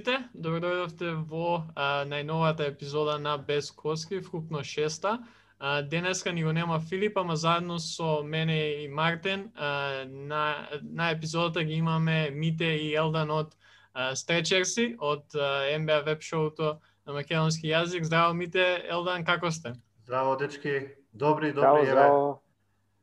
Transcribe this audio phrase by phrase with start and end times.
[0.00, 5.18] сите, добродојдовте во а, најновата епизода на Без Коски, вкупно шеста.
[5.58, 11.10] А, денеска ни го нема Филип, ама заедно со мене и Мартен а, на, на
[11.10, 13.52] епизодата ги имаме Мите и Елдан од
[13.92, 18.02] а, Стречерси, од а, NBA веб шоуто на македонски јазик.
[18.02, 19.74] Здраво Мите, Елдан, како сте?
[20.04, 20.96] Здраво, дечки.
[21.12, 22.00] Добри, Здраво, добри, еве.
[22.00, 22.40] здраво.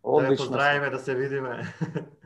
[0.03, 1.73] Да ве поздравиме, да се видиме.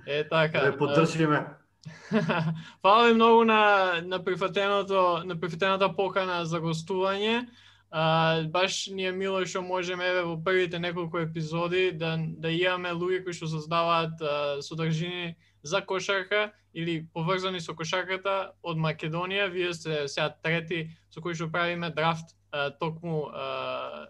[0.08, 0.60] Е, така.
[0.60, 1.46] Да ве поддржиме.
[2.82, 7.48] Фала ви многу на на прифатеното на прифатената покана за гостување.
[7.92, 12.94] А, баш ни е мило што можеме еве во првите неколку епизоди да да имаме
[12.94, 19.50] луѓе кои што создаваат а, содржини за кошарка или поврзани со кошарката од Македонија.
[19.50, 24.08] Вие сте сега трети со кои што правиме драфт а, токму а,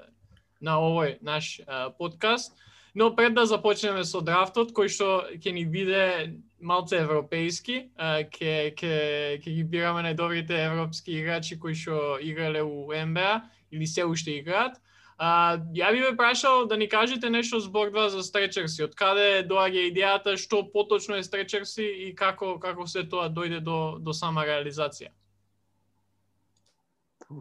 [0.62, 2.54] на овој наш а, подкаст.
[2.94, 5.08] Но пред да започнеме со драфтот, кој што
[5.40, 8.94] ќе ни биде малце европејски, ќе ќе
[9.42, 14.80] ќе ги бираме најдобрите европски играчи кои што играле у НБА или се уште играат.
[15.22, 18.88] А, ја би ве прашал да ни кажете нешто збор два за Стречерси.
[18.88, 23.98] Од каде доаѓа идејата, што поточно е Стречерси и како како се тоа дојде до
[24.02, 25.12] до сама реализација?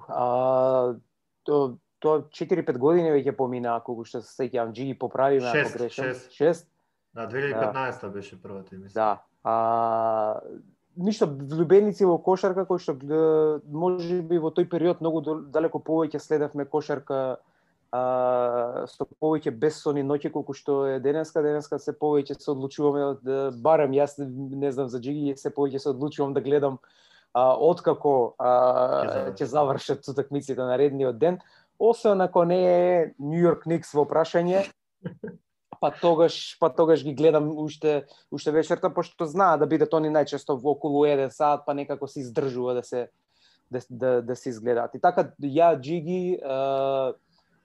[0.08, 0.94] А,
[1.42, 5.78] то, тоа 4-5 години веќе помина, колку што се сеќавам, Джиги поправи ме ако Шест,
[5.78, 6.12] грешам.
[6.12, 6.30] шест.
[6.36, 6.68] 6.
[7.14, 8.94] Да, 2015 беше првата емисија.
[8.94, 9.22] Да.
[9.42, 10.40] А,
[10.96, 12.94] ништо влюбеници во кошарка кој што
[13.66, 17.40] може би во тој период многу далеко повеќе следевме кошарка
[17.90, 23.50] а, со повеќе бесони ноќи колку што е денеска, денеска се повеќе се одлучуваме да
[23.50, 26.78] барам јас не знам за Джиги се повеќе се одлучувам да гледам
[27.34, 28.54] а, откако а,
[29.10, 31.40] Ќе ќе завршат утакмиците на редниот ден,
[31.78, 34.66] освен ако не е Нью Йорк Никс во прашање,
[35.78, 40.58] па тогаш па тогаш ги гледам уште уште вечерта пошто знаа да бидат они најчесто
[40.58, 43.08] во околу 1 сат па некако се издржува да се
[43.70, 44.94] да, да, да се изгледаат.
[44.94, 47.12] И така ја Джиги а,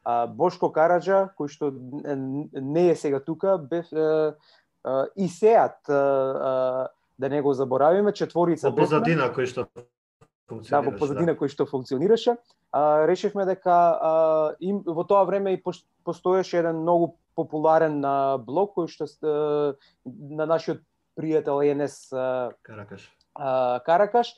[0.04, 4.36] а, Бошко Караджа кој што не е сега тука бев а,
[4.84, 6.88] а, и сеат а, а,
[7.18, 9.68] да не го заборавиме четворица Во позадина кој што
[10.70, 12.38] Да, во позадина кој што функционираше.
[12.72, 18.02] А, решивме дека а, им, во тоа време и пос- постоеше еден многу популарен
[18.46, 19.08] блог кој што
[20.06, 20.82] на нашиот
[21.20, 23.08] пријател Енес Каракаш.
[23.36, 24.36] Каракаш,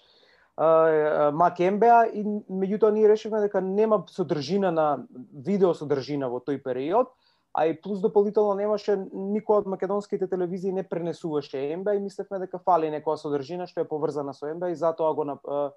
[0.58, 7.14] Мак МБА и меѓутоа ние решивме дека нема содржина на видео содржина во тој период,
[7.54, 12.58] а и плюс дополнително немаше никој од македонските телевизии не пренесуваше МБА и мислевме дека
[12.58, 15.72] фали некоја содржина што е поврзана со МБА и затоа го а,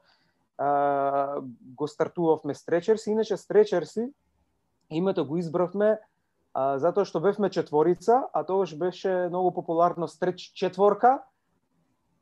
[0.56, 1.40] а,
[1.76, 3.10] го стартувавме Стречерси.
[3.10, 4.08] Иначе Стречерси
[4.90, 5.98] името го избравме
[6.54, 11.20] а, затоа што бевме четворица, а тогаш беше многу популарно Стреч четворка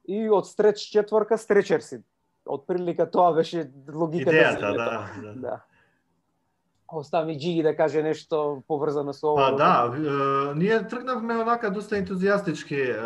[0.08, 2.02] и од Стреч четворка Стречерси.
[2.48, 4.36] Од прилика тоа беше логиката.
[4.36, 4.86] Идејата, да.
[5.22, 5.32] да.
[5.34, 5.56] Да.
[6.88, 9.56] Остави Джиги да каже нешто поврзано со Па ова.
[9.56, 12.96] да, е, ние тргнавме онака доста ентузијастички, е,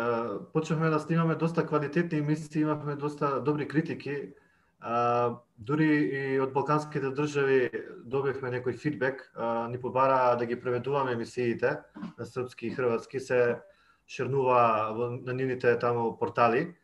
[0.53, 4.33] почнавме да снимаме доста квалитетни емисии, имавме доста добри критики.
[4.83, 7.69] А, дури и од балканските држави
[8.03, 11.77] добивме некој фидбек, а, ни побара да ги преведуваме емисиите
[12.17, 13.61] на српски и хрватски, се
[14.07, 14.91] шернува
[15.23, 16.75] на нивните таму портали.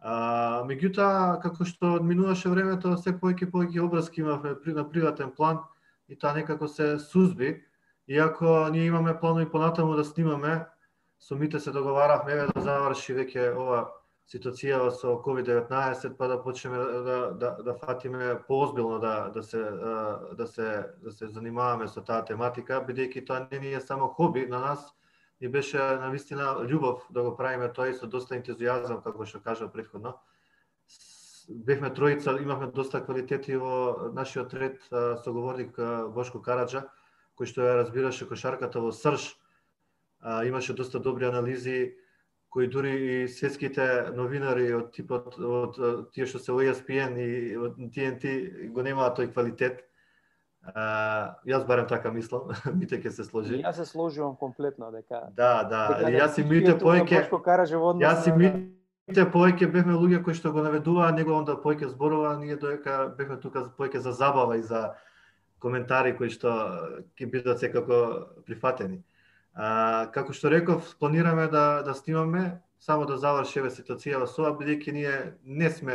[0.00, 5.30] А, меѓутоа, како што одминуваше времето, се повеќе и повеќе обрски имавме при- на приватен
[5.36, 5.60] план
[6.08, 7.60] и тоа некако се сузби.
[8.08, 10.64] Иако ние имаме планови понатаму да снимаме,
[11.20, 13.88] со Мите се договаравме еве да заврши веќе ова
[14.30, 19.60] ситуацијава со COVID-19 па да почнеме да да да, да фатиме поозбилно да да се
[20.38, 24.46] да се да се занимаваме со таа тематика, бидејќи тоа не ни е само хоби,
[24.46, 24.94] на нас
[25.40, 29.42] ни беше на вистина љубов да го правиме тоа и со доста ентузијазам како што
[29.44, 30.16] кажа претходно.
[31.48, 34.80] Бевме тројца, имавме доста квалитети во нашиот ред
[35.24, 35.76] соговорник
[36.14, 36.88] Бошко Караджа,
[37.36, 39.36] кој што ја разбираше кошарката во срж.
[40.48, 41.92] Имаше доста добри анализи
[42.54, 45.78] кои дури и светските новинари од типот од
[46.14, 48.34] тие што се во ESPN и од TNT
[48.70, 49.80] го немаат тој квалитет.
[50.62, 53.58] А, јас барем така мислам, Мите ќе се сложи.
[53.58, 56.76] Јас се сложувам комплетно дека Да, да, дека јас и Мите
[57.90, 62.36] однос Јас и Мите повеќе бевме луѓе кои што го наведуваа, него онда повеќе зборува,
[62.38, 64.94] ние доека бевме тука повеќе за забава и за
[65.58, 66.54] коментари кои што
[67.18, 67.98] ќе бидат секако
[68.46, 69.02] прифатени.
[69.54, 74.56] А, како што реков, планираме да да снимаме само да заврши еве ситуацијава со ова,
[74.58, 75.94] бидејќи ние не сме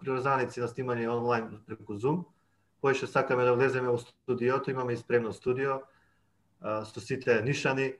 [0.00, 2.24] приврзаници на снимање онлайн преку Zoom.
[2.80, 5.80] Поише сакаме да влеземе во студиото, имаме и спремно студио
[6.60, 7.94] а, со сите нишани,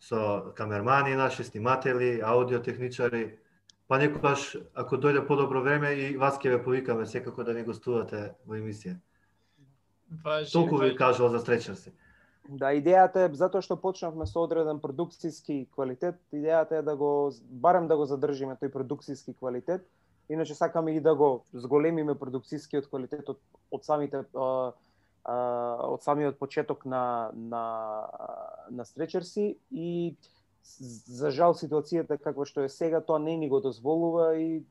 [0.00, 3.38] со камермани наши, сниматели, аудиотехничари,
[3.88, 8.34] па некогаш ако дојде подобро време и вас ќе ве повикаме секако да не гостувате
[8.46, 8.98] во емисија.
[10.24, 10.96] Важи, Толку ви важи.
[10.96, 11.92] кажувал за стречерси.
[12.52, 17.86] Да, идејата е затоа што почнавме со одреден продукцијски квалитет, идејата е да го барем
[17.88, 19.86] да го задржиме тој продукцијски квалитет.
[20.28, 23.40] Иначе сакаме и да го зголемиме продукцијскиот квалитет од,
[23.72, 24.72] од самите а,
[25.24, 25.36] а,
[25.94, 27.64] од самиот почеток на на
[28.70, 30.16] на Стречерси и
[30.62, 34.62] за жал ситуацијата каква што е сега тоа не ни го дозволува и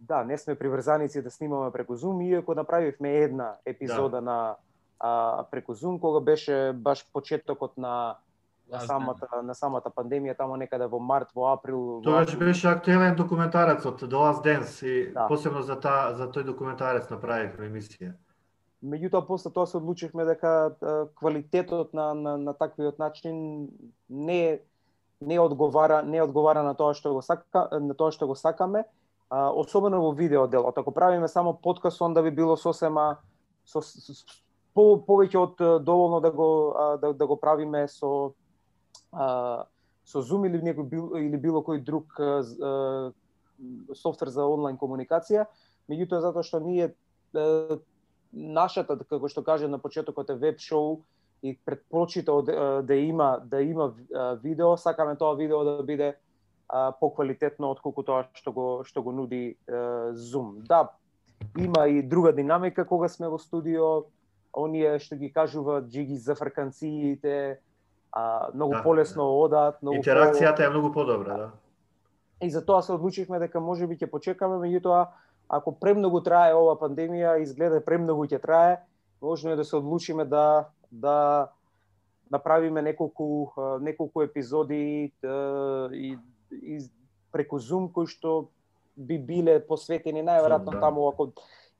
[0.00, 4.20] да, не сме приврзаници да снимаме преку Zoom, иако направивме една епизода да.
[4.20, 4.56] на
[5.02, 8.16] а, преку Zoom, кога беше баш почетокот на
[8.72, 12.00] на самата на самата пандемија таму некаде во март, во април.
[12.04, 15.26] Тогаш беше актуелен документарецот The Last Dance и Да.
[15.28, 18.14] посебно за та за тој документарец направивме емисија.
[18.82, 20.74] Меѓутоа после тоа се одлучивме дека
[21.14, 23.68] квалитетот на, на, на таквиот начин
[24.08, 24.60] не
[25.20, 28.84] не одговара не одговара на тоа што го сака на тоа што го сакаме,
[29.30, 30.78] а, особено во видео делот.
[30.78, 33.18] Ако правиме само подкаст, онда би било сосема
[33.64, 34.41] со, со, со
[34.74, 36.48] по, повеќе од доволно да го
[37.00, 38.32] да, да го правиме со
[39.12, 39.64] а,
[40.04, 42.42] со Zoom или некој бил, или било кој друг а,
[43.94, 45.46] софтвер за онлайн комуникација,
[45.90, 46.92] меѓутоа затоа што ние
[47.34, 47.78] а,
[48.32, 51.02] нашата така како што кажа на почетокот е веб шоу
[51.42, 53.92] и предпочита да, да има да има
[54.42, 56.14] видео, сакаме тоа видео да биде
[57.00, 60.62] поквалитетно отколку тоа што го што го нуди Zoom.
[60.64, 60.88] Да,
[61.58, 64.04] има и друга динамика кога сме во студио,
[64.52, 67.58] оние што ги кажуваат джиги за фрканциите,
[68.12, 71.50] а, многу Да, полесно одаат, многу по- Интеракцијата е многу подобра, да.
[72.42, 75.06] И за тоа се одлучивме дека можеби ќе почекаме, меѓутоа
[75.48, 78.80] ако премногу трае ова пандемија, изгледа премногу ќе трае,
[79.22, 81.48] можно е да се одлучиме да да
[82.30, 86.18] направиме неколку неколку епизоди а, и,
[86.52, 86.78] и
[87.32, 88.48] преку Zoom кои што
[88.96, 90.80] би биле посветени најверојатно да.
[90.80, 91.32] таму ако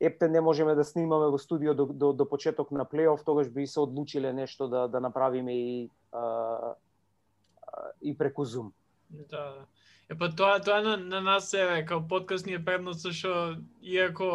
[0.03, 3.67] епте не можеме да снимаме во студио до, до, до почеток на плейоф, тогаш би
[3.67, 6.75] се одлучиле нешто да да направиме и а,
[8.03, 8.71] и преку Zoom.
[9.11, 9.55] Да,
[10.11, 13.57] Епа Е па тоа тоа на, на нас е као подкаст ни е предност што
[13.83, 14.29] иако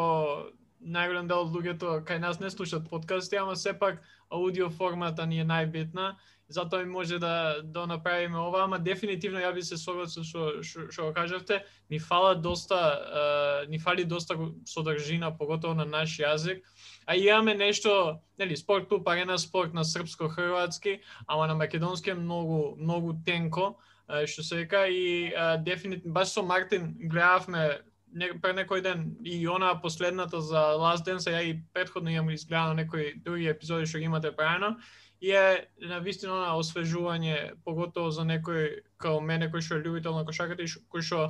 [0.81, 5.45] најголем дел од луѓето кај нас не слушаат подкасти, ама сепак аудио формата ни е
[5.45, 6.15] најбитна.
[6.50, 11.09] Затоа и може да да направиме ова, ама дефинитивно ја би се согласил со што
[11.09, 16.63] го кажавте, ни фала доста е, ни фали доста содржина поготово на наш јазик.
[17.06, 22.75] А имаме нешто, нели, спорт клуб арена спорт на српско-хрватски, ама на македонски е многу
[22.77, 23.75] многу тенко
[24.07, 27.81] што се века и а, дефинитивно баш со Мартин гледавме
[28.18, 32.74] не, пред некој ден и она последната за Last Dance, ја и предходно имам изгледано
[32.74, 34.75] некои други епизоди што ги имате правено
[35.22, 40.14] и е на вистина на освежување поготово за некој као мене кој што е љубител
[40.14, 41.22] на кошарката и кој што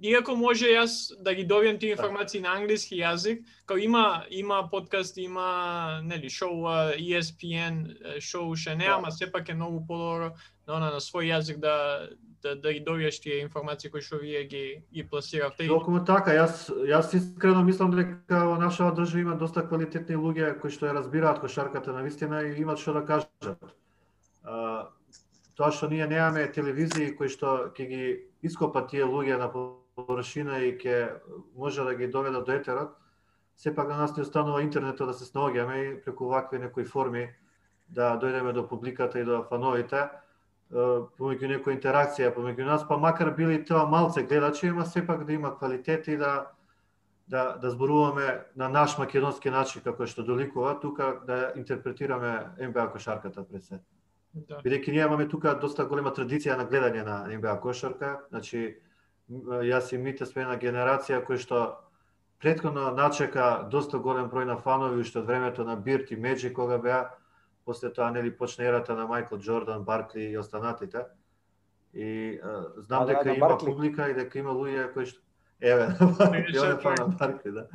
[0.00, 5.18] иако може јас да ги добијам тие информации на англиски јазик, као има има подкаст,
[5.18, 6.64] има нели шоу
[6.96, 8.96] ESPN шоу ше не, Да.
[8.96, 10.34] ама сепак е многу подобро
[10.66, 12.08] на она на свој јазик да
[12.44, 15.66] да да ги добиеш тие информации кои што вие ги ги пласиравте.
[15.66, 20.70] Токму така, јас јас искрено мислам дека во нашата држава има доста квалитетни луѓе кои
[20.70, 23.64] што ја разбираат кошарката на вистина и имаат што да кажат.
[24.44, 24.90] А,
[25.56, 28.02] тоа што ние немаме телевизии кои што ќе ги
[28.42, 31.16] ископат тие луѓе на површина и ќе
[31.56, 32.92] може да ги доведат до етерот,
[33.56, 37.30] сепак на нас не останува интернетот да се снаоѓаме и преку вакви некои форми
[37.88, 40.08] да дојдеме до публиката и до фановите,
[40.74, 45.54] помеѓу некоја интеракција помеѓу нас, па макар били тоа малце гледачи, ама сепак да има
[45.56, 46.50] квалитет и да
[47.26, 53.44] да да зборуваме на наш македонски начин како што доликува, тука да интерпретираме НБА кошарката
[53.48, 53.78] пред се.
[54.34, 54.58] Да.
[54.64, 58.76] Бидејќи ние имаме тука доста голема традиција на гледање на НБА кошарка, значи
[59.30, 61.60] јас и Мите сме една генерација која што
[62.42, 66.78] претходно начека доста голем број на фанови уште од времето на Бирт и Меджи кога
[66.78, 67.14] беа,
[67.64, 71.04] после тоа нели почна ерата на Майкл Джордан, Баркли и останатите.
[71.94, 72.40] И е,
[72.76, 73.66] знам А, да, дека на има Баркли.
[73.66, 75.20] публика и дека има луѓе кои што
[75.60, 77.16] еве, ја фан на Баркли.
[77.18, 77.66] Баркли, да.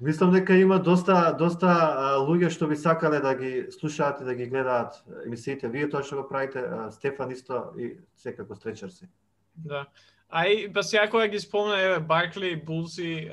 [0.00, 4.34] Мислам дека има доста доста а, луѓе што би сакале да ги слушаат и да
[4.34, 5.68] ги гледаат емисиите.
[5.68, 9.06] Вие тоа што го правите, а, Стефан исто и секако стречерси.
[9.54, 9.86] Да.
[10.34, 13.28] А и па сега кога ги спомна еве Баркли, Булси,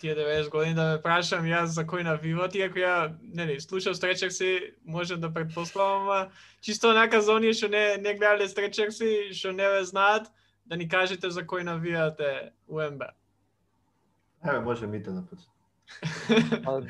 [0.00, 4.74] тие 90 години да ме прашам јас за кој навиват, иако ја нели слушав стречерси,
[4.82, 6.30] може да предпоставам, ама
[6.60, 10.26] чисто онака за оние што не не гледале стречерси, што не ве знаат,
[10.66, 13.02] да ни кажете за кој навивате УМБ.
[14.42, 15.22] Еве, може Мите да.
[16.66, 16.82] А,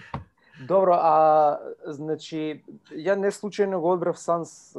[0.60, 2.64] Добро, а значи
[2.96, 4.72] ја не случајно го одбрав Санс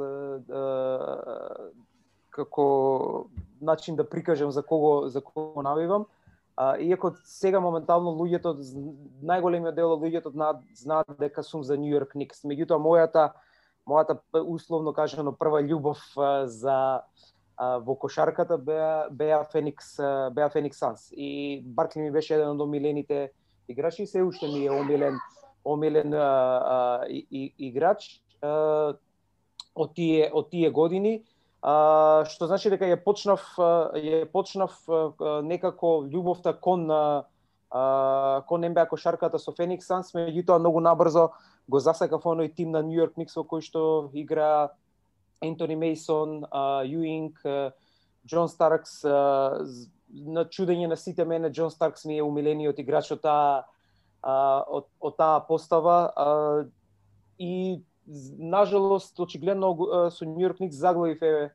[2.32, 3.28] како
[3.60, 6.06] начин да прикажам за кого за кого навивам.
[6.56, 8.56] А, иако сега моментално луѓето
[9.24, 12.44] најголемиот дел од луѓето знаат, знаат дека сум за Нью Йорк Никс.
[12.44, 13.30] Меѓутоа мојата
[13.88, 17.02] мојата условно кажано прва љубов а, за
[17.56, 19.96] а, во кошарката беа беа Феникс
[20.32, 23.32] беа Феникс Санс и Баркли ми беше еден од омилените
[23.68, 25.18] играчи и се уште ми е омилен
[25.64, 28.94] омилен а, а, и, и, играч а,
[29.74, 31.22] од тие од тие години
[31.62, 34.74] а, што значи дека ја почнав ја почнав
[35.46, 37.24] некако љубовта кон а,
[38.46, 41.30] кон НБА кошарката со Феникс Санс, меѓутоа многу набрзо
[41.68, 44.72] го засакав оној тим на Нью Йорк Никс во кој што игра
[45.42, 46.44] Ентони Мейсон,
[46.86, 47.40] Юинг,
[48.24, 49.02] Џон Старкс,
[50.12, 53.64] на чудење на сите мене Џон Старкс ми е умилениот играч од таа
[54.22, 55.96] од, од таа постава
[57.38, 61.52] и нажалост, очигледно со Нью Йорк Никс заглавив е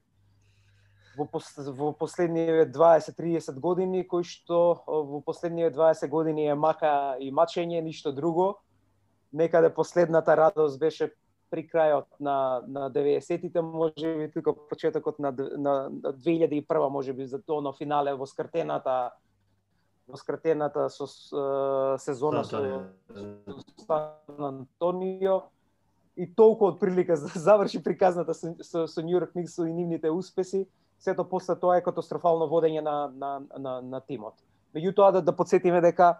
[1.18, 7.32] во, пос, во последниве 20-30 години, кој што во последниве 20 години е мака и
[7.32, 8.60] мачење, ништо друго.
[9.34, 11.12] Некаде последната радост беше
[11.50, 18.14] при крајот на на 90-тите, можеби тука почетокот на на 2001 можеби за тоа финале
[18.14, 19.12] во скртената
[20.08, 21.08] во скртената со
[21.98, 22.88] сезона со,
[23.88, 25.44] Сан Антонио
[26.18, 30.10] и толку од прилика за заврши приказната со, со, со Нью Йорк Никс и нивните
[30.12, 30.66] успеси,
[31.00, 34.34] сето после тоа е катастрофално водење на, на, на, на тимот.
[34.76, 36.18] Меѓутоа да, да подсетиме дека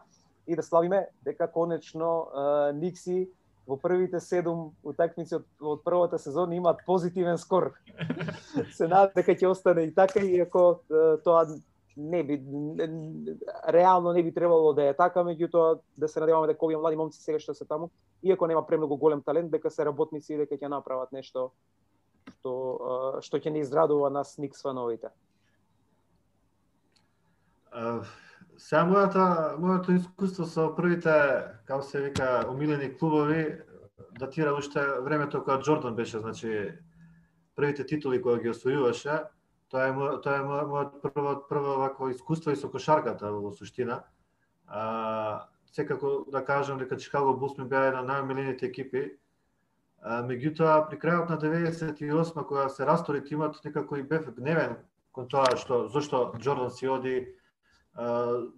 [0.48, 2.30] и да славиме дека конечно
[2.74, 3.28] Никси
[3.68, 7.74] во првите седум утакмици од, од првата сезона имаат позитивен скор.
[8.78, 10.80] Се надам дека ќе остане и така, иако
[11.26, 11.44] тоа
[11.98, 12.44] не би
[13.70, 17.22] реално не би требало да е така, меѓутоа да се надеваме дека овие млади момци
[17.22, 17.90] сега што се таму,
[18.24, 21.52] иако нема премногу голем талент, дека се работници и дека ќе направат нешто
[22.38, 22.54] што
[23.26, 25.10] што ќе не израдува нас Никс фановите.
[28.58, 31.14] Сега мојата, мојото искуство со првите,
[31.66, 33.58] како се вика, омилени клубови
[34.20, 36.74] датира уште времето кога Джордан беше, значи
[37.56, 39.26] првите титули кои ги освојуваше
[39.72, 39.94] Тоа е
[40.24, 44.04] тоа е мојот прво прво вако искуство и со кошарката во суштина.
[44.68, 49.18] А, секако да кажам дека Чикаго Булс ми беа една најомилените екипи.
[50.02, 54.78] А, меѓутоа при крајот на 98 кога се растори тимот, некако и бев гневен
[55.12, 57.16] кон тоа што зошто Джордан си оди,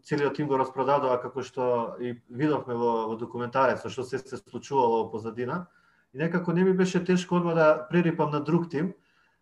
[0.04, 5.04] целиот тим го распродадоа како што и видовме во, во документарец што се се случувало
[5.04, 5.68] во позадина.
[6.14, 8.94] И некако не ми беше тешко одма да прерипам на друг тим,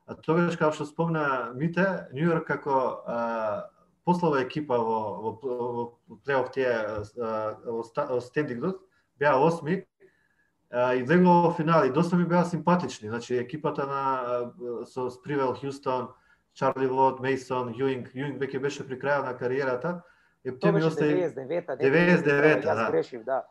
[0.08, 1.84] А тогаш, како што спомна Мите,
[2.16, 3.18] Нью Йорк како а,
[4.08, 6.72] послова екипа во, во, во, плейоф тие
[7.68, 8.80] во стендингот,
[9.20, 9.82] беа осми
[10.72, 13.10] а, и влегува во финал и доста ми беа симпатични.
[13.10, 16.14] Значи екипата на со Спривел, Хјустон,
[16.56, 20.02] Чарли Вод, Мейсон, Јуинг, Јуинг веќе беше при крајот на кариерата.
[20.46, 21.76] Е, Тоа беше 99-та.
[21.76, 22.88] 99-та, да.
[22.88, 23.44] Јас грешив, да.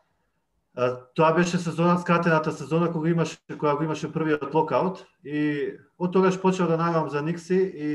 [1.15, 6.37] Тоа беше сезона, скратената сезона кога имаше кога го имаше првиот локаут и од тогаш
[6.37, 7.89] почнав да најавам за Никси и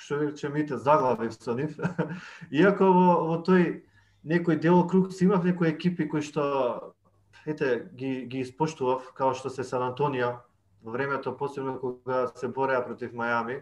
[0.00, 1.76] што рече мите заглавив со нив.
[2.50, 3.84] Иако во, во тој
[4.24, 6.96] некој дел круг си имав некои екипи кои што
[7.44, 10.40] ете ги ги испоштував како што се Сан Антонио
[10.80, 13.60] во времето посебно кога се бореа против Мајами,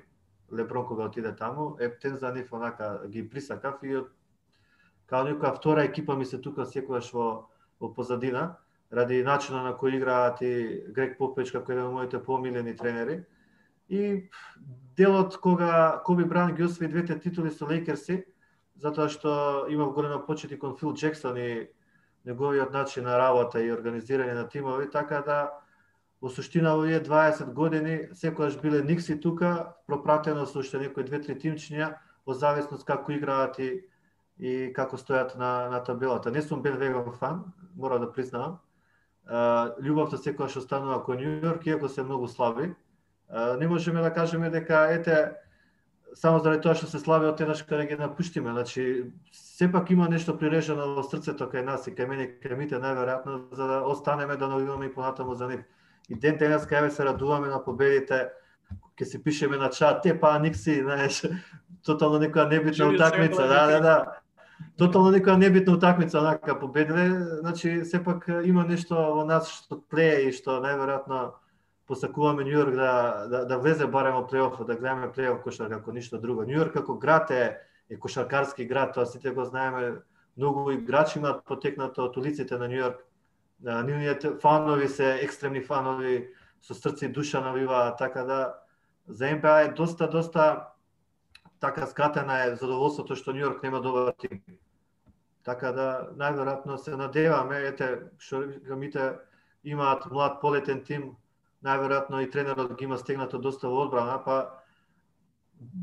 [0.53, 3.99] Леброн кога отиде таму, ептен за нив онака ги присакав и
[5.11, 7.51] као некоја втора екипа ми се тука секогаш во
[7.81, 8.59] во позадина,
[8.91, 13.25] ради начина на кој играат и Грег Попеч како еден од моите помилени тренери.
[13.89, 14.31] И
[14.97, 18.25] делот кога Коби Бран ги освои двете титули со Лейкерси,
[18.77, 21.69] затоа што имав голема почет и кон Фил Джексон и
[22.25, 25.39] неговиот начин на работа и организирање на тимови, така да
[26.21, 31.95] во суштина овие 20 години секогаш биле Никси тука, пропратено со уште некои две-три тимчиња,
[32.27, 33.81] во зависност како играат и
[34.41, 36.31] и како стојат на, на табелата.
[36.33, 37.45] Не сум Веган фан,
[37.77, 38.59] мора да признавам.
[39.29, 42.75] Љубовта секогаш останува кон Нью Йорк, иако се многу слаби.
[43.61, 45.37] Не можеме да кажеме дека ете
[46.15, 48.51] само заради тоа што се слаби од еднаш каде ги напуштиме.
[48.51, 52.81] Значи, сепак има нешто прирежено во срцето кај нас и кај мене и кај мите
[52.81, 55.61] најверојатно за да останеме да навиваме и понатаму за нив.
[56.09, 58.33] И ден денес кај се радуваме на победите,
[58.99, 61.23] ќе се пишеме на чат, те па Никси, знаеш,
[61.87, 64.21] тотално некоја небитна утакмица, да, да, да
[64.79, 67.09] тотално некоја небитна утакмица онака победиле,
[67.41, 71.33] значи сепак има нешто во нас што плее и што најверојатно
[71.87, 75.93] посакуваме Нью Йорк да, да, да влезе барем во плейоф, да гледаме плейоф кошарка како
[75.93, 76.45] ништо друго.
[76.45, 77.59] Нью Йорк како град е,
[77.91, 79.99] е кошаркарски град, тоа сите го знаеме,
[80.37, 83.07] многу играчи имаат потекнато од улиците на Нью Йорк.
[83.61, 86.29] Нивните фанови се екстремни фанови,
[86.63, 88.55] со срце и душа навиваат, така да
[89.09, 90.67] за НБА е доста, доста
[91.61, 94.43] така скатена е задоволството што Нью Йорк нема добар тим.
[95.45, 99.19] Така да најверојатно се надеваме, ете што гамите
[99.65, 101.17] имаат млад полетен тим,
[101.65, 104.61] најверојатно и тренерот ги има стегнато доста во одбрана, па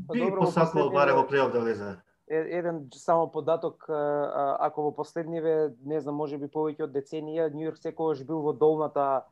[0.06, 1.96] Па би добро, во посакувал барем во плейоф да влезе.
[2.28, 7.78] Еден само податок, ако во последниве, не знам, може би повеќе од деценија, Нью Йорк
[7.78, 9.24] секогаш бил во долната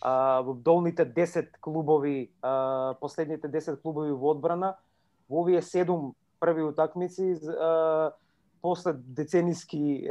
[0.00, 4.76] а, во долните 10 клубови, а, последните 10 клубови во одбрана,
[5.28, 7.34] во овие 7 први утакмици,
[8.62, 10.06] после децениски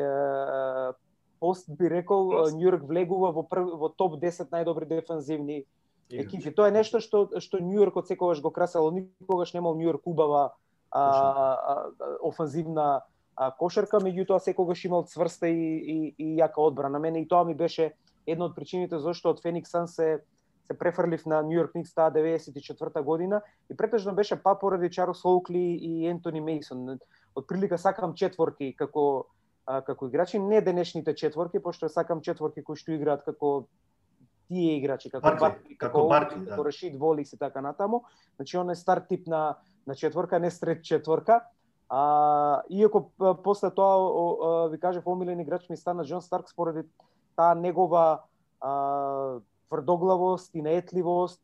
[1.39, 5.65] пост би рекол, Йорк влегува во прв, во топ 10 најдобри дефанзивни
[6.11, 6.51] екипи.
[6.51, 10.53] Тоа е нешто што што Йорк од секогаш го красело, никогаш немал Йорк убава
[10.91, 11.91] а, а,
[12.21, 13.03] офанзивна
[13.35, 16.99] а, кошарка, меѓутоа секогаш имал цврста и, и, и јака одбрана.
[16.99, 17.93] Мене и тоа ми беше
[18.25, 20.23] една од причините зашто од Феникс Сан се
[20.67, 25.25] се префрлив на Нью Йорк Никс таа 94 година и претежно беше па поради Чарлс
[25.25, 26.99] Оукли и Ентони Мейсон.
[27.35, 29.25] Од прилика сакам четворки како
[29.65, 33.67] а, како играчи, не денешните четворки, пошто сакам четворки кои што играат како
[34.47, 36.49] тие играчи, како Баркли, Баркли, како како Баркли, да.
[36.49, 38.03] како Рашид Волис и така натаму.
[38.35, 41.41] Значи он е стар тип на на четворка, не стрет четворка.
[41.89, 43.11] А, иако
[43.43, 46.87] после тоа о, о, ви кажав омилен играч ми стана Џон Старк поради
[47.35, 48.25] таа негова
[48.61, 51.41] а, тврдоглавост и неетливост.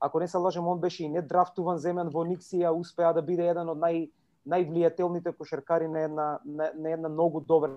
[0.00, 3.48] Ако не се лажем, он беше и не драфтуван земен во Никсија, успеа да биде
[3.48, 4.08] еден од нај
[4.46, 7.70] највлијателните кошаркари на една на, на една многу добра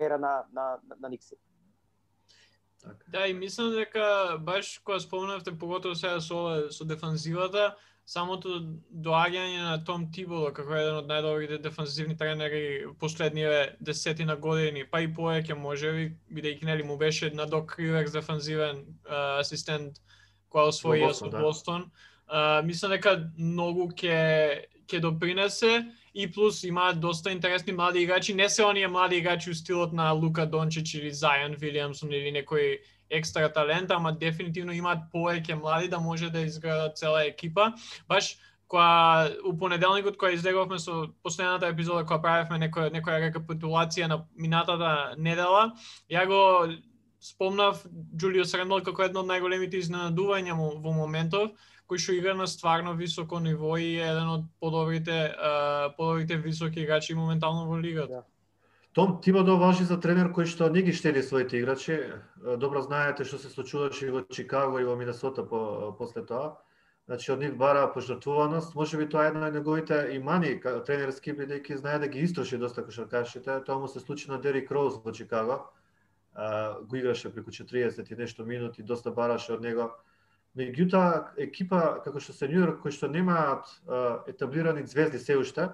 [0.00, 1.36] ера на на на Никси.
[2.82, 3.04] Така.
[3.08, 8.60] Да, и мислам дека баш кога спомнавте поготово сега со со дефанзивата, самото
[8.90, 15.10] доаѓање на Том Тиболо како еден од најдобрите дефанзивни тренери последниве десетина години, па и
[15.10, 19.98] повеќе можеби, бидејќи нели му беше на Док Риверс дефанзивен а, асистент
[20.48, 21.90] кога освои Во со Бостон,
[22.30, 22.62] да.
[22.66, 28.64] Мислам дека многу ќе ќе допринесе и плюс имаат доста интересни млади играчи, не се
[28.64, 32.78] оние млади играчи у стилот на Лука Дончич или Зајан Вилиамсон или некој
[33.10, 37.72] екстра талент, ама дефинитивно имаат повеќе млади да може да изградат цела екипа.
[38.08, 38.36] Баш
[38.68, 45.14] која у понеделникот која излеговме со последната епизода која правевме некоја некоја рекапитулација на минатата
[45.18, 45.72] недела,
[46.10, 46.42] ја го
[47.22, 47.84] спомнав
[48.16, 51.50] Джулиус Рендал како едно од најголемите изненадувања му во моментов,
[51.86, 55.34] кој што игра на стварно високо ниво и е еден од подобрите
[55.96, 58.22] подобрите високи играчи моментално во лигата.
[58.22, 58.35] Да.
[58.96, 61.96] Том Тибодо важи за тренер кој што не ги штеди своите играчи.
[62.56, 66.56] Добро знаете што се случуваше во Чикаго и во Минесота по, после тоа.
[67.04, 68.72] Значи од нив бара пожртвуваност.
[68.72, 72.56] Може би тоа е една од неговите и мани тренерски бидејќи знае да ги истроши
[72.56, 73.60] доста кошаркашите.
[73.68, 75.60] Тоа му се случи на Дерик Роуз во Чикаго.
[76.32, 79.92] А, го играше преку 40 и нешто минути, доста бараше од него.
[80.56, 83.68] Меѓутоа, екипа како што се Нью Йорк, кои што немаат
[84.24, 85.68] етаблирани звезди се уште,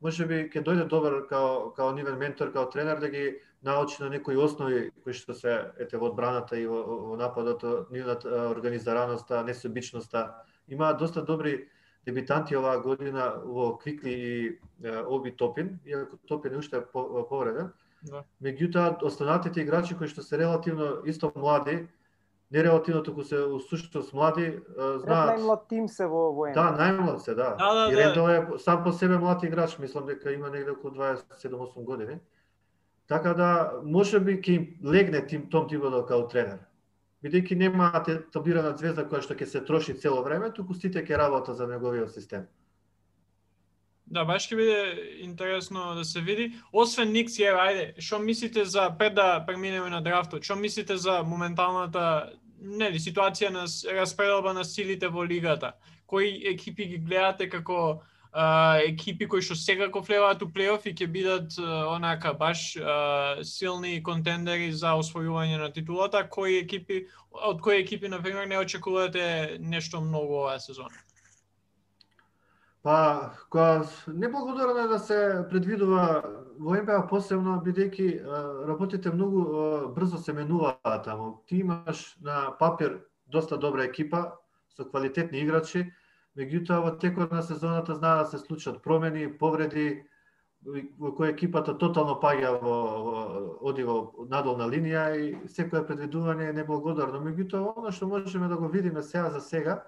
[0.00, 4.08] може би ќе дојде добар као као нивен ментор, као тренер да ги научи на
[4.10, 10.30] некои основи кои што се ете во одбраната и во, во нападот, нивната организираноста, несебичноста.
[10.68, 11.68] Имаат доста добри
[12.06, 17.72] дебитанти оваа година во Квикли и е, Оби Топин, иако Топин уште е по- повреден.
[18.02, 18.24] Да.
[18.42, 21.84] Меѓутоа, останатите играчи кои што се релативно исто млади,
[22.50, 27.22] не релативно туку се у сушност млади, Знаат најмлад тим се во во Да, најмлад
[27.22, 27.54] се, да.
[27.58, 28.00] Да, да, и да.
[28.00, 32.18] Рендал е сам по себе млад играч, мислам дека има негде околу 27-8 години.
[33.06, 36.58] Така да, може би ќе им легне тим Том Тибодо као тренер.
[37.22, 41.56] Бидејќи немаат етаблирана звезда која што ќе се троши цело време, туку сите ќе работат
[41.56, 42.46] за неговиот систем.
[44.10, 44.78] Да, баш ќе биде
[45.22, 46.48] интересно да се види.
[46.72, 50.42] Освен Никс, е, ајде, што мислите за пред да преминеме на драфтот?
[50.42, 53.64] Што мислите за моменталната нели ситуација на
[53.96, 55.72] распределба на силите во лигата?
[56.06, 61.06] Кои екипи ги гледате како а, екипи кои што секако влеваат у плейоф и ќе
[61.06, 67.82] бидат а, онака баш а, силни контендери за освојување на титулата, кои екипи од кои
[67.82, 70.94] екипи на пример не очекувате нешто многу оваа сезона?
[72.82, 76.22] Па, кога неблагодарно е да се предвидува
[76.56, 78.06] во МПА посебно бидејќи
[78.68, 79.42] работите многу
[79.92, 81.42] брзо се менуваат таму.
[81.46, 84.32] Ти имаш на папир доста добра екипа
[84.76, 85.92] со квалитетни играчи,
[86.40, 90.06] меѓутоа во текот на сезоната знаа да се случат промени, повреди
[90.98, 93.20] во кои екипата тотално паѓа во, во
[93.60, 97.20] оди во надолна линија и секое предвидување е неблагодарно.
[97.28, 99.82] Меѓутоа она што можеме да го видиме сега за сега,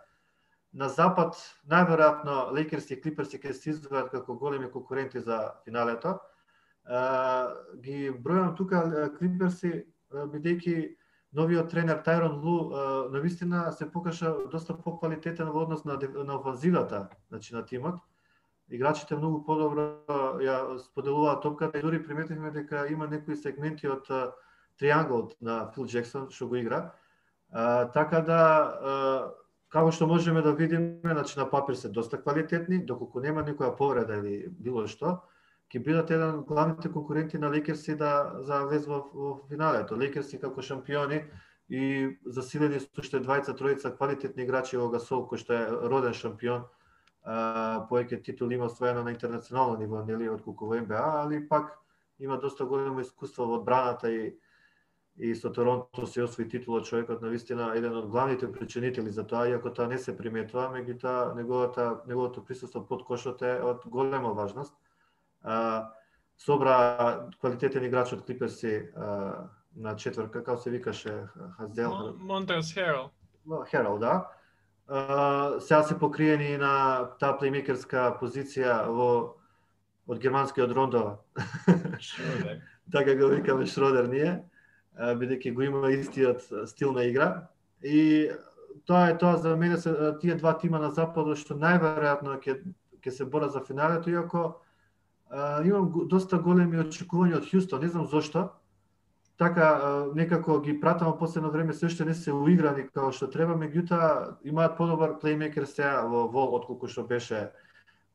[0.72, 1.37] на запад
[1.68, 6.18] најверојатно Лейкерс и Клиперс ќе се изведат како големи конкуренти за финалето.
[7.85, 10.76] Ги бројам тука Клиперси бидејќи
[11.32, 17.08] новиот тренер Тайрон Лу на навистина се покажа доста поквалитетен во однос на на офанзивата,
[17.28, 18.00] значи на тимот.
[18.72, 20.00] играчите многу подобро
[20.40, 24.08] ја споделуваат топката и дури приметивме дека има некои сегменти од
[24.78, 26.92] триангол на Фил Джексон што го игра.
[27.52, 29.30] А, така да а,
[29.72, 34.20] како што можеме да видиме, значи на папир се доста квалитетни, доколку нема никоја повреда
[34.20, 35.22] или било што,
[35.72, 39.96] ќе бидат еден од главните конкуренти на Лейкерси да за влез во, во финалето.
[39.96, 41.22] Лейкерси како шампиони
[41.72, 46.68] и засилени со уште двајца тројца квалитетни играчи во Гасол кој што е роден шампион
[47.88, 51.78] поеќе титули има освоено на интернационално ниво, нели, од во НБА, али пак
[52.18, 54.35] има доста големо искуство во одбраната и
[55.22, 59.46] и со Торонто се освои титула човекот на вистина еден од главните причинители за тоа,
[59.46, 64.74] иако тоа не се приметува, меѓутоа неговата неговото присуство под кошот е од голема важност.
[65.42, 65.92] А,
[66.38, 68.90] собра квалитетен играч од Клиперси
[69.76, 71.14] на четврка, како се викаше
[71.56, 72.14] Хаздел.
[72.18, 73.11] Монтес Херал.
[73.70, 74.26] Херал, да
[75.61, 79.38] сега се покриени на таа плеймекерска позиција во
[80.11, 81.22] од германскиот Рондо.
[82.92, 84.42] така го викаме Шродер ние,
[84.98, 87.48] бидејќи го има истиот стил на игра.
[87.83, 88.31] И
[88.87, 92.61] тоа е тоа за мене се тие два тима на западот што најверојатно ќе
[93.02, 94.61] ќе се борат за финалето, иако
[95.64, 98.50] имам доста големи очекувања од Хјустон, не знам зошто
[99.42, 104.38] така некако ги пратам последно време се уште не се уиграни како што треба, меѓутоа
[104.46, 107.50] имаат подобар плеймейкер сега во Вол отколку што беше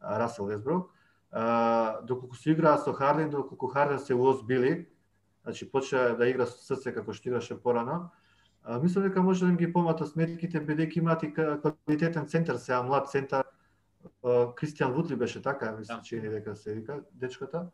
[0.01, 0.91] Расел Весбрук.
[2.07, 4.87] доколку се играа со Харден, доколку Харден се уозбили,
[5.47, 8.09] значи почна да игра со срце како што играше порано,
[8.83, 13.07] мислам дека може да им ги помата сметките бидејќи имаат и квалитетен центар сега млад
[13.07, 13.45] центар
[14.23, 17.67] Кристијан Вудли беше така, мислам, че дека се вика дечката.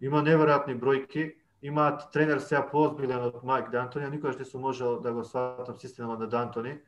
[0.00, 5.12] Има неверојатни бројки, имаат тренер сега поозбилен од Майк Д'Антони, никогаш не сум можел да
[5.12, 6.78] го сватам системот на Д'Антони,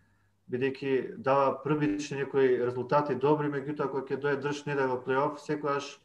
[0.49, 5.41] бидејќи дава првични некои резултати добри, меѓутоа кога ќе дое држ не да во плейоф,
[5.41, 6.01] секогаш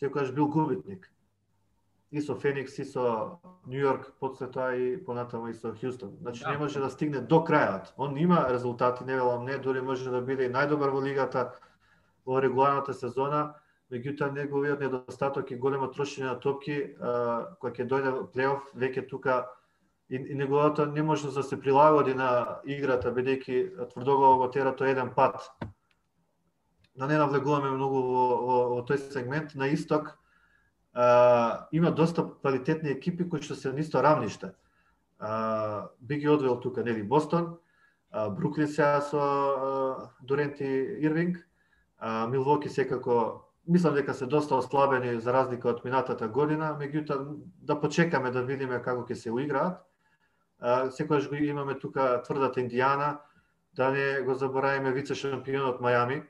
[0.00, 1.10] секогаш бил губитник.
[2.10, 6.18] И со Феникс, и со Нью Йорк, после тоа и понатаму и со Хјустон.
[6.20, 6.50] Значи да.
[6.50, 7.92] не може да стигне до крајот.
[7.96, 11.52] Он има резултати, не велам не, дури може да биде и најдобар во лигата
[12.26, 13.54] во регуларната сезона,
[13.90, 19.46] меѓутоа неговиот недостаток и големо трошење на топки, кога ќе дојде плейоф, веќе тука
[20.08, 25.10] и, и неговата неможност да се прилагоди на играта, бидејќи тврдоглаво го тера тој еден
[25.14, 25.50] пат.
[26.96, 29.54] Да не навлегуваме многу во, во, во тој сегмент.
[29.54, 30.16] На исток
[30.96, 34.56] а, има доста квалитетни екипи кои што се на исто равниште.
[35.20, 37.58] А, би ги одвел тука, нели, Бостон,
[38.10, 40.64] а, Бруклин сега со а, Дуренти
[41.04, 41.36] Ирвинг,
[41.98, 47.76] а, Милвоки секако мислам дека се доста ослабени за разлика од минатата година, меѓутоа да
[47.80, 49.82] почекаме да видиме како ќе се уиграат.
[50.96, 53.18] Секогаш го имаме тука тврдата Индијана,
[53.76, 56.22] да не го забораваме вице шампионот Мајами,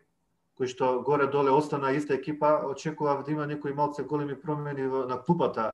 [0.56, 5.20] кој што горе доле остана иста екипа, очекував да има некои малце големи промени на
[5.22, 5.70] клупата,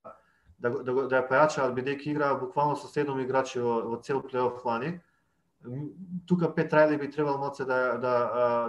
[0.59, 4.65] да, да, да ја појачаат бидејќи играа буквално со седом играчи во, во цел плейоф
[4.65, 5.01] лани.
[6.27, 8.15] Тука Пет Рајли би требал малце да, да,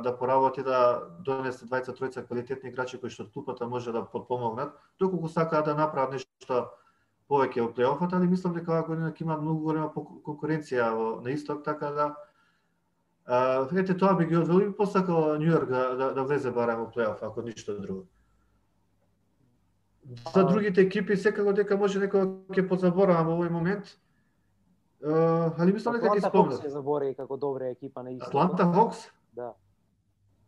[0.04, 5.30] да поработи да донесе двајца тројца квалитетни играчи кои што тупата може да подпомогнат, доколку
[5.30, 6.68] сакаат да направат нешто
[7.30, 11.34] повеќе во плейофот, али мислам дека оваа година ќе има многу голема конкуренција во, на
[11.34, 12.14] исток, така да
[13.26, 16.80] а, ете тоа би ги одвел и посакал Нью Йорк да, да, да влезе барем
[16.80, 18.06] во плейоф, ако ништо друго.
[20.34, 23.98] За другите екипи секако дека може некој ќе позаборавам во овој момент,
[25.04, 26.62] Uh, али мислам дека ги спомнав.
[26.62, 28.28] се забори како добра екипа на исто.
[28.28, 28.98] Атланта Хокс?
[29.36, 29.54] Да.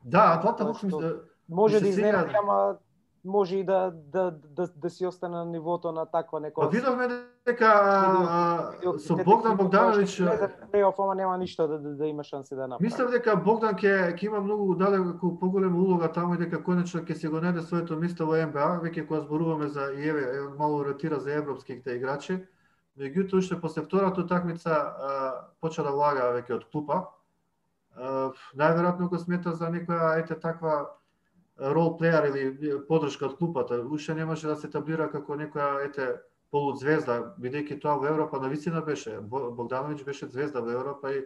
[0.05, 1.15] Да, Атланта Хокс мисля
[1.49, 2.77] може да изненади, ама
[3.25, 6.65] може и да, да, да, да си остане на нивото на таква некоја.
[6.65, 7.07] Па видовме
[7.45, 7.69] дека
[8.99, 12.87] со Богдан Богдановиќ плейоф, ама нема ништо да, да, да има шанси да направи.
[12.87, 17.15] Мислам дека Богдан ќе ќе има многу далеку поголема улога таму и дека конечно ќе
[17.15, 21.19] се го најде своето место во НБА, веќе кога зборуваме за и еве малку ротира
[21.19, 22.45] за европските играчи
[22.95, 24.75] Меѓутоа, уште после втората утакмица
[25.59, 27.01] почна да влага веќе од клупа.
[28.55, 30.77] Најверојатно го смета за некоја ете таква
[31.59, 33.79] рол плеер или подршка од клупата.
[33.79, 36.07] Уште не може да се таблира како некоја ете
[36.51, 39.19] полузвезда, бидејќи тоа во Европа на висина беше.
[39.21, 41.23] Богдановиќ беше звезда во Европа и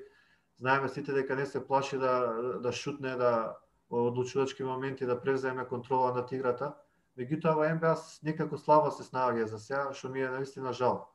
[0.58, 2.13] знаеме сите дека не се плаши да
[2.62, 3.58] да шутне да
[3.89, 6.74] одлучувачки моменти да преземе контрола над играта.
[7.18, 11.10] Меѓутоа во НБА некако слаба се снаоѓа за сега, што ми е навистина жал.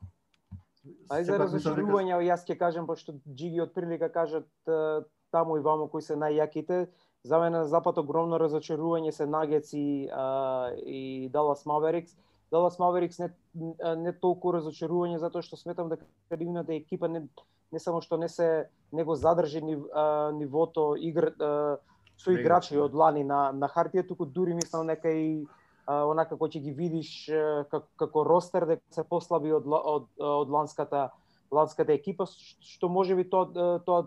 [1.09, 4.45] Ај за разочарување, јас ќе кажам, пошто Джиги од прилика кажат
[5.31, 6.85] таму и ваму кои се најјаките,
[7.25, 10.05] за мене на запад огромно разочарување се Нагец и,
[10.85, 12.13] и Далас Маверикс.
[12.53, 13.29] Далас Маверикс не,
[13.97, 16.05] не толку разочарување затоа што сметам дека
[16.37, 17.23] нивната екипа не,
[17.73, 21.77] не само што не се не го задржи нив, а, нивото игр а,
[22.21, 25.47] со играчи од лани на на хартија, туку дури мислам нека и
[25.87, 27.09] а, онака кој ќе ги видиш
[27.73, 31.09] како, како ростер дека се послаби од од од ланската
[31.49, 34.05] ланската екипа што можеби тоа тоа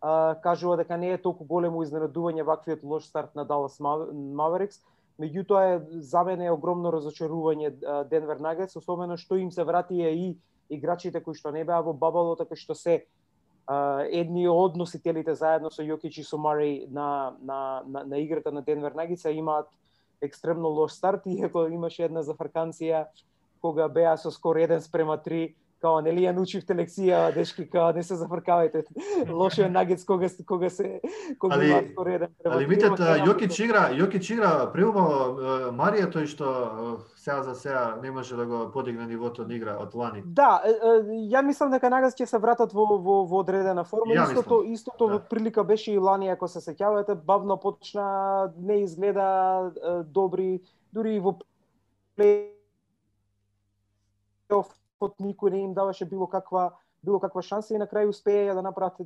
[0.00, 4.80] а, кажува дека не е толку големо изненадување ваквиот лош старт на Dallas Mavericks,
[5.20, 7.72] меѓутоа е за мене е огромно разочарување
[8.08, 10.36] Денвер Нагетс, особено што им се вратија и
[10.70, 13.04] играчите кои што не беа во бабалото, така што се
[13.66, 18.52] а, едни од носителите заедно со Јокич и со Мари на, на, на, на играта
[18.52, 19.68] на Денвер Нагетс имаат
[20.22, 23.06] екстремно лош старт, иако имаше една зафрканција
[23.60, 28.02] кога беа со скор 1 спрема 3 као нели ја научивте лекција, дечки, као не
[28.02, 28.84] се зафркавајте.
[29.40, 31.00] Лошо е нагец кога кога се
[31.38, 32.28] кога али, има скореден.
[32.44, 32.88] Али видите
[33.24, 36.46] Јокич игра, Јокич игра преубаво Марија тој што
[37.16, 40.22] сега за сега не може да го подигне нивото на игра од лани.
[40.24, 40.62] Да,
[41.08, 44.14] ја мислам дека нагаз ќе се вратат во во, во одредена форма.
[44.14, 44.72] Ја истото мислам.
[44.72, 45.18] истото Да.
[45.18, 49.72] прилика беше и лани ако се сеќавате, бавно почна, не изгледа
[50.04, 50.60] добри,
[50.92, 51.38] дури и во
[52.16, 58.62] плейофот никој не им даваше било каква било каква шанса и на крај успеа да
[58.62, 59.04] направат е,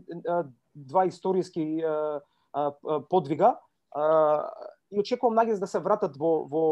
[0.75, 3.59] два историски е, е, подвига.
[3.97, 4.01] Е,
[4.91, 6.63] и очекувам Нагес да се вратат во во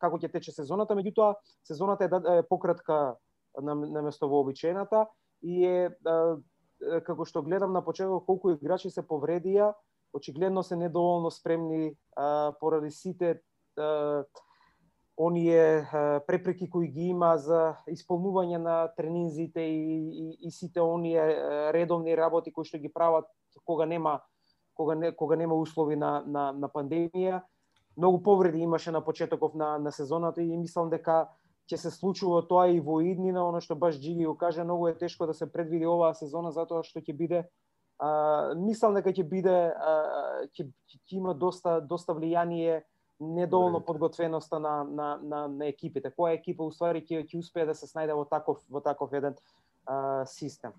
[0.00, 3.16] како ќе тече сезоната, меѓутоа сезоната е, да, е пократка
[3.60, 5.06] на, на место вообичаената
[5.42, 5.90] и е, е,
[6.82, 9.72] е, како што гледам на почеток колку играчи се повредија,
[10.12, 13.40] очигледно се недоволно спремни а, поради сите
[13.76, 14.24] а,
[15.18, 15.86] оние
[16.26, 21.22] препреки кои ги има за исполнување на тренинзите и, и, и сите оние
[21.74, 23.26] редовни работи кои што ги прават
[23.64, 24.20] кога нема
[24.78, 27.42] кога не, кога нема услови на, на, на пандемија.
[27.96, 31.26] Многу повреди имаше на почетоков на, на сезоната и мислам дека
[31.68, 34.94] ќе се случува тоа и во иднина, оно што баш Джиги го кажа, многу е
[34.96, 37.42] тешко да се предвиди оваа сезона затоа што ќе биде
[37.98, 39.98] а, мислам дека ќе биде а,
[40.54, 42.84] ќе ќе има доста доста влијание
[43.20, 46.10] недоволно подготвеноста на, на, на, на екипите.
[46.10, 49.34] Која екипа уствари ќе ќе успее да се снајде во таков во таков еден
[49.86, 50.72] а, систем.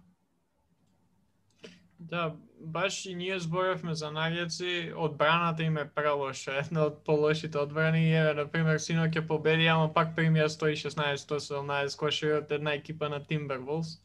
[2.00, 8.06] Да, баш и ние зборевме за нагеци, одбраната им е прелоша, една од полошите одбрани
[8.08, 13.20] и еве, например, синоќ ќе победи, ама пак примија 116-117 кошери од една екипа на
[13.20, 14.00] Timberwolves.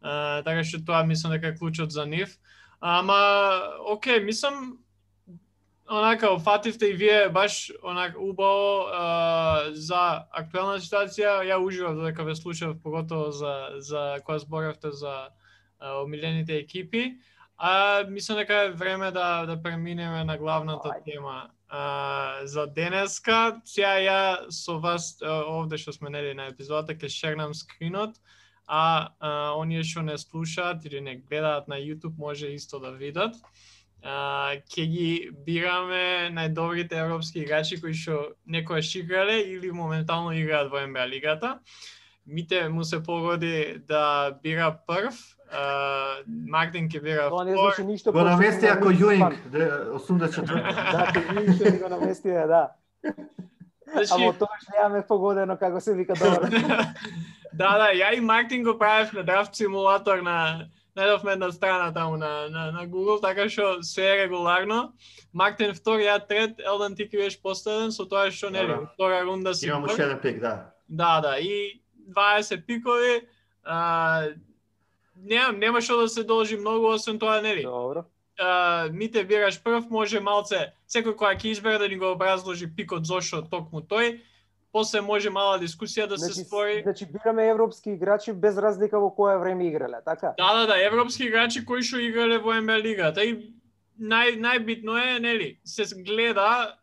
[0.00, 2.38] А, така што тоа мислам дека е клучот за нив.
[2.80, 3.20] Ама,
[3.84, 4.78] окей, мислам,
[5.88, 11.42] онака, офативте и вие баш онака убаво а, за актуелна ситуација.
[11.46, 15.28] Ја уживав дека ве слушав, поготово за, за кога зборевте за
[15.78, 17.16] а, омилените екипи.
[17.58, 21.04] А мислам дека е време да да преминеме на главната Ајде.
[21.04, 21.50] тема.
[21.68, 27.54] А, за денеска, сега ја со вас овде што сме нели на епизодата ќе шернам
[27.54, 28.14] скринот,
[28.66, 33.34] а, а оние што не слушаат или не гледаат на YouTube може исто да видат.
[34.02, 40.86] А, ќе ги бираме најдобрите европски играчи кои што некојаш играле или моментално играат во
[40.86, 41.58] НБА лигата.
[42.26, 45.14] Мите му се погоди да бира прв,
[45.50, 47.72] а, Мартин ќе бира Тоа не втор.
[47.74, 48.12] значи ништо.
[48.12, 50.46] Го намести сум ако на Јуинг, Микс де- 84.
[50.46, 51.58] фан.
[51.58, 52.70] Да, ни го намести, да.
[53.92, 56.46] Значи, Ама тоа што немаме погодено како се вика добро.
[57.52, 62.48] да, да, ја и Мартин го правевме драфт симулатор на најдовме една страна таму на,
[62.48, 64.94] на, на Google, така што се е регуларно.
[65.32, 68.90] Мартин втор, ја трет, Елдан ти ќе беше последен, со тоа што нели, Добро.
[68.94, 70.72] втора рунда си Имам уште еден пик, да.
[70.88, 73.26] Да, да, и 20 пикови,
[73.64, 74.28] а,
[75.16, 77.62] нема, нема што да се должи многу, освен тоа, нели?
[77.62, 78.04] Добро.
[78.38, 83.06] а, мите бираш прв, може малце, секој која ќе избере да ни го образложи пикот
[83.06, 84.20] зошто токму тој,
[84.76, 86.80] после може мала дискусија да се Значи, створи.
[86.82, 90.34] значи бираме европски играчи без разлика во кое време играле, така?
[90.38, 93.56] Да, да, да, европски играчи кои што играле во НБА лигата и
[93.96, 96.76] нај најбитно е, нели, се гледа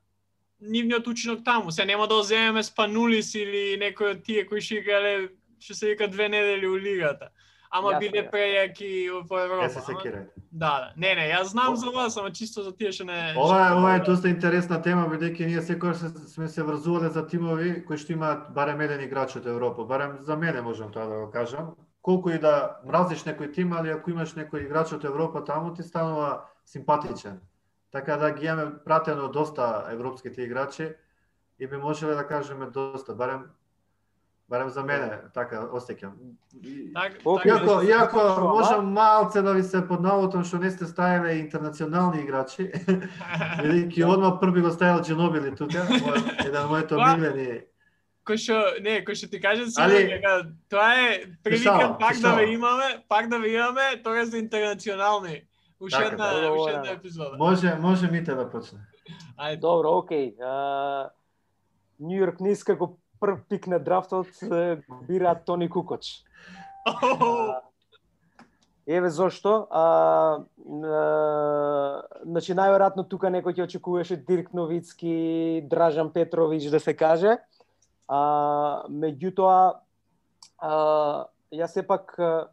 [0.60, 1.72] нивниот учинок таму.
[1.72, 5.30] Се нема да земеме Спанулис или некој од тие кои што играле
[5.62, 7.30] што се вика две недели у лигата.
[7.74, 8.90] Ама Јасно, биле прејаки
[9.24, 9.70] во Европа.
[9.70, 10.30] Се ама- секирајте.
[10.52, 10.94] Да, да.
[10.96, 11.76] Не, не, јас знам О.
[11.76, 15.08] за вас, ама чисто за тие што не Ова е, ова е доста интересна тема,
[15.10, 19.36] бидејќи ние секогаш се- сме се врзувале за тимови кои што имаат барем еден играч
[19.36, 19.86] од Европа.
[19.86, 21.74] Барем за мене можам тоа да го кажам.
[22.02, 25.84] Колку и да мразиш некој тим, али ако имаш некој играч од Европа таму, ти
[25.84, 27.40] станува симпатичен.
[27.92, 30.94] Така да ги имаме пратено доста европските играчи
[31.60, 33.50] и би можеле да кажеме доста, барем
[34.54, 36.12] барем за мене така осеќам.
[36.94, 40.86] Так, така, Иако, да иако почнува, можам малце да ви се поднавотам што не сте
[40.86, 42.70] ставиле интернационални играчи,
[43.64, 47.62] бидејќи одма први го ставил Дженобили тука, мој- еден мојот Па, омилени.
[48.24, 50.36] кој што не, кој што ти кажа си Али- дека
[50.70, 51.10] тоа е
[51.44, 55.42] прилика пак да ве имаме, пак да ве имаме, тоа за интернационални
[55.82, 56.52] Уште Така, една, да.
[56.54, 57.36] уште една епизода.
[57.38, 58.80] Може, може Мите да почне.
[59.36, 59.60] Ајде.
[59.60, 60.32] Добро, окей.
[62.00, 66.24] Нью Йорк Низ како прв пик на драфтот го бира Тони Кукоч.
[68.88, 69.68] Еве зошто.
[69.72, 70.44] А,
[70.84, 77.38] а, значи најверојатно тука некој ќе очекуваше Дирк Новицки, Дражан Петровиќ да се каже.
[78.12, 78.20] А,
[78.92, 79.80] меѓутоа
[80.60, 80.74] а,
[81.56, 82.52] јас сепак а,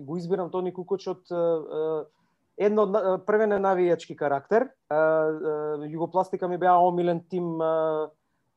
[0.00, 2.08] го избирам Тони Кукоч од а,
[2.56, 4.70] едно од на- првен е навијачки карактер.
[4.88, 8.08] А, а, Југопластика ми беа омилен тим а,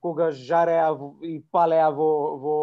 [0.03, 0.91] кога жареа
[1.23, 2.11] и палеа во
[2.43, 2.57] во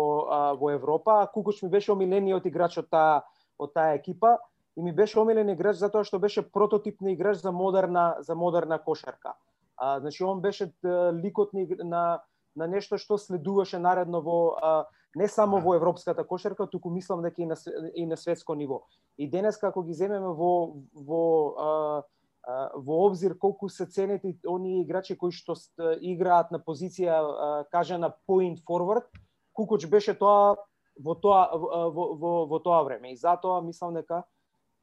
[0.60, 1.26] во Европа.
[1.32, 3.24] кукуч ми беше омилениот играч од таа
[3.58, 4.36] од таа екипа
[4.76, 8.78] и ми беше омилен играч затоа што беше прототип на играч за модерна за модерна
[8.78, 9.34] кошарка.
[9.76, 12.22] А, значи он беше ликот на,
[12.56, 17.42] на нешто што следуваше наредно во а, не само во европската кошарка, туку мислам дека
[17.42, 17.56] и на
[17.94, 18.86] и на светско ниво.
[19.18, 21.22] И денес како ги земеме во во
[21.56, 22.02] а,
[22.46, 25.54] во обзир колку се ценети оние играчи кои што
[26.00, 29.04] играат на позиција а, кажана point forward,
[29.52, 30.56] Кукоч беше тоа
[30.96, 33.12] во тоа во, во, во, тоа време.
[33.12, 34.24] И затоа мислам дека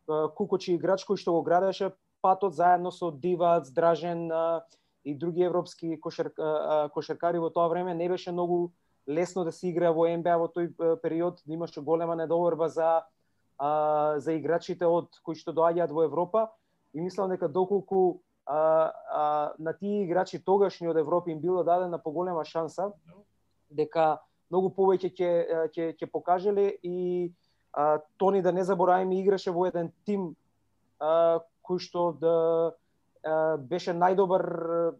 [0.07, 4.29] Кукоч е играч кој што го градеше патот заедно со Дивац, Дражен
[5.03, 6.33] и други европски кошер
[6.93, 8.71] кошеркари во тоа време не беше многу
[9.07, 13.03] лесно да се игра во НБА во тој период, имаше голема недоверба за
[13.57, 16.51] за играчите од кои што доаѓаат во Европа
[16.97, 21.99] и мислам дека доколку а, а, на тие играчи тогашни од Европа им било дадена
[22.01, 22.91] поголема шанса
[23.69, 24.17] дека
[24.49, 25.29] многу повеќе ќе
[25.75, 27.31] ќе ќе покажеле и
[27.73, 30.33] а, Тони да не забораваме играше во еден тим
[30.99, 32.35] а, кој што да
[33.21, 34.95] а, беше најдобар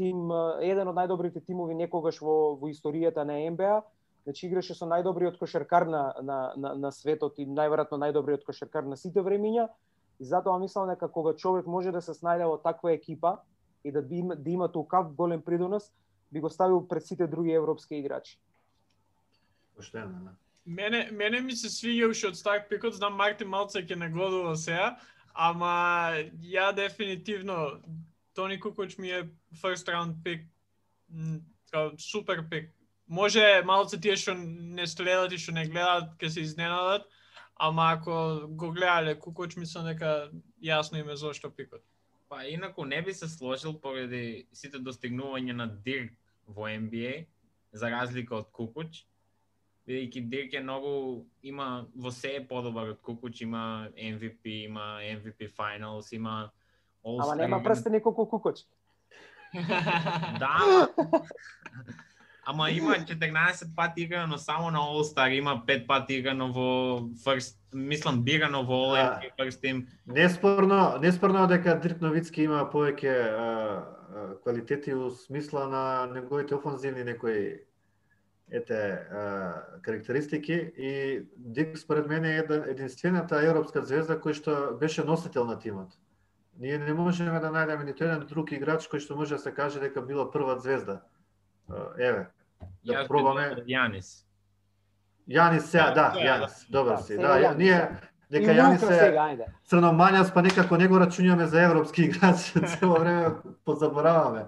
[0.00, 0.32] тим,
[0.64, 3.82] еден од најдобрите тимови некогаш во во историјата на НБА.
[4.24, 8.96] Значи играше со најдобриот кошеркар на, на, на, на светот и најверојатно најдобриот кошеркар на
[8.96, 9.68] сите времиња.
[10.22, 13.40] И затоа мислам дека кога човек може да се снајде во таква екипа
[13.84, 15.90] и да, би, има- да има толкав голем придонос,
[16.32, 18.38] би го ставил пред сите други европски играчи.
[19.76, 20.30] Поштено, да.
[20.66, 24.94] Мене, мене ми се свиѓа уште од старт пикот, знам Мартин малце ќе нагодува сега,
[25.34, 27.82] ама ја дефинитивно
[28.34, 29.26] Тони Кукоч ми е
[29.58, 30.46] first round пик,
[31.98, 32.70] супер пик.
[33.08, 37.10] Може малце тие што не следат и што не гледаат ќе се изненадат,
[37.62, 41.82] ама ако го гледале Кукоч мислам дека јасно им е зошто пикот.
[42.28, 46.12] Па инаку не би се сложил поради сите достигнувања на Дирк
[46.48, 47.26] во NBA,
[47.72, 49.04] за разлика од Кукуч,
[49.86, 55.46] бидејќи Дирк е многу има во се е подобар од Кукуч, има MVP, има MVP
[55.54, 56.50] Finals, има
[57.04, 58.66] All Ама нема прстени колку Кукоч.
[60.42, 60.88] Да,
[62.46, 62.70] ама...
[62.70, 68.22] Има 14 пати играно само на All Star, има 5 пати играно во First, мислам
[68.22, 69.20] бирано во All.
[69.20, 69.86] NBA First Team.
[70.06, 73.82] Неспорно, неспорно дека Дирк Новицки има повеќе
[74.42, 77.58] квалитети у смисла на неговите офанзивни некои
[78.52, 85.44] ете а, карактеристики и Дирк според мене е единствената европска звезда кој што беше носител
[85.48, 85.96] на тимот.
[86.60, 89.80] Ние не можеме да најдеме ниту еден друг играч кој што може да се каже
[89.80, 91.00] дека била прва звезда.
[91.98, 92.26] Еве,
[92.84, 93.56] да Јас пробаме.
[93.66, 94.24] Јанис.
[95.28, 97.16] Јанис сега, да, Да, Јанис, добар Да, си.
[97.16, 98.00] Да, ја- ние да.
[98.30, 100.98] дека Јанис е црномањас, па некако не го
[101.46, 104.46] за европски играч, цело време позабораваме.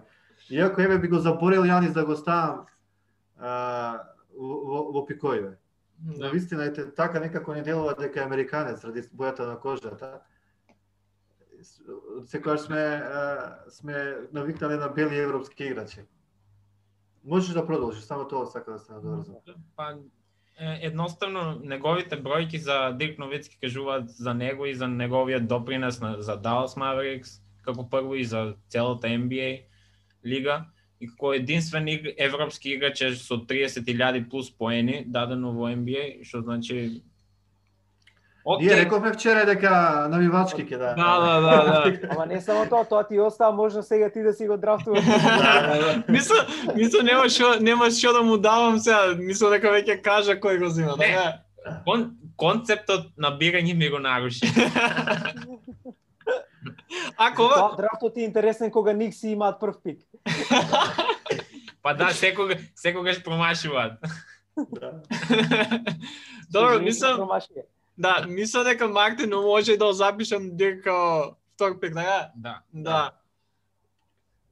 [0.51, 2.67] Иако еве би го заборил Јанис да го ставам
[3.39, 4.01] а,
[4.37, 5.57] во, во, во пикоиве.
[5.99, 6.25] Да.
[6.25, 10.21] На вистина ете така некако не делува дека е американец ради бојата на кожата.
[12.27, 16.05] Секогаш сме а, сме навикнале на бели европски играчи.
[17.25, 19.35] Можеш да продолжиш, само тоа сака да се надоврзам.
[19.77, 19.97] Па
[20.59, 26.37] едноставно неговите бројки за Дирк Новицки кажуваат за него и за неговиот допринес на, за
[26.37, 29.65] Dallas Mavericks, како прво и за целата NBA
[30.27, 30.67] лига.
[31.01, 31.89] И како единствен
[32.19, 37.03] европски играч е со 30.000 плюс поени дадено во NBA, што значи
[38.45, 40.91] Океј, Ние рековме вчера дека навивачки ќе да.
[40.95, 42.09] Да, да, да, да.
[42.13, 45.01] Ама не само тоа, тоа ти остава можно сега ти да си го драфтуваш.
[46.09, 46.45] Мисля,
[46.77, 49.17] мисля нема што нема што да му давам сега.
[49.17, 51.09] Мисля дека веќе кажа кој го зима, Не.
[51.09, 51.25] така?
[51.89, 54.45] кон, концептот на бирање ми го наруши.
[57.17, 60.05] Ако Тоа драфтот е интересен кога Никси имаат прв пик.
[61.83, 63.93] Па да, секога, секогаш промашуваат.
[64.57, 64.93] Да.
[66.51, 67.29] Добро, мислам.
[67.99, 71.25] Да, мисля дека Мартин но може да го запишам дека
[71.55, 72.31] втор пик, така?
[72.37, 72.61] Да.
[72.73, 73.13] Да.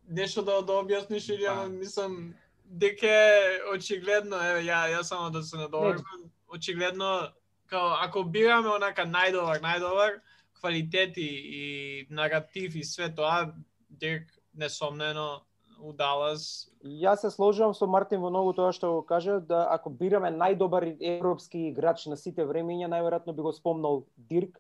[0.09, 1.53] Нешто да да објасниш или Па.
[1.53, 2.34] ама мислам
[2.64, 7.28] дека е очигледно, еве ја ја само да се надоврзам, очигледно
[7.66, 10.20] као ако бираме онака најдобар, најдобар,
[10.55, 11.28] квалитети
[11.61, 13.53] и наратив и све тоа,
[13.90, 15.43] Дирк несомнено
[15.83, 19.91] у Далас Јас се сложувам со Мартин во многу тоа што го кажа, да ако
[19.91, 24.59] бираме најдобар европски играч на сите времења, најверојатно би го спомнал Дирк.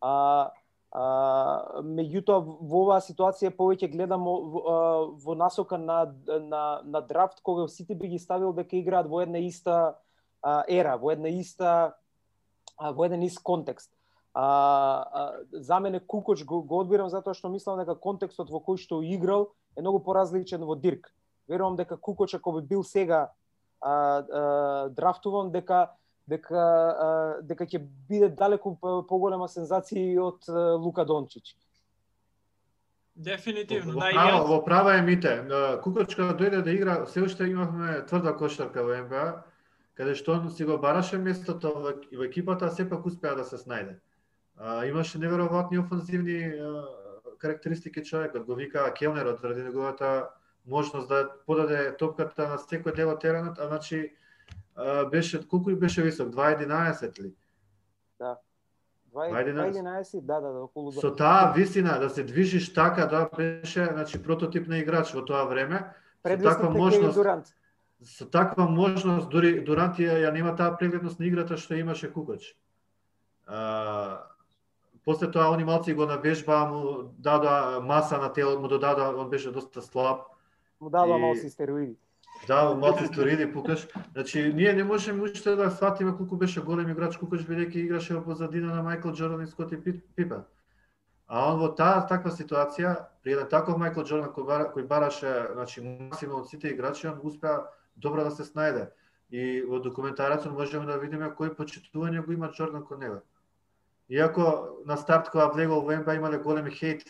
[0.00, 0.52] А,
[0.92, 4.62] а меѓутоа во оваа ситуација повеќе гледам во,
[5.22, 9.42] во насока на, на, на драфт кога сите би ги ставил дека играат во една
[9.42, 9.98] иста
[10.42, 11.96] а, ера, во една иста
[12.76, 13.90] а, во еден ист контекст.
[14.34, 14.46] А,
[15.12, 19.02] а, за мене Кукоч го, го одбирам затоа што мислам дека контекстот во кој што
[19.02, 21.12] играл е многу поразличен во Дирк.
[21.48, 23.30] Верувам дека Кукоч ако би бил сега
[23.80, 25.90] а, а, драфтуван дека
[26.26, 30.48] дека а, дека ќе биде далеку поголема сензација од
[30.82, 31.56] Лука Дончич.
[33.16, 35.38] Дефинитивно, Во, да, права, во права е мите.
[35.82, 39.22] Кукочка дојде да игра, се уште имавме тврда кошарка во НБА,
[39.96, 43.56] каде што он си го бараше местото во, во екипата, а сепак успеа да се
[43.56, 43.96] снајде.
[44.58, 46.84] А, имаше неверојатни офанзивни а,
[47.38, 50.28] карактеристики човекот, го вика Келнерот заради неговата
[50.66, 54.16] можност да подаде топката на секој дел од теренот, а значи
[55.10, 57.34] беше колку беше висок, 2.11 ли?
[59.16, 64.22] 2.11, да, да, да, околу Со таа висина да се движиш така да беше значи
[64.22, 65.80] прототип на играч во тоа време.
[66.26, 67.46] Со таква можност, Дурант.
[68.04, 72.56] со таква можност дури Дурант ја, ја нема таа прегледност на играта што имаше Кукоч.
[73.46, 74.20] А,
[75.06, 79.30] после тоа они малци го на вежба му дадоа маса на тело, му додадоа, он
[79.30, 80.20] беше доста слаб.
[80.80, 81.96] Му дадоа И- малку стероиди.
[82.48, 83.88] Да, малци сториди пукаш.
[84.12, 88.24] Значи, ние не можеме уште да сватиме колку беше голем играч Кукоч бидејќи играше во
[88.24, 90.44] позадина на Майкл Джордан и Скоти Пи- Пипен.
[91.28, 95.48] А он во таа таква ситуација, при еден таков Майкл Джордан кој, бара, кој бараше
[95.54, 97.64] значи, максимум од сите играчи, он успеа
[97.96, 98.90] добро да се снајде.
[99.30, 103.20] И во документарецот можеме да видиме кои почитување го има Джордан кон него.
[104.08, 107.02] Иако на старт кога влегол во НБА имале големи хейт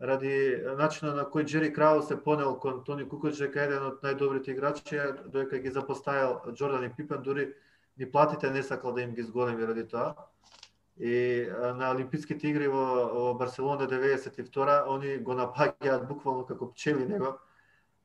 [0.00, 4.02] ради начинот на кој Джери Крау се понел кон Тони Кукоч дека е еден од
[4.02, 7.54] најдобрите играчи, додека ги запоставил Джордан и Пипен, дури
[7.98, 10.14] ни платите не сакал да им ги зголеми ради тоа.
[10.98, 11.46] И
[11.76, 17.38] на Олимписките игри во, во Барселона 92 они го напаѓаат буквално како пчели него.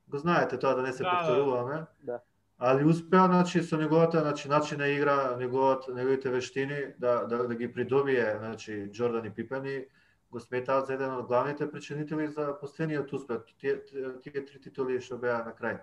[0.08, 1.16] Го знаете тоа да не се Да, да.
[1.18, 1.86] повторуваме.
[2.02, 2.20] Да.
[2.58, 7.54] Али успеа значи со неговата значи начин на игра, неговот неговите вештини да да, да
[7.54, 9.86] ги придобие значи Џордан и Пипен и
[10.30, 13.84] го сметаат за еден од главните причинители за последниот успех, тие,
[14.22, 15.78] тие, три титули што беа на крај.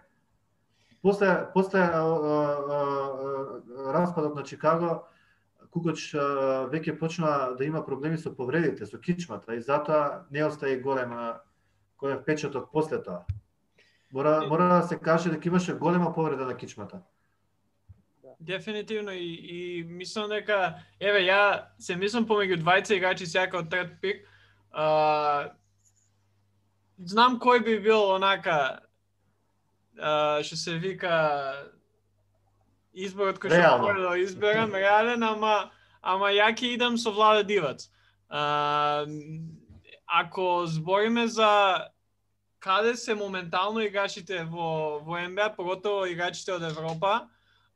[1.01, 2.43] После после а, а,
[2.75, 5.07] а, распадот на Чикаго,
[5.71, 6.11] Кукоч
[6.71, 11.39] веќе почна да има проблеми со повредите, со кичмата и затоа не остаи голема
[11.97, 13.25] голем печаток после тоа.
[14.15, 16.99] Мора мора да се каже дека имаше голема повреда на кичмата.
[18.39, 23.97] Дефинитивно и, и мислам дека еве ја се мислам помеѓу двајца играчи сјака од трет
[23.99, 24.21] пик.
[24.71, 25.51] А,
[26.97, 28.87] знам кој би бил онака
[29.99, 31.15] а, што се вика
[32.95, 37.91] изборот кој што може да изберам реален, ама ама ја ќе идам со Владе Дивац.
[38.29, 39.03] А,
[40.07, 41.91] ако збориме за
[42.65, 47.27] каде се моментално играчите во во НБА, поготово играчите од Европа,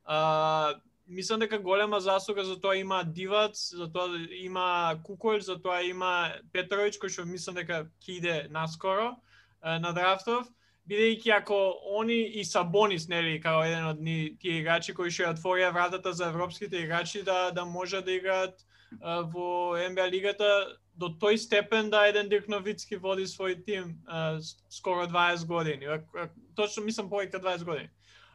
[0.04, 0.74] а,
[1.06, 6.34] мислам дека голема заслуга за тоа има Дивац, за тоа има Куколь, за тоа има
[6.50, 9.14] Петровиќ кој што мислам дека ќе иде наскоро
[9.62, 10.50] а, на драфтов,
[10.90, 11.60] бидејќи ако
[12.00, 16.34] они и Сабонис нели како еден од ни тие играчи кои што отворија вратата за
[16.34, 18.66] европските играчи да да може да играат
[18.98, 20.50] во НБА лигата
[21.00, 24.36] до тој степен да еден Дирк Новицки води свој тим а,
[24.68, 25.86] скоро 20 години.
[25.86, 27.88] А, а, Точно мислам повеќе од 20 години.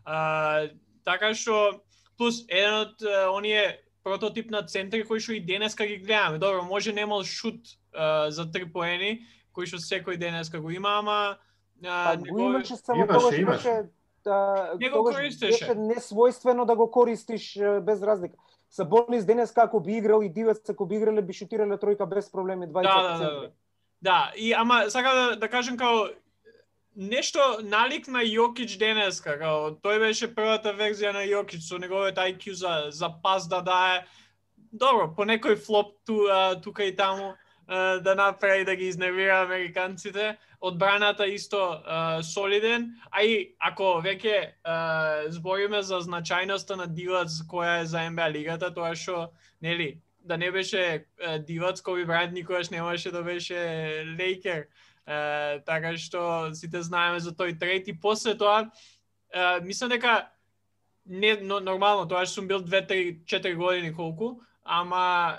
[0.06, 0.68] А,
[1.06, 1.82] така што
[2.18, 6.38] плюс еден од а, оние прототип на центри кои што и денеска ги гледаме.
[6.38, 7.62] Добро, може немал шут
[7.94, 9.22] а, за три поени,
[9.54, 11.38] кој што секој денеска го има, ама
[11.86, 13.70] а, Па го негови- имаше само Имаше, тогаш имаше.
[13.70, 13.90] беше
[14.26, 15.66] да, Не го користеше.
[15.66, 18.36] Беше несвојствено да го користиш без разлика.
[18.76, 22.68] Сабонис денес како би играл и Дивец ако би играле би шутирале тројка без проблеми
[22.68, 23.52] 20 Да, да, да, да.
[24.02, 26.10] Да, и ама сака да, да кажем као
[26.96, 32.52] нешто налик на Јокич денеска, као тој беше првата верзија на Јокич со неговиот IQ
[32.54, 34.06] за за пас да дае.
[34.72, 37.36] Добро, по некој флоп ту, а, тука и таму
[37.68, 40.38] да направи да ги изнервира американците.
[40.62, 47.82] Одбраната исто а, солиден, а и ако веќе а, збориме за значајноста на Дилац која
[47.82, 49.30] е за НБА лигата, тоа што
[49.62, 53.56] нели да не беше е, Дивац, Коби Брайант никогаш немаше да беше
[54.20, 54.68] Лейкер.
[55.08, 58.72] Е, така што сите знаеме за тој трети и после тоа
[59.30, 60.26] е, мислам дека
[61.06, 65.38] не но, нормално тоа што сум бил 2 3 4 години колку, ама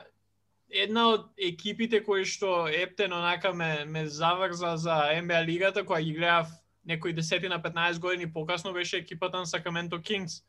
[0.71, 6.13] една од екипите кои што Ептен онака ме, ме заврза за NBA лигата, која ги
[6.13, 6.51] гледав
[6.87, 10.43] некои 10 на 15 години покасно беше екипата на Сакраменто Кингс.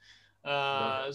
[0.45, 1.11] Uh,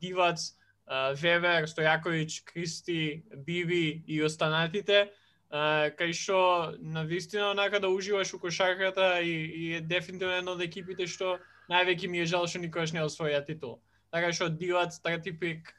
[0.00, 0.54] Дивац,
[0.86, 5.10] uh, Вевер, Стојаковиќ, Кристи, Биви и останатите,
[5.50, 10.52] uh, кај што на вистина онака да уживаш у кошарката и, и е дефинитивно едно
[10.52, 11.38] од екипите што
[11.72, 13.80] највеќе ми е жал што никогаш не освоја титул.
[14.12, 15.74] Така што Дивац, трети пик,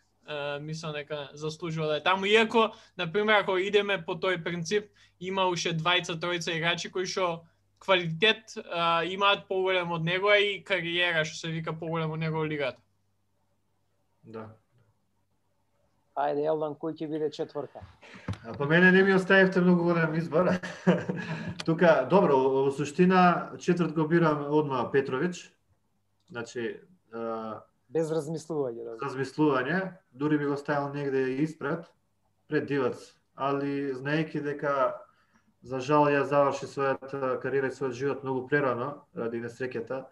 [0.61, 2.25] мислам дека заслужува да е таму.
[2.25, 7.45] Иако, например, ако идеме по тој принцип, има уште двајца, тројца играчи кои што
[7.79, 12.81] квалитет а, имаат поголем од него и кариера што се вика поголем од него лигата.
[14.23, 14.49] Да.
[16.17, 17.83] Ајде, Елдан, кој ќе биде четврта?
[18.43, 20.49] А по мене не ми оставивте многу голем избор.
[21.65, 25.51] Тука, добро, во суштина четврт го бирам одма Петровиќ.
[26.29, 26.81] Значи,
[27.13, 28.95] а, Без размислување, да.
[29.03, 29.81] размислување,
[30.11, 31.85] дури би го ставил негде испред,
[32.51, 34.73] пред Дивац, али знаејќи дека
[35.67, 40.05] за жал ја заврши својата кариера и својот живот многу прерано ради несреќата.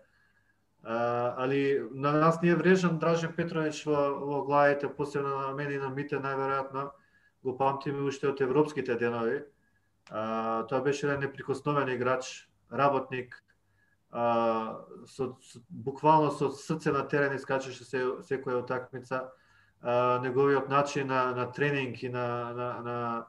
[0.84, 2.99] А, али на нас не е врежен.
[2.99, 6.89] Дражен Петрович во, во главите, посебно на мене и на Мите најверојатно
[7.43, 9.43] го памтиме уште од европските денови.
[10.09, 13.41] А, тоа беше еден неприкосновен играч, работник,
[14.16, 19.28] а, со, со, буквално со срце на терен искачеше се, секоја утакмица.
[19.82, 23.26] А, неговиот начин на, на тренинг и на, на, на,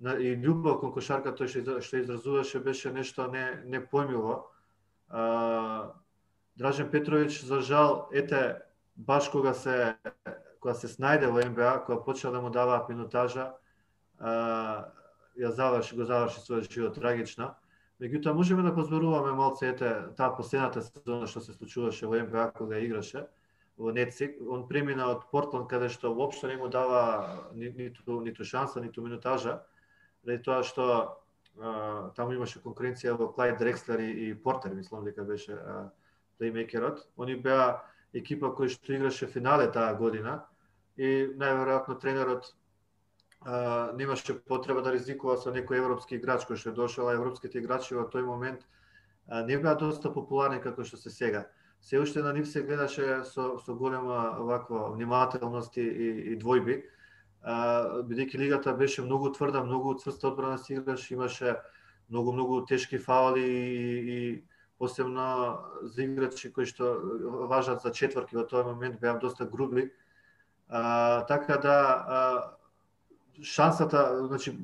[0.00, 4.42] на и љубов кон кошарка тој што, што изразуваше беше нешто не непојмиво.
[5.08, 5.94] А,
[6.58, 8.58] Дражен Петровиќ за жал ете
[8.96, 9.94] баш кога се
[10.58, 13.52] кога се снајде во НБА, кога почна да му даваат минутажа,
[14.18, 14.90] а,
[15.38, 17.54] ја заврши, го заврши својот живот трагично.
[18.02, 22.80] Меѓутоа можеме да позборуваме малце ете таа последната сезона што се случуваше во НБА кога
[22.82, 23.26] играше
[23.76, 28.44] во Нецик, он премина од Портланд каде што воопшто не му дава ни, ниту ниту
[28.44, 29.60] шанса, ниту минутажа,
[30.26, 30.84] ради тоа што
[31.58, 35.58] а, таму имаше конкуренција во Клайд Дрекслер и, и Портер, мислам дека беше
[36.38, 37.06] плеймейкерот.
[37.18, 37.82] Они беа
[38.12, 40.44] екипа кој што играше финале таа година
[40.96, 42.54] и најверојатно тренерот
[43.44, 47.58] а, немаше потреба да ризикува со некој европски играч кој што дошел, дошол, а европските
[47.58, 48.64] играчи во тој момент
[49.28, 51.46] а, не беа доста популарни како што се сега.
[51.80, 56.82] Се уште на нив се гледаше со, со голема ваква внимателност и, и, и двојби,
[57.44, 61.60] бидејќи лигата беше многу тврда, многу цврста одбрана се играш, имаше
[62.08, 64.44] многу многу тешки фаули и, и
[64.78, 66.96] посебно за играчи кои што
[67.48, 69.90] важат за четврки во тој момент беа доста груби.
[70.68, 72.56] А, така да а,
[73.42, 74.58] шансата, значи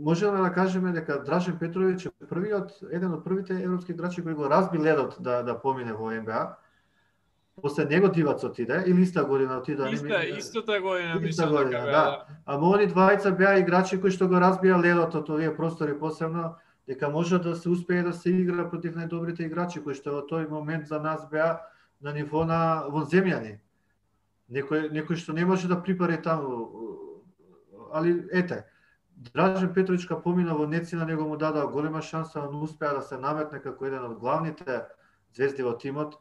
[0.00, 4.50] можеме да кажеме дека Дражен Петровиќ е првиот еден од првите европски играчи кои го
[4.50, 6.56] разби ледот да да помине во НБА.
[7.62, 9.90] После него Дивац отиде или иста година отиде?
[9.92, 12.24] Иста, истата година Иста мислам година, дека беа, да.
[12.46, 16.54] Ама они двајца беа играчи кои што го разбија ледот од овие простори посебно
[16.86, 20.48] дека може да се успее да се игра против најдобрите играчи кои што во тој
[20.48, 21.60] момент за нас беа
[22.00, 23.58] на ниво на вонземјани.
[24.50, 27.01] Некој некој што не може да припари таму
[27.92, 28.64] али ете
[29.16, 33.60] Дражен Петровичка помина во Нецина, него му дадаа голема шанса, но успеа да се наметне
[33.60, 34.82] како еден од главните
[35.36, 36.16] звезди во тимот.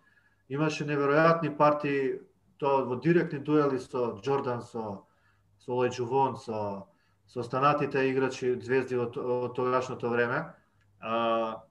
[0.50, 2.20] Имаше неверојатни партии,
[2.60, 5.08] тоа во директни дуели со Джордан, со
[5.58, 6.86] со Лејджувон, со
[7.28, 10.54] со останатите играчи звезди од, од тогашното време.
[11.00, 11.64] А,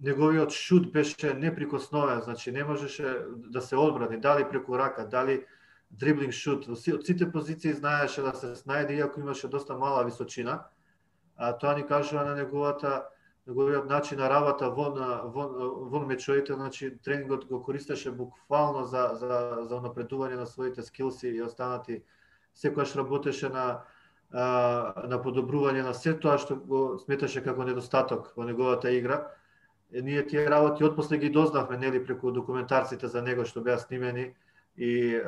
[0.00, 5.44] неговиот шут беше неприкосновен, значи не можеше да се одбрани, дали преку рака, дали
[5.90, 6.68] дриблинг шут.
[6.68, 10.64] Од сите позиции знаеше да се снајде, иако имаше доста мала височина.
[11.36, 13.06] А тоа ни кажува на неговата
[13.48, 14.90] неговиот начин на работа во
[15.24, 15.44] во,
[15.88, 21.42] во мечовите, значи тренингот го користеше буквално за за за напредување на своите скилси и
[21.42, 22.02] останати
[22.54, 23.84] секогаш работеше на
[24.32, 29.24] на подобрување на се тоа што го сметаше како недостаток во неговата игра.
[29.92, 34.34] Е, ние тие работи отпосле ги дознавме нели преку документарците за него што беа снимени
[34.78, 35.20] и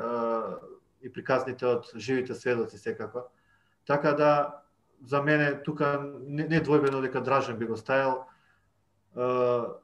[1.01, 3.24] и приказните од живите сведоци секако.
[3.86, 4.62] Така да
[5.07, 8.26] за мене тука не, не двојбено дека Дражен би го ставил.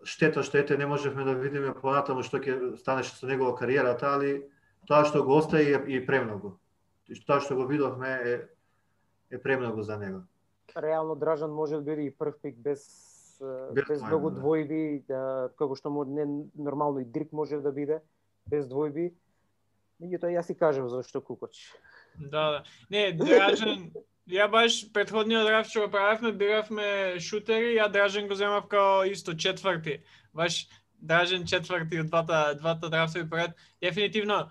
[0.05, 4.45] Штета што ете не можевме да видиме понатаму што ќе станеше со негова кариерата, али
[4.87, 6.59] тоа што го остави е и премногу.
[7.27, 8.35] Тоа што го видовме е
[9.31, 10.23] е премногу за него.
[10.77, 12.85] Реално Дражан може да биде и прв пик без
[13.41, 14.41] без, без двојби, многу да.
[14.41, 16.25] двојби, да, како што му не
[16.57, 18.01] нормално и Дрик може да биде
[18.49, 19.13] без двојби.
[20.03, 21.57] Меѓутоа јас си кажам зашто Кукоч.
[22.17, 22.65] Да, да.
[22.91, 23.91] Не, Дражен,
[24.29, 26.89] ја баш претходниот драфт што го правевме, биравме
[27.21, 30.03] шутери, ја Дражен го земав као исто четврти.
[30.35, 30.67] Баш
[31.01, 33.57] Дражен четврти од двата двата драфтови пред.
[33.81, 34.51] Дефинитивно,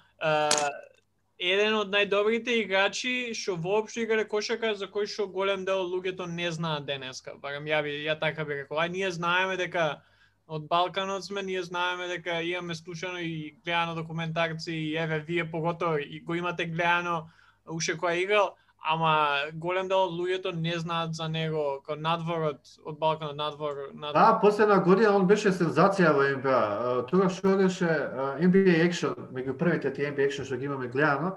[1.38, 6.52] еден од најдобрите играчи што воопшто играле кошака за кој што голем дел луѓето не
[6.52, 7.36] знаат денеска.
[7.38, 8.80] Барем ја би ја така би рекол.
[8.82, 10.02] Ај ние знаеме дека
[10.48, 15.98] од Балканот сме, ние знаеме дека имаме слушано и гледано документарци и еве вие поготово
[15.98, 17.26] и го имате гледано
[17.66, 18.54] уште кој е играл,
[18.86, 24.14] ама голем дел од луѓето не знаат за него, као надворот од Балканот, надвор, надвор.
[24.14, 27.08] Да, последна година он беше сензација во НБА.
[27.10, 27.90] Тогаш што одеше
[28.38, 31.36] NBA Action, меѓу првите тие NBA Action што ги имаме гледано,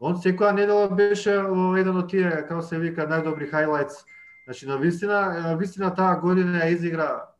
[0.00, 4.04] он секоја недела беше во еден од тие, како се вика, најдобри хайлайтс.
[4.44, 7.30] Значи, на вистина, вистина таа година ја изигра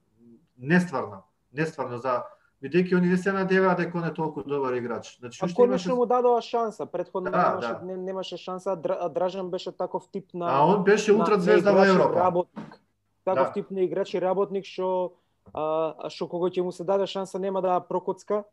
[0.61, 2.23] нестварно, нестварно за
[2.63, 5.17] бидејќи они не се надеваат дека он е толку добар играч.
[5.19, 5.95] Значи, А конечно имаше...
[5.95, 7.81] му дадоа шанса, предходно Да, немаше, да.
[7.85, 12.15] не, немаше шанса, Дражан беше таков тип на А он беше на звезда во Европа.
[12.15, 12.81] Работник.
[13.25, 13.53] Таков Да.
[13.53, 15.13] тип на играч и работник што
[15.55, 18.45] а, што кога ќе му се даде шанса нема да прокоцка.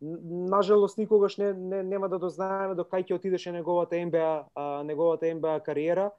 [0.00, 5.34] Нажалост никогаш не, не нема да дознаеме до кај ќе отидеше неговата НБА, а, неговата
[5.34, 6.10] НБА кариера.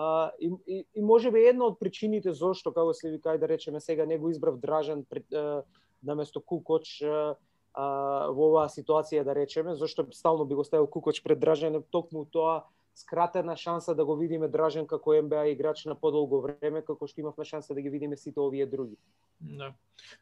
[0.00, 3.48] А, и, и, и може би една од причините зошто, како се ви кај да
[3.50, 5.64] речеме сега, не го избрав Дражан пред, а,
[6.06, 7.34] наместо Кукоч а,
[7.74, 12.62] во оваа ситуација да речеме, зашто стално би го ставил Кукоч пред Дражан, токму тоа
[12.94, 17.44] скратена шанса да го видиме Дражан како МБА играч на подолго време, како што имавме
[17.44, 18.94] шанса да ги видиме сите овие други.
[19.40, 19.72] Да.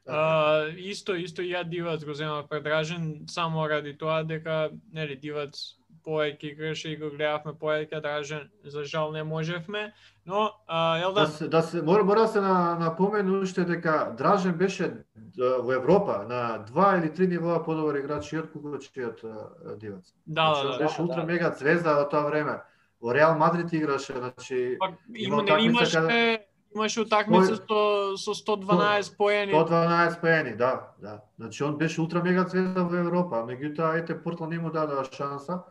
[0.08, 5.76] А, исто, исто ја Дивац го земав предражен само ради тоа дека нели Дивац
[6.06, 9.92] повеќе играше и го гледавме повеќе Дражен, за жал не можевме,
[10.26, 14.14] но а, Да Елдан, се, да се мора, мора да се на, напомене уште дека
[14.18, 18.90] Дражен беше да, во Европа на два или три нивоа подобар играч и од Кукоч
[18.96, 20.14] и од а, Дивац.
[20.26, 20.78] да, Значи, да, да.
[20.78, 21.26] беше Да, ултра да.
[21.26, 22.60] мега звезда во тоа време.
[23.00, 28.34] Во Реал Мадрид играше, значи Пак Има има нели утакмица имаше имаше утакмица со со
[28.34, 29.52] 112 поени.
[29.52, 31.20] 112 поени, да, да.
[31.38, 35.62] Значи он беше ултра мега звезда во Европа, меѓутоа ете Портланд не му дадоа шанса,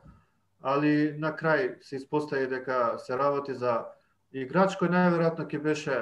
[0.65, 3.85] али на крај се испостави дека се работи за
[4.33, 5.95] играч кој најверојатно ќе беше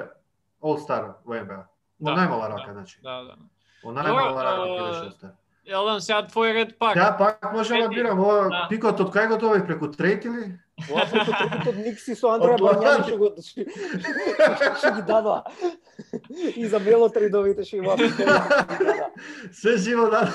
[0.64, 1.60] All Star во НБА.
[2.00, 2.98] Во Да, најмала рака, значи.
[3.04, 3.36] Да, да.
[3.84, 5.34] Во најмала рака ќе беше All Star.
[5.64, 6.96] Елдан, сега твој ред пак.
[6.96, 8.66] Ја пак може да бирам, ова да.
[8.68, 10.50] пикот од кај го добив преку трейт или?
[10.90, 12.58] Ова преку трикот од Никси со Андреа.
[12.60, 13.30] Бањани што го
[14.80, 15.44] што- ги дадоа.
[16.56, 17.96] И за мелотридовите што има.
[19.62, 20.28] Се живо да.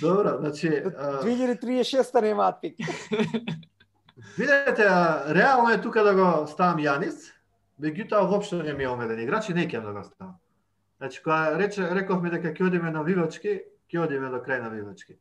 [0.00, 2.76] Добро, значи, а, 2036 немаат пик.
[4.38, 4.88] видете,
[5.28, 7.30] реално е тука да го ставам Јанис,
[7.80, 10.34] меѓутоа воопшто не ми е омеден играч и не ќе да го ставам.
[10.98, 13.60] Значи, кога рече, рековме дека ќе одиме на Вивачки,
[13.92, 15.18] ќе одиме до крај на Вивачки.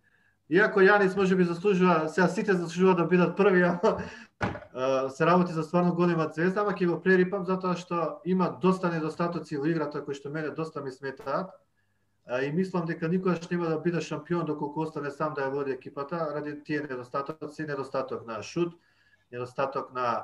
[0.49, 3.97] Иако Јанис може би заслужува, сега сите заслужуваат да бидат први, ама
[4.73, 8.91] а, се работи за стварно голема звезда, ама ќе го прерипам затоа што има доста
[8.91, 11.53] недостатоци во играта кои што мене доста ми сметаат.
[12.41, 16.31] И мислам дека никогаш нема да биде шампион доколку остане сам да ја води екипата
[16.35, 18.79] ради тие недостатоци, недостаток на шут,
[19.31, 20.23] недостаток на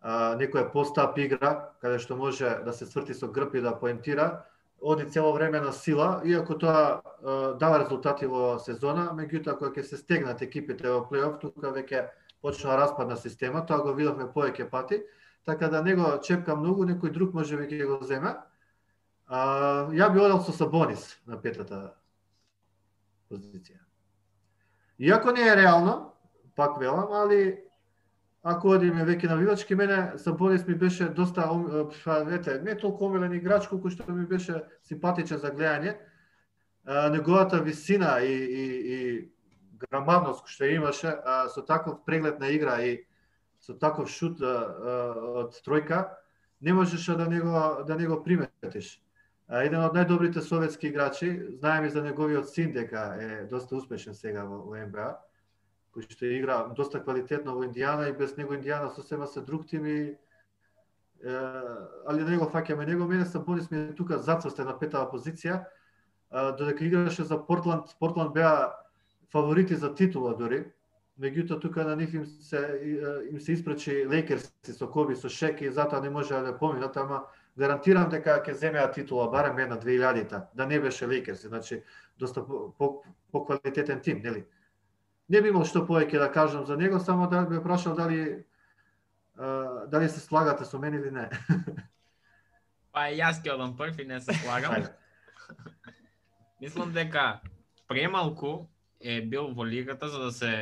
[0.00, 4.44] а, некоја постап игра, каде што може да се сврти со грб и да поентира,
[4.80, 9.82] оди цело време на сила, иако тоа а, дава резултати во сезона, меѓутоа кога ќе
[9.82, 12.06] се стегнат екипите во плейоф, тука веќе
[12.42, 15.02] почна распад на система, тоа го видовме повеќе пати,
[15.44, 18.38] така да него чепка многу, некој друг може би ќе го земе.
[19.32, 21.94] А, ја би одел со Сабонис на петата
[23.32, 23.78] позиција.
[25.00, 26.12] Иако не е реално,
[26.56, 27.62] пак велам, али
[28.44, 31.46] ако одиме веќе на вивачки, мене Сабонис ми беше доста,
[32.04, 35.94] па, ете, не толку омилен играч, колку што ми беше симпатичен за гледање.
[36.84, 38.64] А, неговата висина и, и,
[38.94, 39.30] и
[39.80, 43.06] грамадност што имаше, а, со таков преглед на игра и
[43.64, 45.00] со таков шут а, а,
[45.46, 46.18] од тројка,
[46.60, 49.00] не можеш да него да него приметиш.
[49.50, 51.28] Еден од најдобрите советски играчи,
[51.58, 55.08] знаеме за неговиот син дека е доста успешен сега во, во НБА,
[55.92, 59.86] кој што игра доста квалитетно во Индијана и без него Индијана сосема се друг тим
[59.86, 59.98] и
[61.22, 61.36] е,
[62.06, 65.64] али него фаќаме него, мене Сабонис ми е тука зацврстен на петава позиција,
[66.30, 68.72] а, додека играше за Портланд, Портланд беа
[69.32, 70.64] фаворити за титула дури,
[71.20, 72.62] меѓутоа тука на нив им се
[73.30, 77.24] им се испречи Лейкерси со Коби, со Шеки, затоа не можеа да поминат, ама
[77.58, 81.82] гарантирам дека ќе земеа титула барем една 2000-та, да не беше Лейкерси, значи
[82.18, 84.44] доста по, по, по квалитетен тим, нели?
[85.28, 88.44] Не би имал што повеќе да кажам за него, само да ме прашал дали
[89.36, 91.28] а, дали се слагате со мене или не.
[92.92, 94.88] Па јас ќе одам прв и не се слагам.
[96.60, 97.40] Мислам дека
[97.88, 98.68] премалку
[99.00, 100.52] е бил во лигата за да се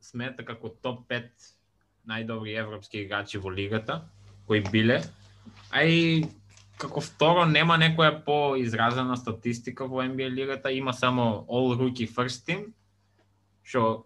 [0.00, 1.28] смета како топ 5
[2.08, 4.02] најдобри европски играчи во лигата,
[4.46, 5.02] кои биле.
[5.70, 6.24] А и
[6.78, 12.72] како второ нема некоја поизразена статистика во NBA лигата, има само All Rookie First Team,
[13.62, 14.04] што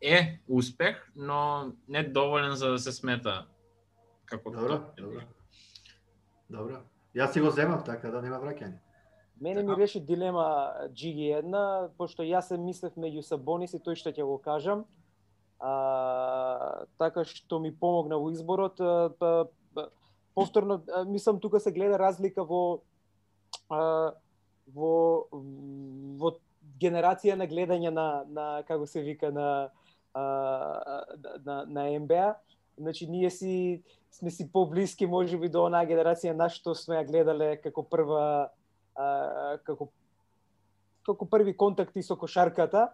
[0.00, 3.46] е успех, но не доволен за да се смета
[4.26, 5.22] како Добро, добро.
[6.50, 6.82] Добро.
[7.14, 8.78] Јас си го земав така да нема враќање.
[9.40, 14.12] Мене ми реши дилема Джиги една, пошто јас се мислев меѓу Сабонис и тој што
[14.12, 14.84] ќе го кажам.
[15.60, 19.48] А, така што ми помогна во изборот, а, па,
[20.36, 22.84] повторно мислам тука се гледа разлика во
[23.72, 24.12] а,
[24.68, 24.92] во
[26.20, 26.32] во
[26.76, 29.70] генерација на гледање на на како се вика на
[30.12, 30.24] а,
[31.46, 32.34] на на МБА.
[32.76, 33.82] Значи ние си
[34.12, 38.52] сме си поблиски можеби до онаа генерација на што сме ја гледале како прва
[38.92, 39.06] а,
[39.64, 39.88] како
[41.06, 42.90] како први контакти со кошарката,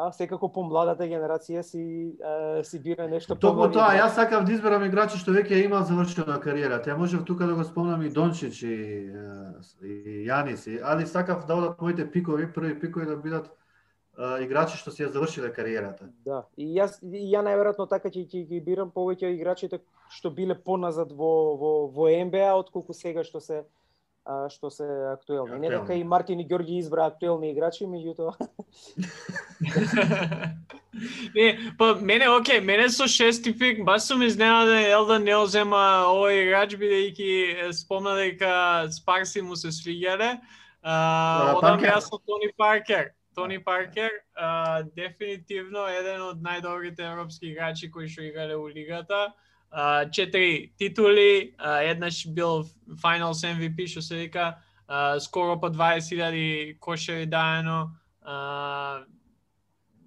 [0.00, 1.82] а секако помладата генерација си
[2.24, 5.82] а, си бира нешто Токму помлади тоа, јас сакав да изберам играчи што веќе има
[5.84, 6.80] завршена кариера.
[6.86, 8.76] Ја можев тука да го спомнам и Дончич и,
[9.82, 13.50] и Јанис, и- али сакав да одат моите пикови, први пикови да бидат
[14.18, 16.08] е, играчи што си ја завршиле кариерата.
[16.24, 20.54] Да, и јас и ја најверојатно така ќе ќе ги бирам повеќе играчите што биле
[20.54, 23.64] поназад во во во НБА отколку сега што се
[24.24, 25.58] а, што се актуелни.
[25.58, 26.00] Не дека Актуелни.
[26.00, 28.36] и Мартин и Ѓорѓи избра актуелни играчи, меѓутоа
[31.34, 36.44] не, па мене окей, мене со шести пик баш сум изненаден Елдан не озема овој
[36.44, 40.38] играч бидејќи спомна дека Спарси му се свиѓале.
[40.82, 43.12] А, одам јас со Тони Паркер.
[43.34, 49.32] Тони Паркер, а, дефинитивно еден од најдобрите европски играчи кои што играле у лигата.
[49.70, 52.64] А, четири титули, а, еднаш бил
[53.02, 54.58] Finals MVP што се вика,
[54.88, 57.90] а, скоро по 20.000 кошери даено.
[58.22, 59.04] А,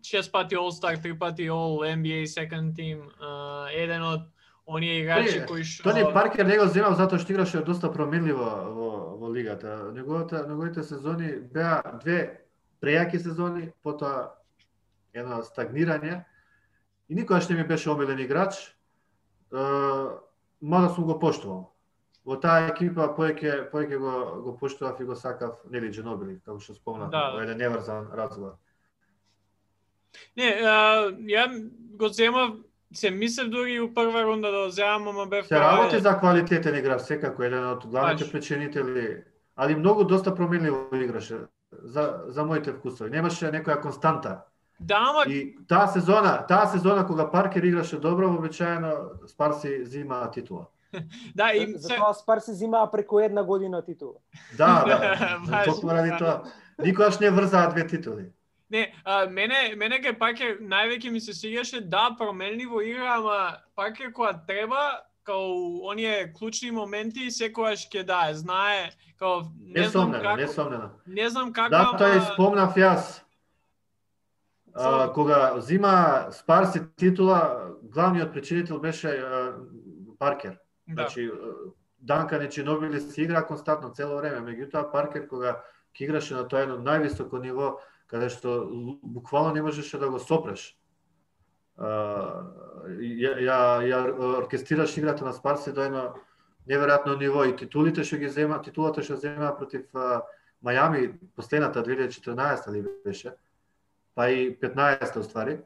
[0.03, 4.27] шест пати All-Star, три пати All NBA Second Team, а, еден од
[4.65, 8.91] оние играчи кои што Тони Паркер не го земав затоа што играше доста променливо во,
[9.19, 9.91] во лигата.
[9.95, 12.43] Неговата, неговите сезони беа две
[12.83, 14.35] прејаки сезони, потоа
[15.13, 16.23] едно стагнирање.
[17.09, 18.75] И никогаш не ми беше омилен играч,
[20.61, 21.69] мада сум го поштувал.
[22.25, 26.73] Во таа екипа поеќе поеќе го го поштував и го сакав нели Дженобили, како што
[26.73, 27.31] спомнав Да.
[27.35, 28.55] во еден неврзан разговор.
[30.37, 32.55] Не, а, ја го земав,
[32.93, 36.17] се мислев дури и у прва рунда да го земам, ама бев Се работи за
[36.19, 38.31] квалитетен играч, секако еден од главните Баш.
[38.31, 39.23] причинители,
[39.55, 41.37] али многу доста променливо играше
[41.71, 43.09] за за моите вкусови.
[43.09, 44.45] Немаше некоја константа.
[44.83, 48.91] Да, ама И таа сезона, таа сезона кога Паркер играше добро, вообичаено
[49.27, 50.65] Спарси зима титула.
[51.35, 54.19] да и за, се, тоа Спар се зимаа преку една година титула.
[54.57, 54.83] Да,
[55.47, 55.63] да.
[55.65, 56.17] Токму ради да.
[56.17, 56.43] тоа.
[56.85, 58.29] Никогаш не врзаа две титули.
[58.69, 64.13] Не, а, мене, мене кај Паркер највеќе ми се свиѓаше, да, променливо игра, ама Паркер
[64.13, 70.41] кога треба, као оние клучни моменти, секогаш ќе дае, знае, као не знам Несомнено, како,
[70.41, 70.89] несомнено.
[71.07, 73.22] не знам како, Да, тоа ама- спомнав јас.
[74.75, 79.55] А, кога зима Спарси титула, главниот причинител беше а,
[80.19, 80.59] Паркер.
[80.87, 80.93] да.
[80.93, 81.31] Значи,
[81.99, 85.61] Данкан и Чинобили си игра константно цело време, меѓутоа Паркер кога
[85.93, 87.79] ќе играше на тоа едно највисоко ниво,
[88.11, 88.67] каде што
[89.03, 90.75] буквално не можеше да го сопреш.
[91.77, 91.89] А,
[92.99, 93.99] ја, ја, ја
[94.43, 96.03] оркестрираш играта на Спарси до едно
[96.67, 100.23] неверојатно ниво и титулите што ги зема, титулата што зема против а,
[100.63, 103.35] Мајами последната 2014 ли беше,
[104.15, 105.59] па и 15 уствари.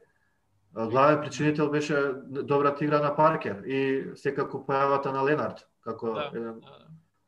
[0.74, 6.30] А, Главен причинител беше добрата игра на Паркер и секако појавата на Ленард како Да,
[6.34, 6.86] еден да, да.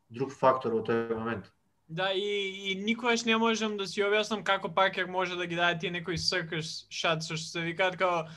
[0.09, 1.51] друг фактор во тој момент.
[1.89, 5.79] Да, и, и никогаш не можам да си објаснам како Паркер може да ги даде
[5.79, 8.29] тие некои circus shots, што се викаат како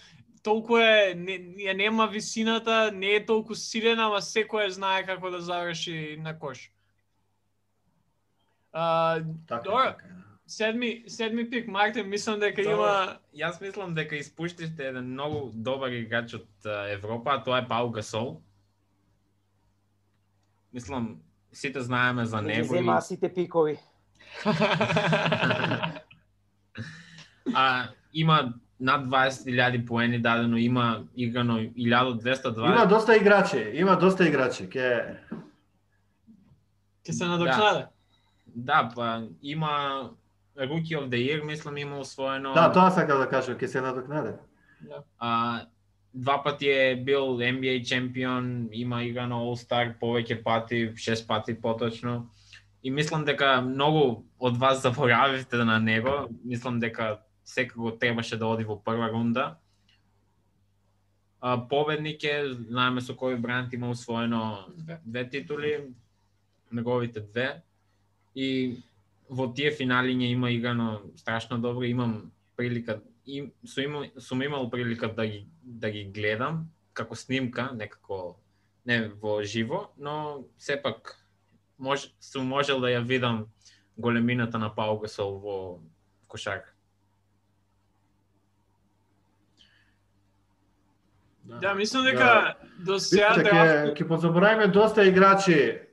[0.42, 5.40] толку е, не, ја нема висината, не е толку силен, ама секој знае како да
[5.40, 6.70] заврши на кош.
[8.72, 9.84] А, Така, Добро.
[9.84, 10.04] така.
[10.44, 10.50] Да.
[10.50, 12.72] седми, седми пик, Мартин, мислам дека Добро.
[12.74, 13.18] има...
[13.36, 16.48] Јас мислам дека испуштивте еден многу добар играч од
[16.90, 18.40] Европа, а тоа е Пау Гасол.
[20.72, 21.20] Мислам,
[21.52, 22.74] сите знаеме за Не него.
[22.74, 23.78] и- зема сите пикови.
[27.54, 32.58] а има над 20.000 поени дадено, има играно 1220.
[32.58, 34.70] Има доста играчи, има доста играчи.
[34.70, 35.16] Ке
[37.04, 37.86] Ќе се надокнаде.
[38.46, 40.10] Да, па има
[40.56, 42.54] Rookie of the Year, мислам има освоено.
[42.54, 44.34] Да, тоа сакав да кажам, ке се надокнаде.
[45.18, 45.60] А,
[46.14, 52.30] два пати е бил NBA чемпион, има играно All-Star повеќе пати, шест пати поточно.
[52.82, 56.28] И мислам дека многу од вас заборавивте на него.
[56.44, 59.56] Мислам дека секако требаше да оди во прва рунда.
[61.40, 65.00] А, победник е, знаеме со кој Брант има освоено Две.
[65.04, 65.90] две титули,
[66.72, 67.62] неговите две.
[68.34, 68.78] И
[69.28, 74.70] во тие финали не има играно страшно добро, имам прилика и сум имал, сум имал
[74.70, 78.38] прилика да ги да ги гледам како снимка, некако
[78.86, 81.26] не во живо, но сепак
[81.78, 83.46] мож, сум можел да ја видам
[83.96, 85.80] големината на Пау Гасол во
[86.28, 86.70] кошарка.
[91.44, 93.34] Да, мислам дека до сега
[93.92, 95.83] ќе позабораваме доста играчи.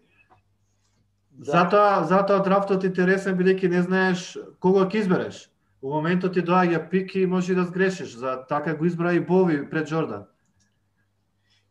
[1.41, 1.51] Да.
[1.51, 5.47] Затоа затоа драфтот интересен бидејќи не знаеш кого ќе избереш.
[5.81, 8.13] У моментот ти доаѓа пик и може да сгрешиш.
[8.13, 10.27] За така го избра и Бови пред Джордан.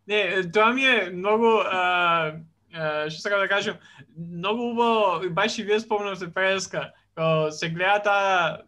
[0.08, 2.34] Не, тоа ми е многу а,
[2.74, 3.76] а, што сакам да кажам,
[4.18, 8.58] многу убаво и баш и вие спомнавте преска, као се гледа таа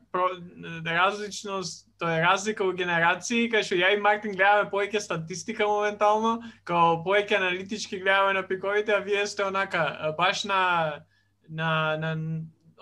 [0.86, 6.42] различност, тоа е разлика во генерации, кај што ја и Мартин гледаме повеќе статистика моментално,
[6.64, 11.00] као повеќе аналитички гледаме на пиковите, а вие сте онака баш на
[11.48, 12.12] на на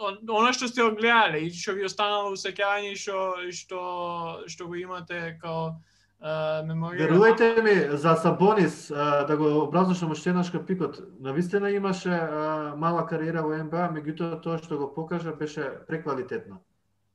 [0.00, 5.38] он- она што сте огледале и што ви останало усеќавање што што што го имате
[5.40, 5.76] као
[6.20, 7.08] меморија.
[7.08, 12.74] Верувајте ми, за Сабонис, а, да го образошам уште еднаш кај пикот, навистина имаше а,
[12.76, 16.60] мала кариера во НБА, меѓутоа тоа што го покажа беше преквалитетно.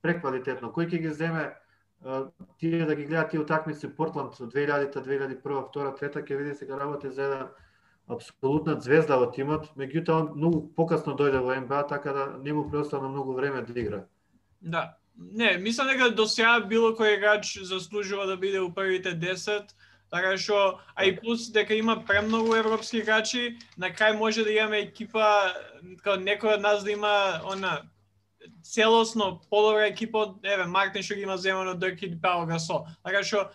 [0.05, 0.69] Преквалитетно.
[0.69, 1.45] Кој ќе ги земе
[2.59, 7.09] тие да ги гледат тие утакмици Портланд 2000-та, 2001 2 3 ќе види сега работи
[7.09, 7.47] за еден
[8.07, 13.09] апсолутна звезда во тимот, меѓутоа многу покасно дојде во НБА, така да не му преостана
[13.09, 14.03] многу време да игра.
[14.61, 14.97] Да.
[15.17, 19.71] Не, мислам дека до сега било кој играч заслужува да биде у првите 10,
[20.11, 24.83] така што, а и плюс дека има премногу европски играчи, на крај може да имаме
[24.85, 25.55] екипа,
[26.03, 27.81] као некој од нас да има она
[28.63, 32.85] целосно подобра екипа од еве Мартин што ги има земано Дърк и Пао Гасол.
[33.03, 33.49] Така што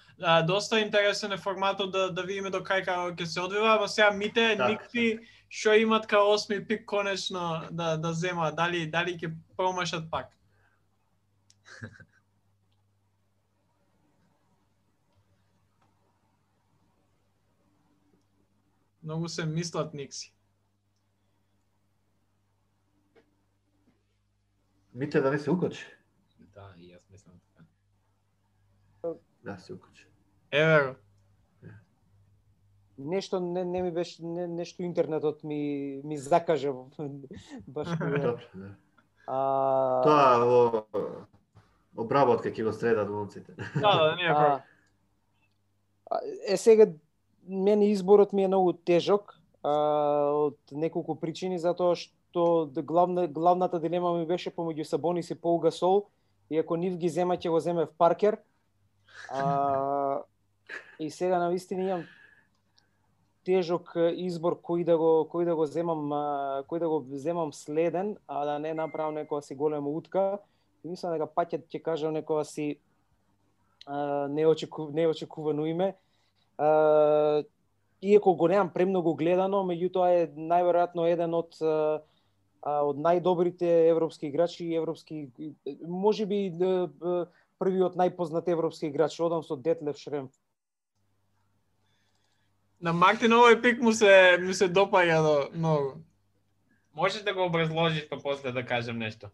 [0.47, 4.11] доста интересен е форматот да да видиме до крај како ќе се одвива, ама сега
[4.11, 4.69] мите Да.
[4.69, 10.27] никакви што имат као осми пик конечно да да земаат, дали дали ќе промашат пак.
[19.03, 20.33] Многу се мислат Никси.
[24.95, 25.87] Мите да не се укочи?
[26.55, 27.65] Да, и јас мислам така.
[29.45, 30.07] Да, се укочи.
[30.53, 30.95] Еве го.
[32.99, 36.73] Нешто не, не ми беше не, нешто интернетот ми ми закажа
[37.69, 37.89] баш.
[37.89, 38.75] Добро, да.
[39.27, 40.85] А, Тоа во
[41.97, 43.55] обработка ќе го средат момците.
[43.81, 44.61] Да, да, не е проблем.
[46.49, 46.87] е сега
[47.49, 49.71] мене изборот ми е многу тежок а,
[50.35, 55.59] од неколку причини затоа што што главна главната дилема ми беше помеѓу Сабонис и Пол
[55.59, 56.07] Гасол
[56.51, 58.39] и ако нив ги зема ќе го земе в Паркер.
[59.31, 60.23] А,
[60.99, 62.05] и сега на вистина имам
[63.45, 66.07] тежок избор кој да го кој да го земам
[66.71, 70.39] кој да го земам следен, а да не направам некоја си голема утка.
[70.85, 72.79] И мислам дека паќет ќе кажам некоја си
[73.87, 75.97] а, неочеку, неочекувано име.
[76.59, 77.43] А,
[78.03, 82.01] иако го немам премногу гледано, меѓутоа е најверојатно еден од а,
[82.63, 85.31] а, од најдобрите европски играчи и европски
[85.89, 87.25] можеби е, е,
[87.61, 90.33] првиот најпознат европски играч, одам со Детлев Шремф.
[92.81, 95.93] На Мартин овој пик му се му се допаѓа до многу.
[96.97, 99.29] Можеш да го образложиш па после да кажем нешто.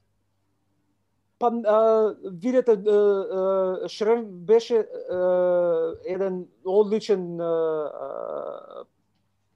[1.39, 4.77] Па, а, видете, а, Шрем беше
[5.11, 8.85] а, еден одличен а,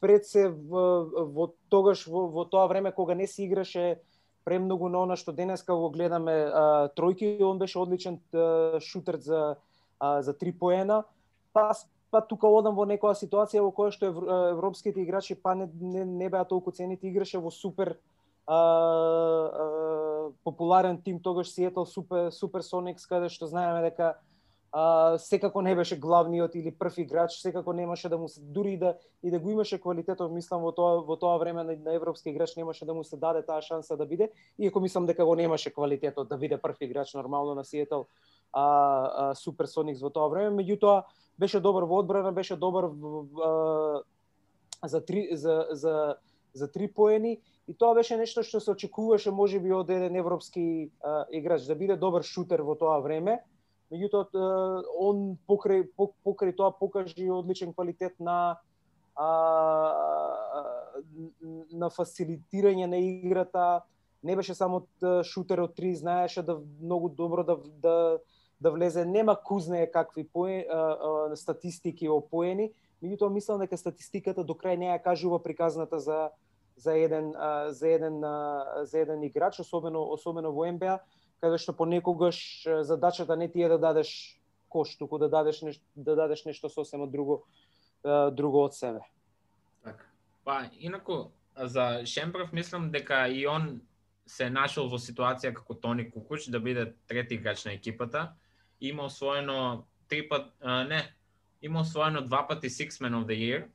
[0.01, 4.01] пред се во, во тогаш во, во тоа време кога не си играше
[4.45, 9.57] премногу на она што денеска го гледаме а, тројки, он беше одличен а, шутер за
[9.99, 11.05] а, за три поена.
[11.53, 11.73] Па
[12.11, 14.17] па тука одам во некоја ситуација во која што ев,
[14.57, 17.99] европските играчи па не, не, не беа толку ценети играше во супер
[18.47, 24.17] а, а, популарен тим тогаш Сиетл Супер Супер Соникс каде што знаеме дека
[24.73, 28.79] а, секако не беше главниот или прв играч, секако немаше да му се дури и
[28.79, 32.31] да и да го имаше квалитетот, мислам во тоа во тоа време на, на европски
[32.31, 35.75] играч немаше да му се даде таа шанса да биде, иако мислам дека го немаше
[35.75, 38.07] квалитетот да биде прв играч нормално на Сиетл
[38.53, 41.05] а, а Суперсоникс во тоа време, меѓутоа
[41.39, 43.27] беше добар во одбрана, беше добар в,
[44.83, 46.17] а, за три за за
[46.55, 51.27] за три поени и тоа беше нешто што се очекуваше можеби од еден европски а,
[51.31, 53.41] играч да биде добар шутер во тоа време.
[53.91, 58.61] Меѓутоа он покрај покрај тоа покажи одличен квалитет на
[59.19, 59.29] а,
[61.73, 63.83] на фасилитирање на играта.
[64.23, 64.85] Не беше само
[65.25, 68.19] шутер од три, знаеше да многу добро да да
[68.61, 69.05] да влезе.
[69.05, 72.71] Нема кузне какви поен, а, а, статистики о поени,
[73.03, 76.31] меѓутоа мислам дека статистиката до крај не ја кажува приказната за
[76.77, 81.01] за еден а, за еден а, за еден играч, особено особено во НБА,
[81.41, 86.17] каде што понекогаш задачата не ти е да дадеш кош, туку да дадеш нешто да
[86.17, 87.45] дадеш нешто сосема друго
[88.33, 89.01] друго од себе.
[89.85, 90.05] Така.
[90.45, 93.81] Па, инаку, за Шемпров мислам дека и он
[94.27, 98.33] се нашол во ситуација како Тони Кукуч да биде трети играч на екипата.
[98.81, 101.03] Има освоено три пат, а, не,
[101.63, 103.67] има освоено два пати Six Man of the Year.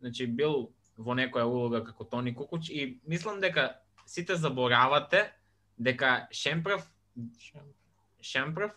[0.00, 5.32] Значи бил во некоја улога како Тони Кукуч и мислам дека сите заборавате
[5.78, 6.86] дека Шемпров
[8.22, 8.70] Шемпров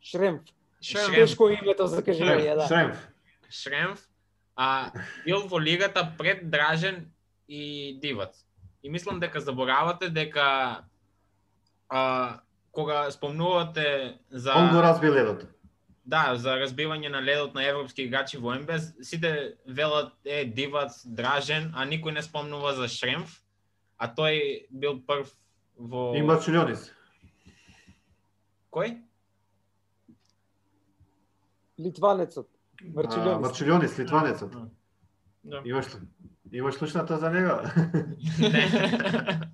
[0.00, 0.42] Шремф.
[0.82, 1.14] Шремф.
[1.14, 2.66] Тешко името за кажување, да.
[2.68, 3.06] Шремф.
[3.50, 4.08] Шремф
[4.56, 4.92] а
[5.24, 7.10] бил во лигата пред Дражен
[7.48, 8.44] и Дивац.
[8.82, 10.84] И мислам дека заборавате дека
[11.88, 15.46] а, кога спомнувате за Он го разби ледото.
[16.04, 18.70] да, за разбивање на ледот на европски играчи во НБ,
[19.02, 23.40] сите велат е Дивац, Дражен, а никој не спомнува за Шремф,
[23.98, 25.32] а тој бил прв
[25.76, 26.92] во И Марчулионис.
[28.74, 28.96] Кој?
[31.78, 32.48] Литванецот.
[32.82, 33.40] А, Марчилионис.
[33.40, 34.52] Марчулионис, литванецот.
[35.44, 35.62] Да.
[35.64, 35.98] Имаш ли?
[36.52, 37.60] Имаш слушната за него?
[38.38, 38.70] Не.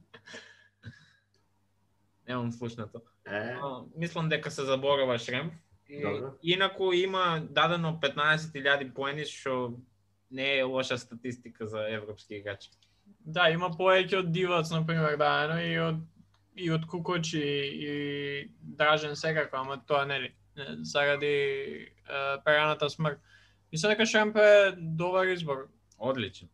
[2.29, 3.01] Немам слушнато.
[3.27, 5.53] Е, А, Мислам дека се заборава Шремф.
[5.89, 6.33] И, Добро.
[6.43, 9.75] инаку има дадено 15.000 поени, што
[10.31, 12.71] не е лоша статистика за европски играчи.
[13.27, 15.99] Да, има повеќе од Дивац, на пример, дадено и од
[16.61, 21.91] и од Кукоч и, и Дражен секако, ама тоа нели не, заради е,
[22.45, 23.21] пераната смрт.
[23.73, 25.69] Мислам дека Шемп е добар избор.
[25.99, 26.49] Одличен.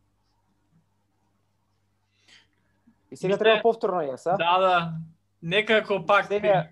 [3.10, 4.36] И сега Мисле- треба повторно јас, а?
[4.36, 4.92] Да, да.
[5.42, 6.68] Некако пак Сега,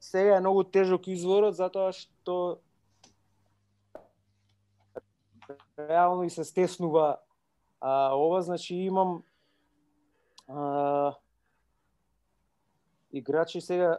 [0.00, 2.60] сега е многу тежок изворот затоа што
[5.78, 7.18] реално и се стеснува
[7.80, 9.22] а, ова, значи имам
[10.48, 11.14] а,
[13.14, 13.98] играчи сега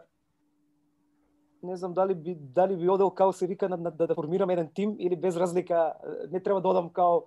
[1.64, 4.50] не знам дали би дали би одел као се вика на, на, да, да формирам
[4.50, 5.94] еден тим или без разлика
[6.32, 7.24] не треба да одам као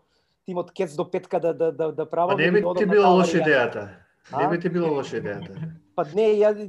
[0.47, 2.87] тимот кец до петка да да да, да Па правам не или би да ти
[2.87, 3.89] била лоша идејата.
[4.39, 5.53] Не би ти била лоша идејата.
[5.97, 6.69] Па не, ја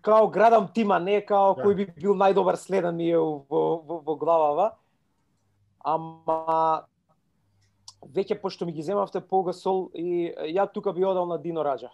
[0.00, 1.62] као градам тима, не као Да.
[1.64, 4.76] кој би бил најдобар следен ми е во, во, во главава.
[5.84, 6.86] Ама
[8.08, 11.90] веќе пошто ми ги земавте Пол Гасол и ја тука би одел на Дино Раджа.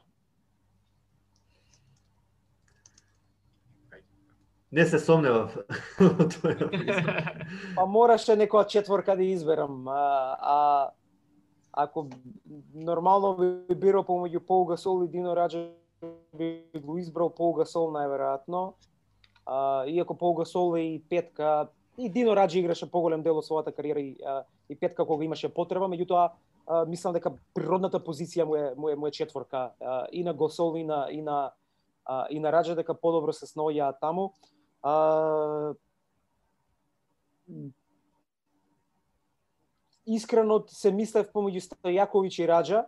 [4.72, 5.56] Не се сомневав
[7.76, 9.88] Па мораше некоја четворка да изберам.
[9.88, 10.90] А, а
[11.72, 12.06] ако
[12.74, 15.70] нормално би бирал помеѓу Пол Гасол и Дино Раджа
[16.34, 18.74] би го избрал Пол Гасол најверојатно.
[19.46, 21.68] А, иако Пол Гасол е и петка,
[21.98, 25.48] и Дино Раджа играше поголем дел од својата кариера и, а, и петка кога имаше
[25.48, 26.30] потреба, меѓутоа
[26.86, 30.78] мислам дека природната позиција му е му е, му е четворка а, и на Гасол
[30.78, 31.50] и на и на
[32.04, 34.32] а, и на Раджа дека подобро се сноѓаат таму.
[34.82, 35.74] А,
[40.06, 42.84] искрено се мислев помеѓу Стојаковиќ и Раджа.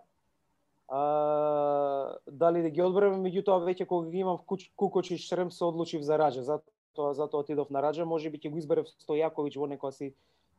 [0.89, 5.65] А, дали да ги одберем, меѓутоа веќе кога ги имам Куч- Кукоч и Шрем се
[5.65, 9.93] одлучив за Раджа, затоа затоа отидов на Раджа, можеби ќе го изберев Стојаковиќ во некоја
[9.93, 10.15] си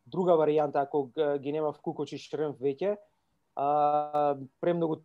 [0.05, 1.09] друга варијанта ако
[1.39, 2.97] ги нема Кукоч и Шрем веќе.
[3.55, 5.03] А, премногу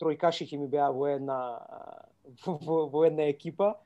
[0.00, 1.38] тројкаши ќе ми беа во една
[2.44, 3.76] во, во, во една екипа.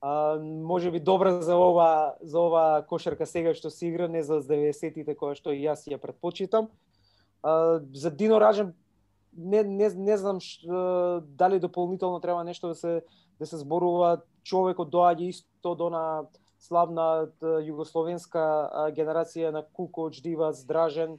[0.00, 4.40] А, може би добра за ова за ова кошарка сега што се игра, не за
[4.40, 6.70] 90-тите која што и јас ја предпочитам.
[7.42, 8.72] А, за Дино Раджен
[9.36, 10.64] не не не знам ш,
[11.20, 13.02] дали дополнително треба нешто да се
[13.38, 16.24] да се зборува човекот доаѓа исто до на
[16.60, 21.18] славна југословенска генерација на Кукоч, Дивац, Дражен.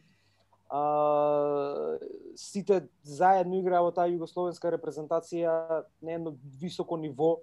[0.69, 1.97] А,
[2.35, 7.41] сите заедно играа во таа југословенска репрезентација на едно високо ниво.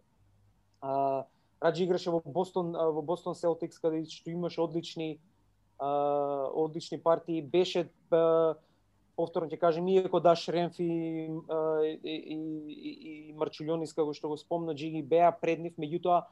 [0.81, 1.26] А,
[1.61, 5.18] Раджи играше во Бостон во Бостон Селтикс каде што имаше одлични
[5.79, 8.55] а, одлични партии, беше а,
[9.16, 12.37] повторно ќе кажем иако Даш Шремф и, а, и, и,
[12.68, 16.22] и, и како што го спомна Джиги беа пред нив, меѓутоа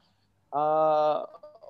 [0.51, 1.25] а,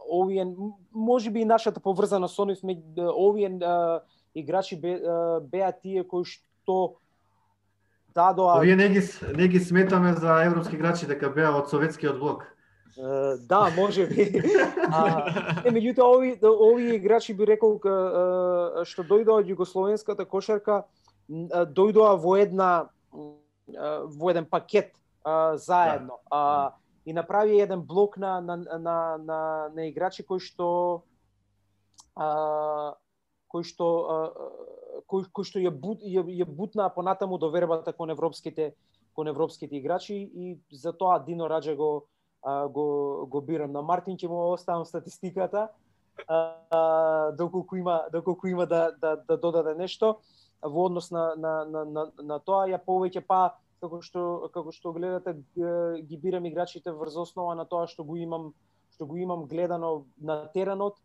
[0.10, 0.46] овие
[0.92, 4.04] може би и нашата поврзана со нив меѓу да, овие а,
[4.36, 6.98] играчи бе, а, беа тие кои што
[8.14, 9.02] дадоа Овие не ги
[9.34, 12.46] не ги сметаме за европски играчи дека беа од советскиот блок.
[12.98, 14.42] Е, да, може би.
[14.88, 15.30] А,
[15.66, 20.86] е, меѓутоа овие овие играчи би рекол ка, е, што дојдоа од југословенската кошарка
[21.28, 22.88] м, е, дојдоа во една
[23.68, 24.96] во еден пакет
[25.60, 26.22] заедно.
[26.32, 26.72] А,
[27.06, 31.04] и направи еден блок на на на на, на играчи кои што
[32.16, 32.96] а,
[33.48, 34.18] кои што а,
[35.06, 38.74] кои, кои што ја, бут, ја, ја бутнаа понатаму довербата кон европските
[39.14, 42.08] кон европските играчи и затоа Дино Раджа го
[42.44, 43.72] а, го го бирам.
[43.72, 45.70] На Мартин ќе му оставам статистиката.
[46.28, 50.18] а, доколку има доколку има да да да додаде нешто
[50.62, 54.94] во однос на на на на, на тоа ја повеќе па како што како што
[54.94, 55.36] гледате
[56.02, 58.54] ги бирам играчите врз основа на тоа што го имам
[58.94, 60.98] што го имам гледано на теренот.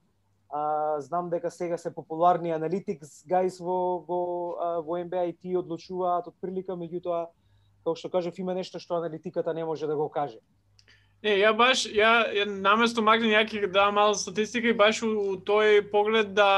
[0.48, 4.20] А, знам дека сега се популарни аналитикс гајс во во
[4.84, 7.28] во NBA и тие одлучуваат од прилика, меѓутоа
[7.84, 10.40] како што кажав има нешто што аналитиката не може да го каже.
[11.22, 15.12] Не, ја баш, ја, ја наместо Магдан, ја ќе дам мала статистика и баш у,
[15.32, 16.50] у тој поглед да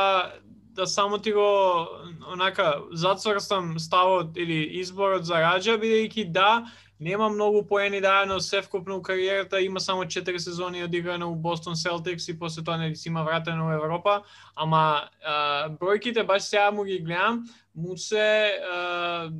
[0.74, 1.86] да само ти го
[2.32, 6.64] онака зацврстам ставот или изборот за Раджа, бидејќи да,
[7.00, 11.36] нема многу поени да но се вкупно у кариерата, има само 4 сезони одиграно у
[11.36, 14.22] Бостон Селтикс и после тоа нели си има вратено во Европа,
[14.56, 17.44] ама а, бројките баш сега му ги гледам,
[17.74, 19.30] му се а,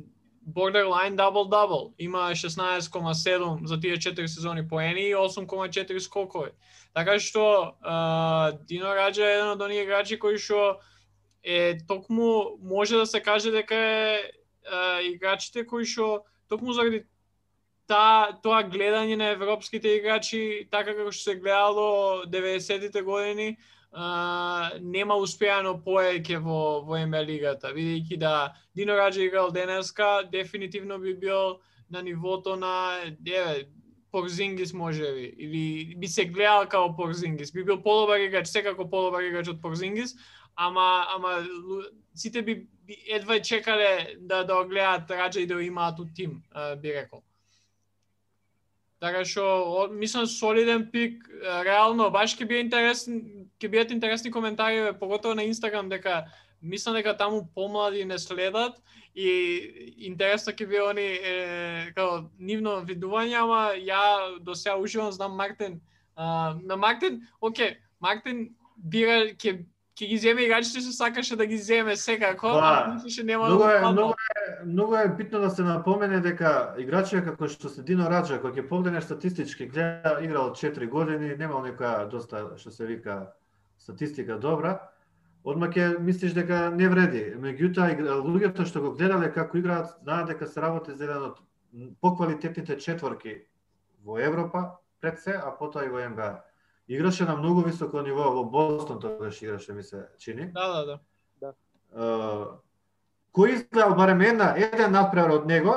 [0.45, 1.93] borderline double-double.
[1.99, 6.49] Има 16,7 за тие 4 сезони поени и 8,4 скокови.
[6.93, 7.75] Така што
[8.67, 10.79] Дино Раджа е еден од оние играчи кои што
[11.43, 14.31] е токму може да се каже дека е
[15.11, 17.03] играчите кои што токму заради
[17.87, 23.57] та тоа гледање на европските играчи така како што се гледало 90-тите години
[23.95, 30.99] а, нема успеано поеќе во во МЛ лигата, бидејќи да Дино Раджа играл денеска, дефинитивно
[30.99, 33.69] би бил на нивото на еве
[34.11, 39.47] Порзингис можеби или би се гледал као Порзингис, би бил подобар играч, секако подобар играч
[39.47, 40.15] од Порзингис,
[40.55, 41.45] ама ама
[42.15, 46.43] сите би, би едва чекале да да гледаат Раджа и да имаат у тим,
[46.81, 47.23] би рекол.
[49.05, 51.27] Така што мислам солиден пик,
[51.67, 53.19] реално баш ќе биде интересен,
[53.61, 56.23] ќе бидат интересни коментари, поготово на Инстаграм дека
[56.61, 58.81] мислам дека таму помлади не следат
[59.13, 59.29] и
[60.09, 61.35] интересно ќе би они е,
[61.93, 65.77] како нивно видување, ама ја до сега уживам, знам Мартин,
[66.15, 69.59] а, на Мартин, оке, Мартин бира ќе
[69.95, 72.83] ќе ги земе играчите што сакаше да ги земе секако, Да.
[72.85, 76.75] ама мислеше нема Многу е, да многу е, многу е битно да се напомене дека
[76.77, 81.63] играчи како што се Дино Раджа, кога ќе погледнеш статистички, гледа играл 4 години, немал
[81.63, 83.31] некоја доста што се вика
[83.79, 84.79] статистика добра,
[85.43, 87.23] одма ќе мислиш дека не вреди.
[87.39, 91.39] Меѓутоа луѓето што го гледале како играат, знаат дека се работи за еден од
[92.01, 93.45] поквалитетните четворки
[94.03, 96.43] во Европа пред се, а потоа и во НБА.
[96.87, 100.51] Играше на многу високо ниво во Бостон тогаш играше ми се чини.
[100.53, 100.99] Да, да,
[101.41, 101.53] да.
[101.95, 102.59] Uh,
[103.31, 105.73] кој изгледал барем една, еден надпревар од него,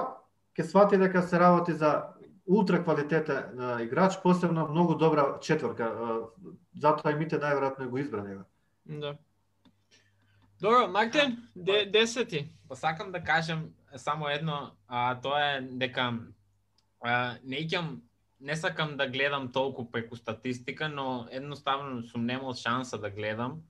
[0.58, 2.10] ќе свати дека се работи за
[2.46, 5.84] ултра квалитетен играч, посебно многу добра четворка.
[5.84, 8.44] Uh, затоа и мите најверојатно го избра него.
[8.84, 9.16] Да.
[10.60, 12.48] Добро, Мартин, де, десети.
[12.68, 16.18] Па сакам да кажем само едно, а тоа е дека
[17.00, 18.02] а, не икам
[18.40, 23.62] не сакам да гледам толку преку статистика, но едноставно сум немал шанса да гледам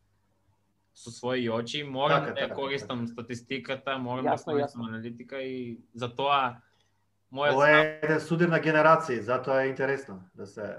[0.95, 4.89] со своји очи, морам Така, да ја така, користам статистиката, морам Јасно, да користам јасно.
[4.89, 6.61] аналитика и затоа
[7.33, 10.77] мојот Ова е судир на генерации, затоа е интересно да се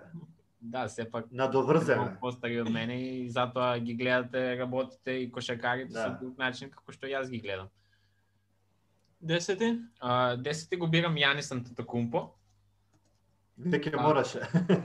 [0.62, 2.18] да, сепак надоврземе.
[2.22, 6.04] постари од мене и затоа ги гледате работите и кошакарите Да.
[6.04, 7.70] со друг начин како што јас ги гледам.
[9.22, 9.80] Десети?
[10.00, 12.30] А, десети го бирам Јанис Антетокумпо.
[13.60, 14.02] Веќе Па.
[14.02, 14.40] мораше.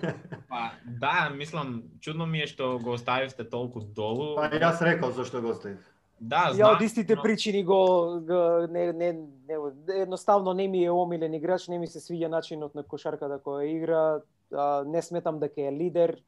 [0.51, 4.34] Па да, мислам, чудно ми е што го оставивте толку долу.
[4.36, 5.78] па јас рекол зашто го оставив.
[6.20, 6.74] Да, Ја знам.
[6.74, 9.12] од истите но- причини го, го не, не,
[9.48, 9.56] не,
[9.94, 14.20] едноставно не ми е омилен играч, не ми се свиѓа начинот на кошарката која игра,
[14.52, 16.22] а, не сметам дека е лидер,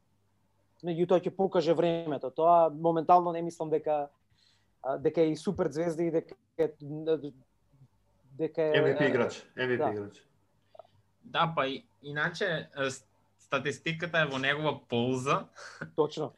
[0.83, 2.29] меѓутоа ќе покаже времето.
[2.29, 4.07] Тоа моментално не мислам дека
[4.83, 6.71] а, дека е и супер звезда и дека е
[8.37, 9.91] дека е MVP играч, MVP да.
[9.91, 10.23] играч.
[11.27, 12.89] Да, па и, иначе е,
[13.39, 15.45] статистиката е во негова полза.
[15.95, 16.33] точно.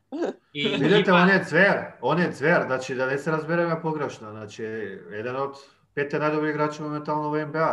[0.53, 4.63] И Видете, он е звер, он е звер, значи да не се разбереме погрешно, значи
[5.11, 5.57] еден од
[5.95, 7.69] петте најдобри играчи моментално во НБА.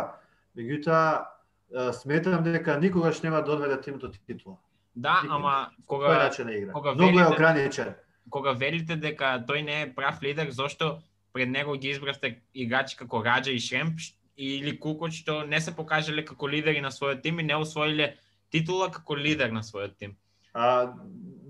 [0.55, 1.25] Меѓутоа
[1.69, 4.57] е, сметам дека никогаш нема да одведе тим до титула.
[4.95, 6.71] Да, ама Кој кога начин на игра.
[6.73, 7.93] кога Многу е велите- ограничен.
[8.29, 11.01] кога велите дека тој не е прав лидер, зошто
[11.33, 13.99] пред него ги избравте играчи како Раджа и Шремп
[14.37, 18.15] или Кукот што не се покажале како лидери на својот тим и не освоиле
[18.53, 20.15] титула како лидер на својот тим.
[20.53, 20.93] А,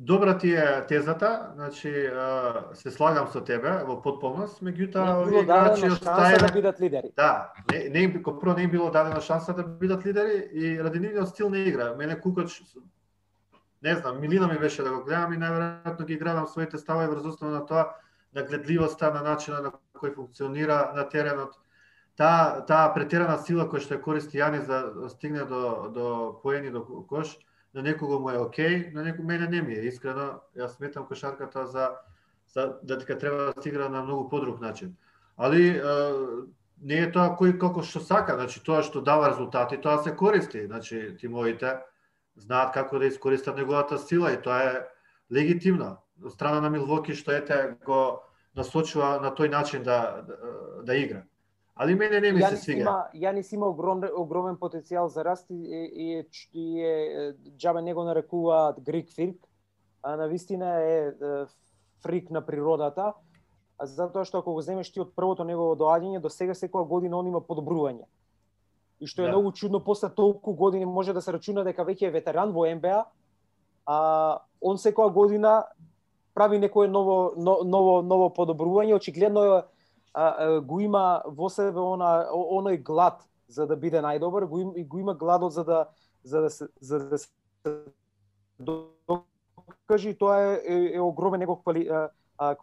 [0.07, 5.31] добра ти е тезата, значи а, се слагам со тебе во потполност, меѓутоа Не овие
[5.31, 7.11] било играчи остаеле да бидат лидери.
[7.15, 10.83] Да, не, не им, ко прво не им било дадена шанса да бидат лидери и
[10.83, 11.93] ради нивниот стил не игра.
[11.95, 12.61] Мене Кукоч,
[13.83, 17.25] не знам, милина ми беше да го гледам и најверојатно ги градам своите ставови врз
[17.25, 17.95] основа на тоа,
[18.35, 21.55] на гледливоста, на начинот на кој функционира на теренот.
[22.17, 26.07] Таа таа претерана сила која што ја користи Јанис да стигне до до
[26.43, 27.37] поени до кош,
[27.73, 29.85] на некого му е окей, на некого мене не ми е.
[29.85, 31.91] Искрено, јас сметам кошарката за,
[32.47, 34.95] за да дека треба да се игра на многу подруг начин.
[35.37, 35.81] Али е,
[36.81, 40.65] не е тоа кој како што сака, значи тоа што дава резултати, тоа се користи.
[40.65, 41.77] Значи тимовите
[42.35, 44.85] знаат како да искористат неговата сила и тоа е
[45.29, 45.97] легитимно.
[46.23, 48.23] Од страна на Милвоки што ете го
[48.57, 50.37] насочува на тој начин да, да,
[50.81, 51.21] да игра.
[51.79, 52.81] Али мене не ми се свига.
[52.81, 58.81] Има, Јанис има огромен, огромен потенцијал за раст и, и, и е, џабе него нарекуваат
[58.81, 59.45] Грик фрик,
[60.03, 61.13] а на вистина е,
[62.01, 63.13] фрик на природата,
[63.77, 67.19] а затоа што ако го земеш ти од првото негово доаѓање до сега секоја година
[67.19, 68.07] он има подобрување.
[68.99, 69.37] И што е да.
[69.37, 73.05] многу чудно после толку години може да се рачуна дека веќе е ветеран во НБА,
[73.85, 73.97] а
[74.61, 75.63] он секоја година
[76.33, 79.63] прави некое ново ново ново подобрување, очигледно
[80.17, 84.99] а, го има во себе она оној глад за да биде најдобар, го има, го
[84.99, 85.87] има гладот за да
[86.23, 87.29] за да се за да се
[88.59, 92.55] докажи тоа е, е, е огромен негов квали, а, а,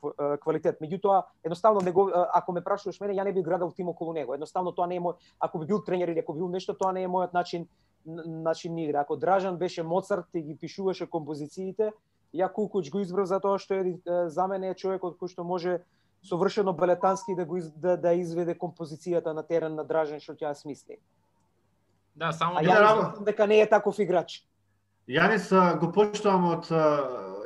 [0.42, 0.80] квалитет.
[0.82, 4.34] Меѓутоа, едноставно него ако ме прашуваш мене, ја не би градал тим околу него.
[4.34, 6.92] Едноставно тоа не е мој ако би бил тренер или ако би бил нешто, тоа
[6.92, 7.68] не е мојот начин
[8.26, 9.00] начин игра.
[9.00, 11.92] Ако Дражан беше Моцарт и ги пишуваше композициите,
[12.34, 13.94] ја Кукуч го избрав за тоа што е
[14.28, 15.80] за мене е човекот кој што може
[16.24, 20.50] совршено балетански да го из, да, да изведе композицијата на терен на Дражен што ќе
[20.50, 20.98] ја смисли.
[22.16, 24.42] Да, само а да ја мислам дека не е таков играч.
[25.08, 26.68] Јанис го почитувам од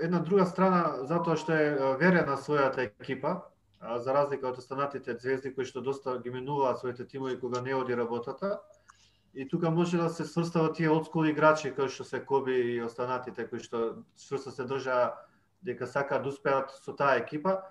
[0.03, 3.41] една друга страна затоа што е верен на својата екипа,
[3.81, 7.97] за разлика од останатите звезди кои што доста ги менуваат своите тимови кога не оди
[7.97, 8.61] работата.
[9.35, 13.47] И тука може да се сврстава тие олдскул играчи кои што се Коби и останатите
[13.47, 15.15] кои што чврсто се држаа
[15.63, 17.63] дека сакаат да успеат со таа екипа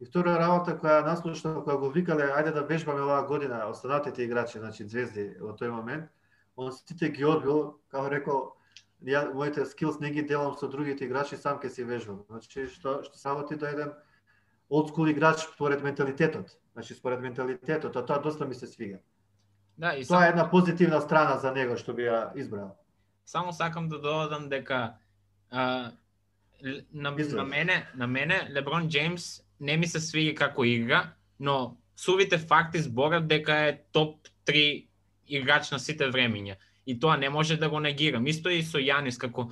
[0.00, 4.58] И втора работа која наслушна, која го викале, ајде да вежбаме оваа година останатите играчи,
[4.58, 6.10] значи звезди во тој момент,
[6.56, 8.42] он сите ги одбил, како рекол,
[9.04, 12.24] ја моите скилс не ги делам со другите играчи, сам ќе си вежбам.
[12.28, 13.92] Значи што што само ти да еден
[14.70, 16.58] school играч според менталитетот.
[16.72, 18.98] Значи според менталитетот, а тоа доста ми се свига.
[19.78, 22.76] Да, и Тоа само, е една позитивна страна за него што би ја избрал.
[23.24, 24.94] само сакам да додадам дека
[25.50, 25.92] а,
[26.92, 32.38] на, на мене, на мене Леброн Джеймс не ми се свиѓа како игра, но сувите
[32.38, 34.86] факти зборат дека е топ 3
[35.28, 36.56] играч на сите времиња.
[36.86, 38.26] И тоа не може да го негирам.
[38.26, 39.50] Исто и со Јанис како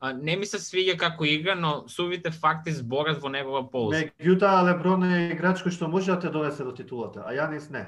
[0.00, 4.04] а, не ми се свиѓа како игра, но сувите факти зборат во негова полза.
[4.20, 7.86] Меѓутоа Леброн е играч кој што може да те донесе до титулата, а Јанис не.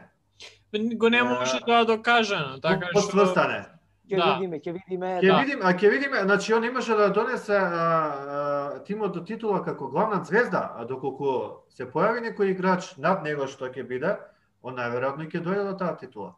[0.97, 3.63] Го не може тоа докажано, така што Подсврстан е.
[4.11, 4.35] Ќе Да.
[4.35, 5.07] видиме, ќе видиме.
[5.23, 5.39] Ќе Да.
[5.39, 9.89] видиме, а ќе видиме, значи он имаше да донесе а, а, тимот до титула како
[9.89, 14.16] главна звезда, а доколку се појави некој играч над него што ќе биде,
[14.62, 16.35] он најверојатно ќе дојде до таа титула.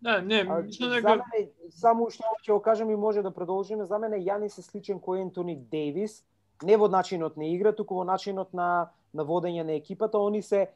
[0.00, 3.30] Да, не, А, мислам за дека мене, само што ќе го кажам и може да
[3.30, 6.24] продолжиме, за мене Јанис е сличен кој Ентони Дейвис,
[6.62, 10.70] не во начинот на игра, туку во начинот на на водење на екипата, они се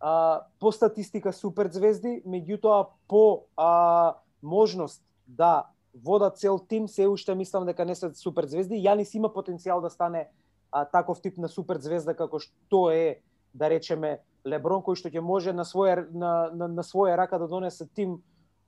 [0.00, 7.34] а, по статистика супер звезди, меѓутоа по а, можност да Вода цел тим, се уште
[7.34, 8.80] мислам дека не се супер звезди.
[8.80, 10.28] Јанис има потенцијал да стане
[10.72, 13.20] а, таков тип на супер звезда како што е
[13.54, 17.46] да речеме Леброн кој што ќе може на своја на, на, на своја рака да
[17.46, 18.22] донесе тим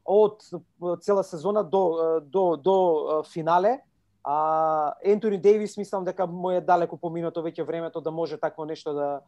[0.05, 0.45] од
[1.01, 3.81] цела сезона до до до финале.
[4.25, 8.93] А Ентони Дейвис мислам дека му е далеко поминато веќе времето да може такво нешто
[8.93, 9.21] да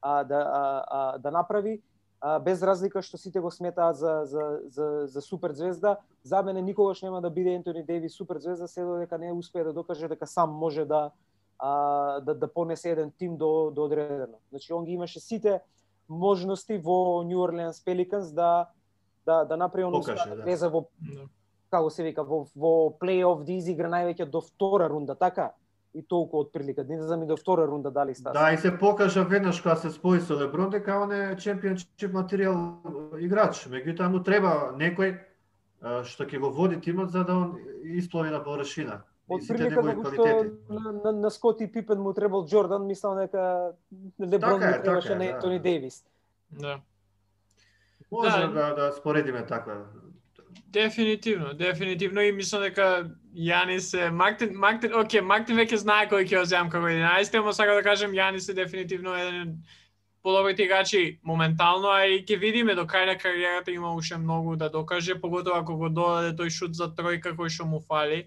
[0.00, 1.80] а, да а, а, да направи
[2.24, 6.62] а, без разлика што сите го сметаат за за за за супер звезда, за мене
[6.62, 10.26] никогаш нема да биде Ентони Дейвис супер звезда се додека не успее да докаже дека
[10.26, 11.10] сам може да
[11.58, 14.40] а, да да понесе еден тим до до одредено.
[14.50, 15.60] Значи он ги имаше сите
[16.08, 18.68] можности во Нью Орлеанс Пеликанс да
[19.26, 21.28] да да направи он Покаже, успеа да влезе во Да.
[21.70, 25.52] како се вика во во плейоф да изигра највеќе до втора рунда, така?
[25.94, 26.84] И толку од прилика.
[26.84, 28.34] Не знам и до втора рунда дали стаса.
[28.34, 32.82] Да, и се покажа веднаш кога се спои со Леброн дека он е чемпионшип материјал
[33.22, 33.66] играч.
[33.70, 35.14] Меѓутоа му треба некој
[36.08, 39.02] што ќе го води тимот за да он исплови на површина.
[39.30, 40.24] И Од прилика како што
[40.68, 43.72] на, на, на Скоти Пипен му требал Джордан, мислам дека
[44.20, 45.36] Леброн Така е, му требаше така е, на да.
[45.36, 46.04] Ентони Дейвис.
[46.50, 46.80] Да.
[48.12, 48.48] Може Да.
[48.48, 49.86] да, да, споредиме таква.
[50.74, 53.06] Дефинитивно, дефинитивно и мислам дека
[53.38, 57.54] Јанис е Мактин, Мактин, оке, Мактин веќе знае кој ќе го земам како 11, ама
[57.54, 59.54] сакам да кажам Јанис е дефинитивно еден од
[60.26, 64.68] подобрите играчи моментално, а и ќе видиме до крај на кариерата има уште многу да
[64.68, 68.24] докаже, поготово ако го додаде тој шут за тројка кој што му фали.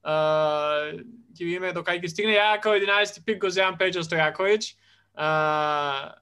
[0.00, 0.96] Uh,
[1.36, 2.38] ќе видиме до кај ќе стигне.
[2.40, 4.72] Ја како 11 пик го земам Пеџа Стојаковиќ.
[5.20, 6.14] Uh,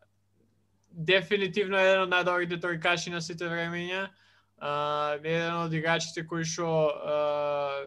[0.91, 4.09] дефинитивно еден од најдобрите тројкаши на сите времења.
[4.09, 4.25] Uh,
[4.61, 7.87] еден од играчите кои што uh,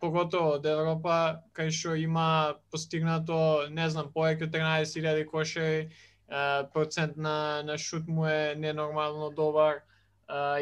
[0.00, 5.88] поготово од Европа, кај што има постигнато, не знам, повеќе од 13.000 кошери,
[6.72, 9.82] процент на, на шут му е ненормално добар,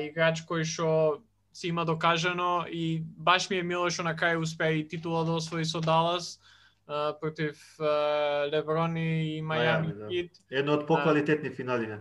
[0.01, 1.23] играч кој што
[1.55, 5.39] си има докажано и баш ми е мило што на крај успеа и титула да
[5.41, 6.39] освои со Далас
[7.21, 7.57] против
[8.53, 10.09] Леброн и Мајами да.
[10.51, 11.99] Едно од поквалитетни финали, не?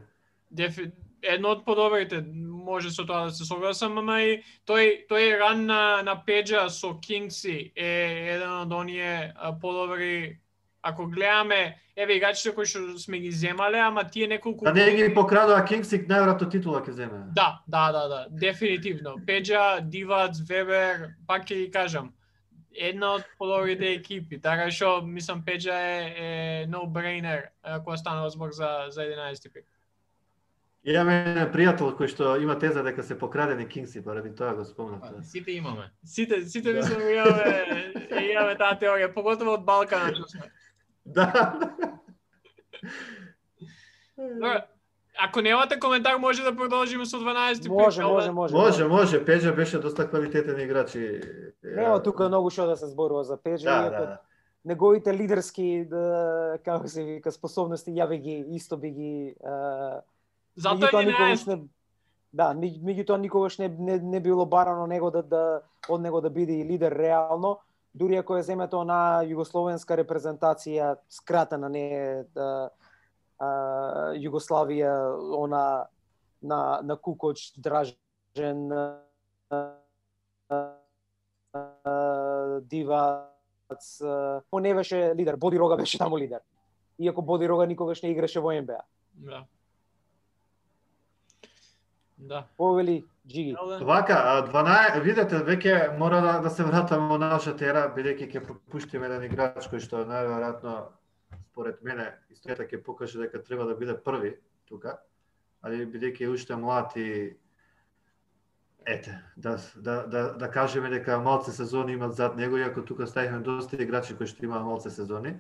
[0.52, 0.92] Дефи...
[1.24, 2.22] едно од подобрите,
[2.64, 4.38] може со тоа да се согласам, ама и
[4.68, 7.92] тој тој ран на на Педжа со Кингси е
[8.36, 10.40] еден од оние подобри
[10.84, 15.14] ако гледаме еве играчите кои што сме ги земале, ама тие неколку Да не ги
[15.16, 17.22] покрадува Кингсик, најверојатно титула ќе земе.
[17.32, 19.16] Да, да, да, да, дефинитивно.
[19.26, 22.12] Педжа, Дивац, Вебер, пак ќе ги кажам,
[22.76, 27.48] една од подобрите екипи, така што мислам Педжа е, е no-brainer
[27.86, 29.66] кога станува збор за за 11 пик.
[30.86, 35.00] Имаме еден пријател кој што има теза дека се покрадени Кингси, поради тоа го спомнав.
[35.02, 35.92] Па, Сите имаме.
[36.06, 37.94] Сите сите мислам имаме
[38.26, 40.52] имаме таа теорија, поготово од Балкана што сме.
[41.06, 41.28] Да.
[44.18, 44.62] Добро,
[45.20, 47.72] Ако немате коментар, може да продолжиме со 12 пик.
[47.72, 48.54] Може, ова- може, може.
[48.54, 51.22] Може, може, Педжа беше доста квалитетен играч и
[51.64, 54.18] Нема тука многу што да се зборува за Педжа, Да, иако да.
[54.66, 56.04] неговите лидерски да
[56.66, 60.02] како се вика способности ја би ги исто би ги а,
[60.56, 61.48] Затоа е никогаш 11.
[61.48, 61.70] не
[62.34, 66.54] Да, меѓутоа никогаш не, не, не било барано него да, да од него да биде
[66.54, 67.60] и лидер реално,
[67.94, 72.70] дури ако ја земете на југословенска репрезентација скратена не е да,
[73.38, 73.50] а,
[74.18, 74.94] Југославија
[75.38, 75.86] она
[76.42, 78.98] на на Кукоч, Дражен, а,
[80.50, 80.74] а,
[82.62, 84.02] Дивац,
[84.52, 86.42] он не беше лидер, Боди Рога беше таму лидер.
[87.00, 88.82] Иако Боди Рога никогаш не играше во НБА.
[89.14, 89.46] Да.
[92.24, 92.48] Да.
[92.58, 93.56] Повели Джиги.
[93.82, 98.42] Вака, а 12, видете, веќе мора да, да се вратаме во нашата ера, бидејќи ќе
[98.48, 100.76] пропуштиме еден играч кој што најверојатно
[101.52, 104.38] според мене историјата ќе покаже дека треба да биде први
[104.72, 104.98] тука,
[105.62, 107.36] али бидејќи е уште млад и
[108.88, 113.40] ете, да, да, да, да кажеме дека малце сезони имат зад него, иако тука ставихме
[113.40, 115.36] доста играчи кои што имаат малце сезони.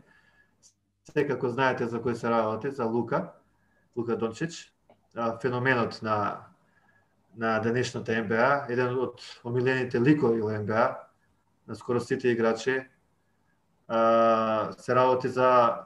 [1.11, 3.34] Секако знаете за кој се работи, за Лука,
[3.95, 4.72] Лука Дончич,
[5.41, 6.52] феноменот на
[7.38, 10.85] на денешната НБА, еден од омилените ликови во НБА,
[11.68, 12.84] на скоро сите играчи.
[13.88, 15.84] А, се работи за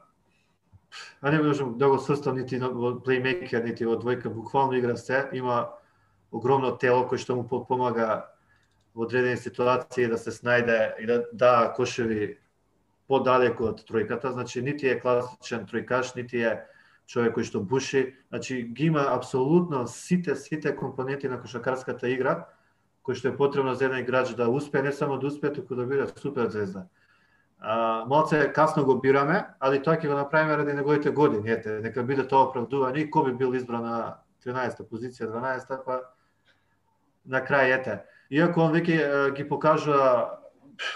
[1.21, 5.27] а не можам да го срстам нити во плеймейкер, нити во двојка, буквално игра се,
[5.33, 5.73] има
[6.31, 8.27] огромно тело кој што му помага
[8.95, 12.37] во одредени ситуации да се снајде и да да кошеви
[13.07, 16.63] подалеку од тројката, значи нити е класичен тројкаш, нити е
[17.07, 22.45] човек кој што буши, значи ги има апсолутно сите сите компоненти на кошакарската игра
[23.07, 25.85] кој што е потребно за еден играч да успее, не само да успее, туку да
[25.87, 26.87] биде супер звезда.
[27.59, 31.49] А, малце касно го бираме, али тоа ќе го направиме ради неговите години.
[31.49, 33.99] Ете, нека биде тоа оправдување и кој би бил избран на
[34.43, 36.01] 13-та позиција, 12-та, па
[37.25, 37.95] на крај ете.
[38.29, 40.43] Иако он веќе ги покажува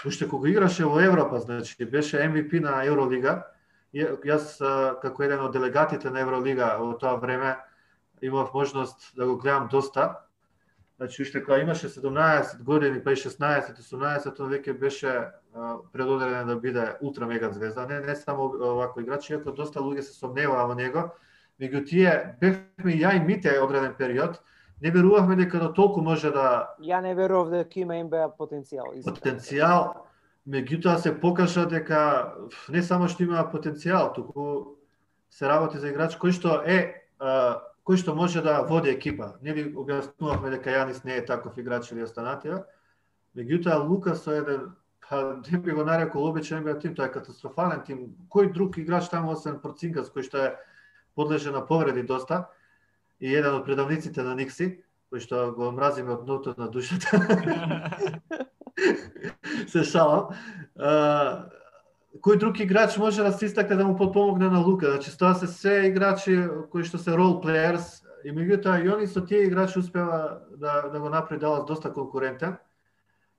[0.06, 3.46] уште кога играше во Европа, значи беше MVP на Евролига.
[3.94, 4.56] Јас
[5.02, 7.56] како еден од делегатите на Евролига во тоа време
[8.22, 10.18] имав можност да го гледам доста.
[10.96, 16.46] Значи уште кога имаше 17 години, па и 16, 18, он веќе беше а, предодреден
[16.46, 17.86] да биде ултра мега звезда.
[17.86, 21.10] Не, не само овако играч, иако доста луѓе се сомневаа во него.
[21.60, 24.38] Меѓу тие бевме ја и мите одреден период,
[24.80, 28.94] не верувавме дека до толку може да Ја не верував дека има НБА потенцијал.
[28.94, 29.16] искрено.
[29.16, 29.94] потенцијал,
[30.48, 32.34] меѓутоа се покажа дека
[32.68, 34.78] не само што има потенцијал, туку
[35.30, 39.36] се работи за играч кој што е а, кој што може да води екипа.
[39.42, 42.64] Нели објаснувавме дека Јанис не е таков играч или останатива.
[43.36, 44.72] Меѓутоа Лука со еден
[45.12, 47.98] па не би го нарекол обичаен беа тим, тоа е катастрофален тим.
[48.32, 50.54] Кој друг играч таму освен Порцингас кој што е
[51.14, 52.48] подлежа на повреди доста
[53.20, 54.80] и еден од предавниците на Никси,
[55.12, 57.12] кој што го мразиме од дното на душата.
[59.72, 60.32] се шалам.
[60.78, 61.48] А,
[62.22, 64.90] кој друг играч може да се истакне да му подпомогне на Лука?
[64.90, 69.24] Значи, тоа се се играчи кои што се рол плеерс и меѓутоа и они со
[69.24, 72.56] тие играчи успева да, да го направи Далас доста конкурентен.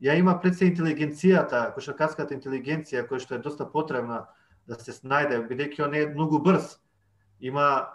[0.03, 4.25] Ја има пред се интелигенцијата, кошаркарската интелигенција која што е доста потребна
[4.67, 6.79] да се снајде, бидејќи он е многу брз.
[7.39, 7.87] Има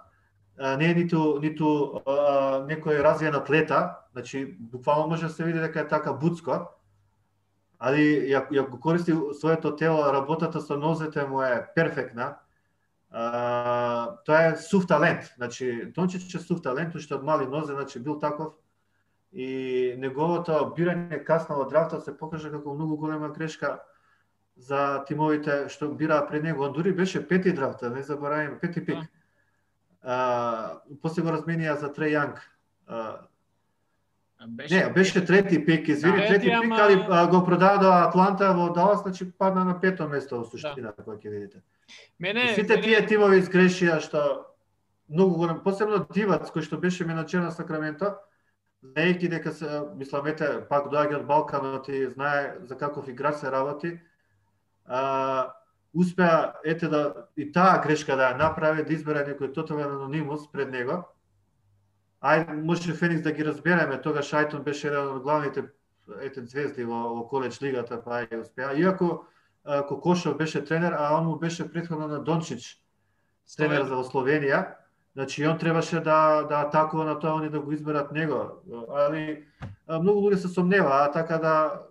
[0.59, 5.81] не е ниту ниту а, некој развиен атлета, значи буквално може да се види дека
[5.81, 6.67] е така буцко,
[7.79, 12.37] али ја, ја го користи своето тело, работата со нозете му е перфектна.
[13.11, 15.33] А, тоа е сув талент.
[15.37, 18.55] Значи, Дончич е сув талент, уште од мали нозе, значи бил таков.
[19.33, 23.75] и неговото бирање касно во драфтот се покажа како многу голема грешка
[24.57, 26.65] за тимовите што бираа пред него.
[26.65, 28.99] Он дури беше пети драфт, да не забораваме, пети пик.
[28.99, 29.09] Да.
[30.03, 32.41] А, после го разменија за Трей Јанг.
[32.87, 33.29] А,
[34.47, 36.27] Беше не, беше трети пик, извини, Да.
[36.27, 40.09] трети пик, ама- али а, го продаа до Атланта во Далас, значи падна на пето
[40.09, 41.59] место во суштина, кога ќе видите.
[42.21, 44.47] Мене, И сите мене- тие тимови изгрешија што
[45.11, 48.15] многу голем, посебно Дивац кој што беше менаџер на Сакраменто,
[48.85, 49.67] знаејќи дека се
[49.97, 53.99] мислам ете пак доаѓа од Балканот и знае за каков играч се работи,
[54.87, 55.51] а,
[55.95, 60.71] успеа ете да и таа грешка да ја направи да избере некој тотален анонимус пред
[60.71, 61.03] него.
[62.21, 65.69] Ајде, може Феникс да ги разбереме, тогаш Ајтон беше еден од главните
[66.23, 68.73] ете звезди во, во коледж лигата, па и успеа.
[68.75, 69.25] Иако
[69.89, 72.81] Кокошов беше тренер, а он му беше претходно на Дончич,
[73.57, 74.75] тренер за Словенија.
[75.13, 78.63] Значи, он требаше да, да атакува на тоа, они да го изберат него.
[78.89, 79.45] Али
[79.89, 81.83] многу луѓе се сомневаа, така да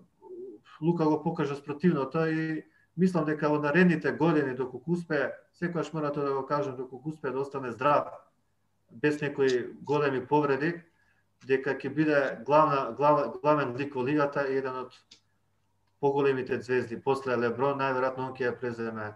[0.81, 2.63] Лука го покажа спротивното и
[2.97, 7.31] мислам дека во наредните години, доколку успее, секогаш мора тоа да го кажам, доколку успее
[7.31, 8.07] да остане здрав,
[8.91, 10.73] без некои големи повреди,
[11.45, 14.93] дека ќе биде главна, глава, главен лик во лигата и еден од
[15.99, 16.99] поголемите звезди.
[17.01, 19.14] После Леброн, најверојатно он ќе ја преземе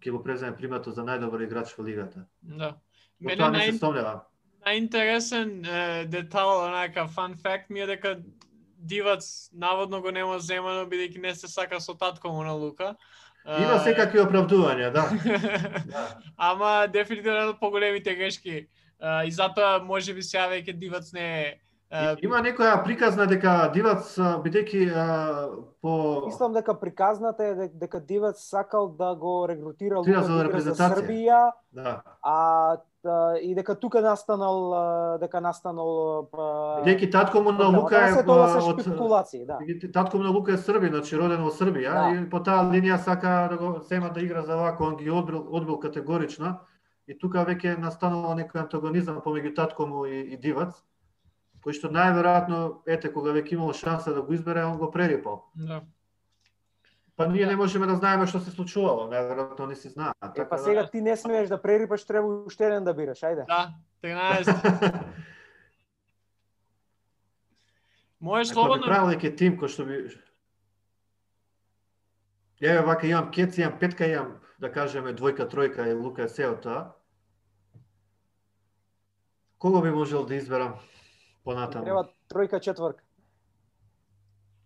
[0.00, 2.26] ќе го преземе примато за најдобар играч во лигата.
[2.42, 2.74] Да.
[3.20, 4.20] Во Мене тоа не се сомневам.
[4.66, 8.18] најинтересен е, детал, онака фан факт ми е дека
[8.78, 12.94] Дивац наводно го нема земано бидејќи не се сака со татко му на Лука.
[13.46, 15.04] Има секакви оправдувања, да.
[15.92, 16.20] да.
[16.36, 18.68] Ама дефинитивно поголемите грешки.
[19.00, 21.58] А, и затоа може би сега веќе Дивац не е
[22.20, 24.10] Има некоја приказна дека Дивац
[24.44, 24.80] бидејќи
[25.80, 25.92] по
[26.26, 30.38] Мислам дека приказната е дек- дека Дивац сакал да го регрутира Тира Лука за да
[30.38, 30.98] за репрезентација.
[30.98, 32.02] Србија, да.
[32.22, 37.70] а та, и дека тука настанал дека настанал па Бидејќи татко му на.
[37.72, 39.58] Лука е од шпекулации, да.
[39.92, 42.08] Татко му на Лука е Србин, значи роден во Србија Да.
[42.12, 45.46] и по таа линија сака да го сема да игра за вако, он ги одбил,
[45.50, 46.58] одбил категорично
[47.08, 50.76] и тука веќе настанува некој антагонизам помеѓу татко му и, и Дивац,
[51.64, 55.46] кој што најверојатно ете кога веќе имало шанса да го избере, он го прерипал.
[55.54, 55.82] да.
[57.16, 60.12] Па ние не можеме да знаеме што се случувало, најверојатно не си знаа.
[60.22, 63.20] Е, така па да- сега ти не смееш да прерипаш, треба уште еден да бираш,
[63.20, 63.46] ајде.
[63.46, 65.02] Да, 13.
[68.20, 70.10] Може Ако би слободно правил неке тим кој што би
[72.60, 76.97] Еве вака имам кец, имам петка, имам да кажеме двојка, тројка и Лука се тоа.
[79.58, 80.74] Кого би можел да изберам
[81.44, 81.84] понатаму?
[81.84, 83.02] Треба тројка, четврка.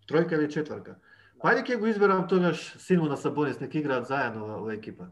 [0.09, 0.97] Тројка или четврка?
[1.41, 4.71] Па ајде ќе го изберам тогаш син му на Сабонис, нека играат заедно во, во
[4.71, 5.09] екипа.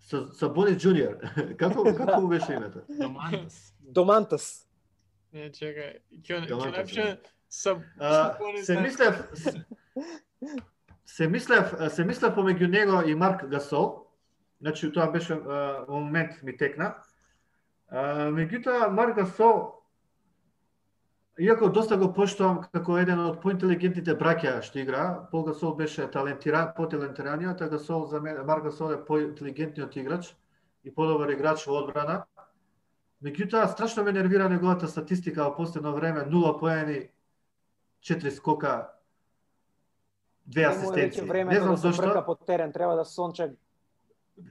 [0.00, 1.16] Са- Сабонис Джуниор.
[1.60, 2.80] како како му беше името?
[2.88, 3.74] Домантас.
[3.80, 4.66] Домантас.
[5.32, 6.00] Не, чекај.
[6.22, 9.20] Ќе ќе Галантас, напише са А, Сабонис се мислев
[11.04, 13.99] се мислев се мислев помеѓу него и Марк Гасол.
[14.60, 16.94] Значи тоа беше а, во момент ми текна.
[17.88, 19.80] А, меѓутоа Марк Гасол
[21.40, 26.74] Иако доста го поштувам како еден од поинтелигентните браќа што игра, Пол Гасол беше талентиран,
[26.76, 30.34] поталентираниот, а Гасол за мене Марк Гасол е поинтелигентниот играч
[30.84, 32.24] и подобар играч во одбрана.
[33.24, 37.08] Меѓутоа страшно ме нервира неговата статистика во последно време, 0 поени,
[38.04, 38.92] 4 скока,
[40.46, 41.24] две асистенции.
[41.24, 42.22] Не знам да зошто.
[42.26, 43.54] по терен, треба да сонче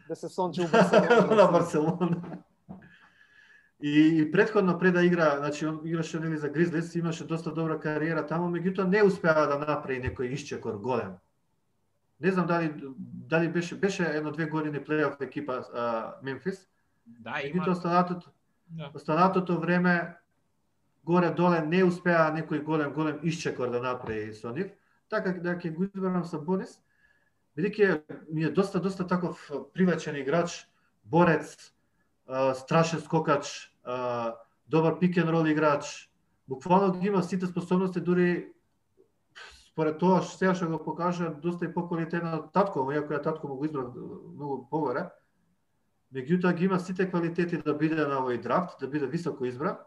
[0.08, 2.22] да се сонче у на Барселона.
[3.82, 7.80] И, и предходно пред да игра, значи он играше нели за Гризлис, имаше доста добра
[7.80, 11.16] кариера таму, меѓутоа не успеа да направи некој исчекор голем.
[12.20, 12.74] Не знам дали
[13.30, 16.68] дали беше беше едно две години плейоф екипа а, Мемфис,
[17.08, 17.72] Да, меѓутоа има.
[17.72, 18.30] останатото
[18.70, 18.92] Да.
[18.94, 20.18] останатото време
[21.04, 24.68] горе доле не успеа некој голем голем исчекор да направи со нив,
[25.10, 26.82] така да ќе го изберам со Бонис,
[27.60, 30.68] бидејќи ми е доста доста таков привачен играч,
[31.04, 31.74] борец,
[32.56, 33.74] страшен скокач,
[34.68, 36.10] добар пик н рол играч.
[36.48, 38.54] Буквално ги има сите способности, дури
[39.70, 43.48] според тоа што сега што го покажа доста и поквалитетен од татко иако ја татко
[43.48, 45.10] му го избрав многу погоре.
[46.14, 49.78] Меѓутоа ги има сите квалитети да биде на овој драфт, да биде високо избран.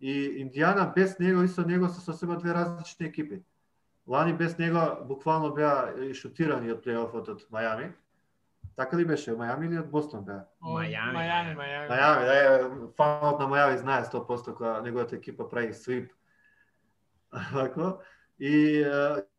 [0.00, 3.42] И Индијана без него и со него се сосема две различни екипи.
[4.08, 7.90] Лани без него буквално беа и шутирани од плейофот од Мајами.
[8.76, 9.34] Така ли беше?
[9.36, 10.46] Мајами или од Бостон беа?
[10.64, 11.88] Мајами, Мајами, Мајами.
[11.88, 11.88] Мајами.
[11.92, 16.12] Мајами, да е, фанот на Мајами знае 100% кога неговата екипа прави свип.
[17.52, 17.98] Вако.
[18.38, 18.80] И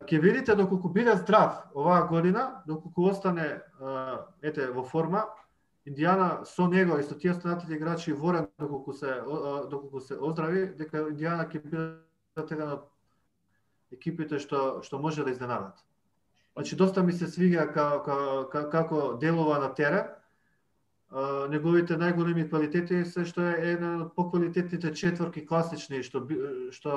[0.05, 3.61] ќе видите доколку биде здрав оваа година, доколку остане
[4.43, 5.25] ете во форма,
[5.87, 9.21] Индијана со него и со тие останатите играчи ворен доколку се
[9.71, 11.63] доколку се оздрави, дека Индијана ќе
[12.37, 12.83] од
[13.91, 15.83] екипите што што може да изненадат.
[16.53, 18.15] Значи доста ми се свига ка, ка,
[18.51, 20.09] ка, како делува на терен.
[21.09, 26.25] А, неговите најголеми квалитети се што е еден од поквалитетните четворки класични што
[26.75, 26.95] што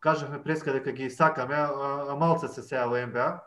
[0.00, 3.40] кажавме преска дека ги сакаме, а, а малце се сеа во НБА.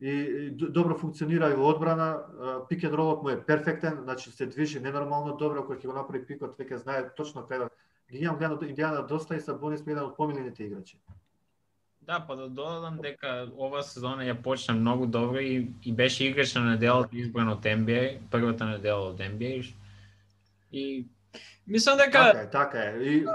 [0.00, 2.22] И, и добро функционира и во одбрана,
[2.68, 6.22] пик and ролот му е перфектен, значи се движи ненормално добро, кој ќе го направи
[6.24, 7.70] пикот, веќе знае точно кај да
[8.10, 11.00] ги имам гледано Индијана доста и Сабонис ми еден од помилените играчи.
[12.08, 16.54] Да, па да додадам дека ова сезона ја почна многу добро и, и беше играч
[16.54, 19.74] на неделата избран од NBA, првата недела од NBA.
[20.72, 21.04] И
[21.66, 22.92] Мислам дека Така е, така е.
[23.04, 23.26] И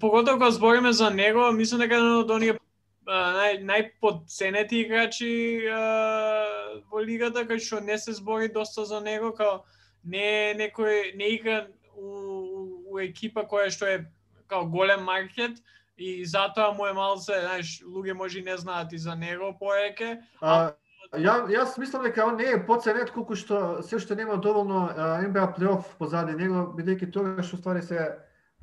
[0.00, 2.56] поготово кога збориме за него, мислам дека е еден од оние
[3.04, 9.66] нај најподценети играчи а, во лигата кај што не се збори доста за него, као
[10.04, 12.60] не е некој не игра у, у,
[12.94, 14.06] у екипа која што е
[14.48, 15.60] као голем маркет
[15.98, 20.20] и затоа му е малце, знаеш, луѓе може и не знаат и за него поеке.
[20.40, 20.72] а,
[21.12, 25.20] ја, јас мислам дека он не е поценет колку што се уште нема доволно а,
[25.22, 28.18] NBA плейоф позади него, бидејќи тоа што ствари се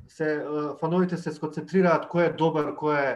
[0.08, 3.12] се а, фановите се сконцентрираат кој е добар, кој е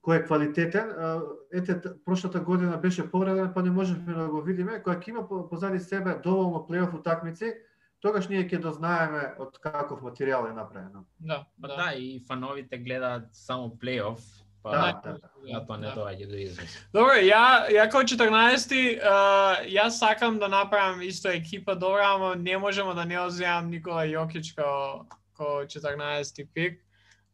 [0.00, 0.90] кој е квалитетен.
[0.90, 1.20] А,
[1.52, 4.82] Ете, прошлата година беше повреден, па не можевме да го видиме.
[4.82, 7.54] Кога ќе има позади себе доволно плейоф утакмици,
[8.00, 11.04] тогаш ние ќе дознаеме од каков материјал е направено.
[11.18, 11.92] Да, па да.
[11.96, 14.20] и фановите гледаат само плейоф,
[14.62, 15.16] па Да, да.
[15.52, 15.94] затоа не Да.
[15.94, 16.76] доаѓа до израз.
[16.92, 22.58] Добро, ја ја како 14-ти, а, јас сакам да направам исто екипа добра, ама не
[22.58, 25.06] можеме да не оземам Никола Јокич како
[25.36, 26.80] како 14-ти пик.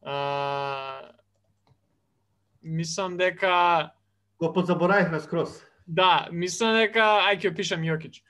[0.02, 1.02] А,
[2.62, 3.90] мислам дека
[4.38, 5.62] Го подзаборавивме скроз.
[5.86, 8.22] Да, мислам дека ај ќе пишам Јокич.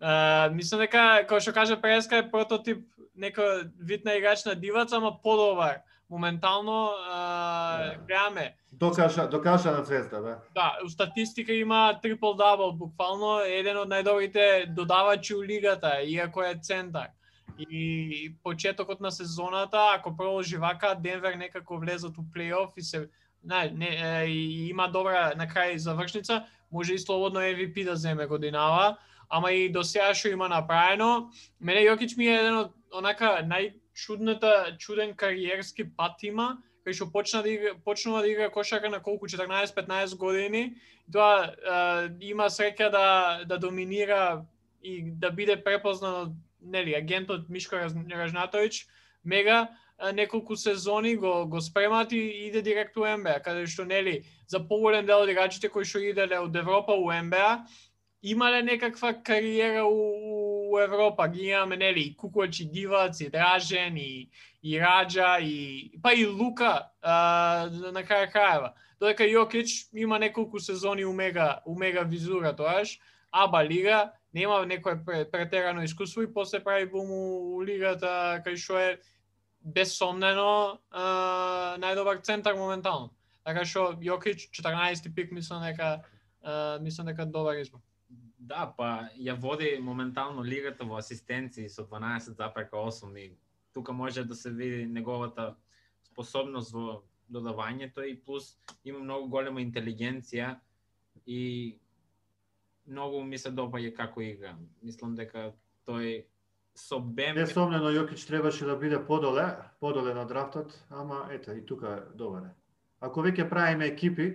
[0.00, 2.84] А, мислам дека како што кажа Преска е прототип
[3.16, 5.82] некој вид на играч на дивац, ама подобар.
[6.08, 10.38] Моментално а, гледаме Докажа, докажа на звезда, да.
[10.54, 16.54] Да, у статистика има трипл дабл, буквално еден од најдобрите додавачи у лигата, иако е
[16.62, 17.12] центар.
[17.58, 23.08] И почетокот на сезоната, ако продолжи вака, Денвер некако влезат у плейоф и се
[23.44, 26.44] не, не, и има добра на крај завршница,
[26.74, 28.96] може и слободно MVP да земе годинава,
[29.30, 31.30] ама и до сега што има направено.
[31.60, 37.42] Мене Јокич ми е еден од онака најчудната чуден кариерски пат има, кај што почна
[37.42, 40.74] да игра, почнува да игра кошака на колку 14-15 години,
[41.12, 43.06] тоа е, има среќа да
[43.46, 44.44] да доминира
[44.82, 48.86] и да биде препознат од нели агентот Мишко Ражнатович,
[49.24, 49.68] мега
[50.12, 55.06] неколку сезони го го спремат и иде директно у НБА, каде што нели за поголем
[55.06, 57.66] дел од играчите кои што иделе од Европа у НБА
[58.24, 63.96] имале некаква кариера у, у Европа, ги имаме нели и Кукоч и Дивац и Дражен
[63.96, 64.30] и
[64.62, 68.72] и Раджа и па и Лука а, на крај крајава.
[69.00, 72.98] Додека Јокич има неколку сезони у мега у мега визура тоаш,
[73.30, 78.78] аба лига нема некој претерано искуство и после прави бум у, у лигата кај што
[78.78, 78.98] е
[79.60, 83.13] безсомнено а, најдобар центар моментално.
[83.44, 86.04] Така што Јокич 14 пик мислам дека
[86.80, 87.80] мислам дека добар избор.
[88.38, 93.36] Да, па ја води моментално лигата во асистенции со 12,8 и
[93.72, 95.54] тука може да се види неговата
[96.04, 100.58] способност во додавањето и плюс има многу голема интелигенција
[101.26, 101.78] и
[102.86, 104.56] многу ми се допаѓа како игра.
[104.82, 105.52] Мислам дека
[105.88, 106.24] тој
[106.74, 109.46] со Бем Несомнено Јокич требаше да биде подоле,
[109.80, 112.54] подоле на драфтот, ама ето и тука добар е.
[113.04, 114.30] Ако веќе правиме екипи,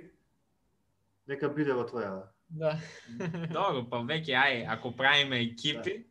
[1.30, 2.28] нека биде во твоја.
[2.50, 2.76] Да.
[3.56, 6.04] Добро, па веќе ај, ако правиме екипи,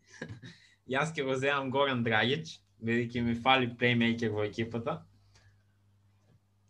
[0.90, 5.02] јас ќе го земам Горан Драгич, бидејќи ми фали плеймейкер во екипата.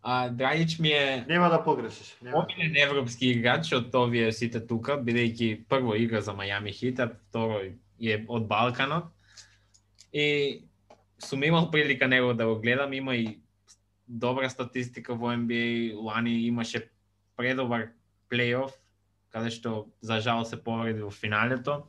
[0.03, 2.17] А Драгич ми е Нема да погрешиш.
[2.23, 2.45] Нема.
[2.45, 7.65] Омилен европски играч од овие сите тука, бидејќи прво игра за Мајами Хит, а второ
[7.65, 9.09] е од Балканот.
[10.13, 10.65] И
[11.19, 13.39] сум имал прилика него да го гледам, има и
[14.09, 16.89] добра статистика во NBA, лани имаше
[17.37, 17.93] предобар
[18.29, 18.73] плейоф,
[19.31, 21.85] каде што за жал се повреди во финалето.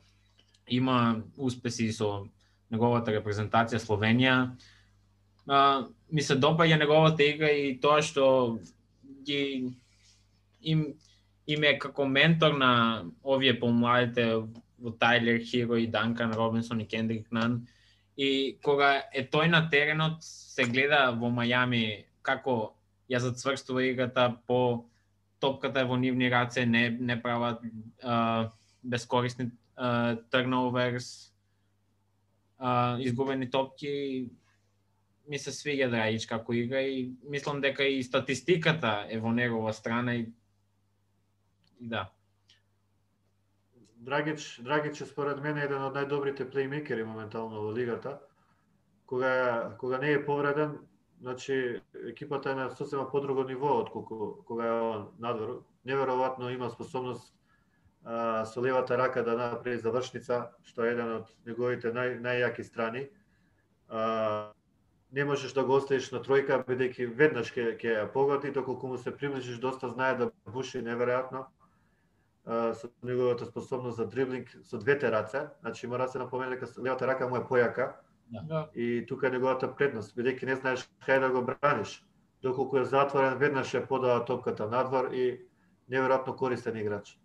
[0.67, 2.27] Има успеси со
[2.69, 4.35] неговата репрезентација Словенија.
[5.47, 8.59] А, ми се допаѓа неговата игра и тоа што
[9.25, 9.73] ги
[10.61, 10.93] им
[11.49, 14.43] им е како ментор на овие помладите
[14.79, 17.65] во Тайлер Хиро и Данкан Робинсон и Кендрик Нан
[18.17, 22.75] и кога е тој на теренот се гледа во Мајами како
[23.09, 24.85] ја зацврстува играта по
[25.39, 27.61] топката е во нивни раце, не не прават
[28.03, 28.49] а,
[28.83, 31.31] бескорисни uh, turnovers,
[32.99, 34.29] изгубени топки,
[35.29, 40.15] ми се свиѓа Драгич како игра и мислам дека и статистиката е во негова страна
[40.15, 40.25] и,
[41.79, 42.09] и да.
[43.99, 48.17] Драгич, Драгич е според мене еден од најдобрите плеймейкери моментално во лигата.
[49.05, 50.79] Кога кога не е повреден,
[51.21, 53.89] значи екипата е на сосема подруго ниво од
[54.45, 55.63] кога е он надвор.
[55.85, 57.33] Неверојатно има способност
[58.03, 63.09] а, со левата рака да направи завршница, што е еден од неговите нај, најјаки страни.
[63.89, 64.51] А,
[65.11, 68.97] не можеш да го оставиш на тројка, бидејќи веднаш ќе ќе ја погоди, доколку му
[68.97, 71.47] се приближиш доста знае да буши неверојатно
[72.49, 77.07] со неговата способност за дриблинг со двете раце, значи мора да се напомне дека левата
[77.07, 77.93] рака му е појака.
[78.29, 78.69] Да.
[78.75, 82.03] И тука е неговата предност, бидејќи не знаеш кај да го браниш.
[82.41, 85.41] Доколку е затворен, веднаш е подава топката надвор и
[85.91, 87.17] неверојатно користен играч.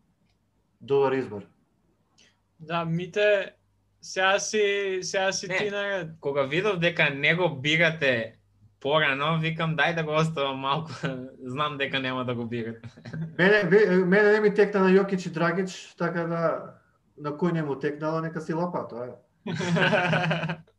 [0.81, 1.43] Добар избор.
[2.60, 3.55] Да, мите
[4.01, 5.59] сега си сега си Не.
[5.59, 8.36] ти на Кога видов дека не го бирате
[8.81, 10.93] порано, викам дај да го оставам малку,
[11.44, 12.89] знам дека нема да го бирате.
[13.39, 13.64] Мене,
[14.05, 16.40] мене не ми текна на Јокич и Драгич, така да
[17.16, 19.12] на кој не му текнало, нека си лапа, тоа е.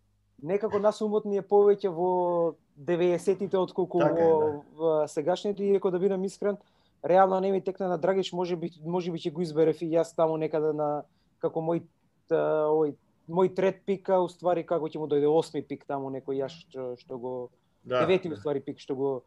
[0.45, 4.61] Некако нас умот ни е повеќе во 90-тите отколку Така во, да.
[4.77, 6.57] во сегашните, иако да бидам искрен,
[7.05, 10.13] реално не ми текна на Драгич, може би може би ќе го изберев и јас
[10.15, 11.03] таму некаде на
[11.41, 11.81] како мој
[12.29, 12.93] та, овој
[13.29, 16.93] мој трет пик, а уствари како ќе му дојде осми пик таму некој јас што,
[16.97, 17.33] што го
[17.85, 17.99] Да.
[18.01, 19.23] девети уствари пик што го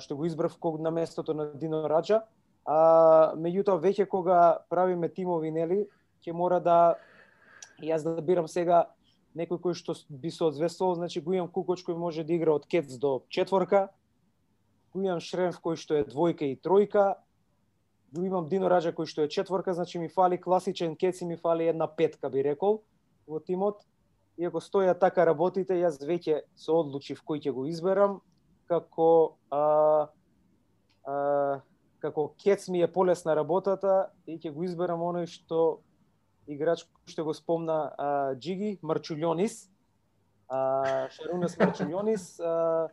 [0.00, 2.24] што го избрав ког на местото на Дино Раджа.
[2.66, 5.86] А меѓутоа веќе кога правиме тимови нели,
[6.24, 6.96] ќе мора да
[7.78, 8.86] јас да бирам сега
[9.36, 12.66] некој кој што би се одзвестувал, значи го имам Кукоч кој може да игра од
[12.66, 13.88] кец до четворка,
[14.94, 17.20] го имам Шренф кој што е двојка и тројка,
[18.16, 21.36] го имам Дино Раджа кој што е четворка, значи ми фали класичен кец и ми
[21.36, 22.82] фали една петка би рекол
[23.26, 23.84] во тимот.
[24.36, 28.20] И ако стоја така работите, јас веќе се одлучив кој ќе го изберам,
[28.68, 30.08] како а,
[31.04, 31.14] а,
[32.00, 35.80] како кец ми е полесна работата и ќе го изберам оној што
[36.46, 39.68] играч кој што го спомна а, Джиги Марчулјонис.
[40.48, 42.88] А, Шарунес Марчулјонис, а,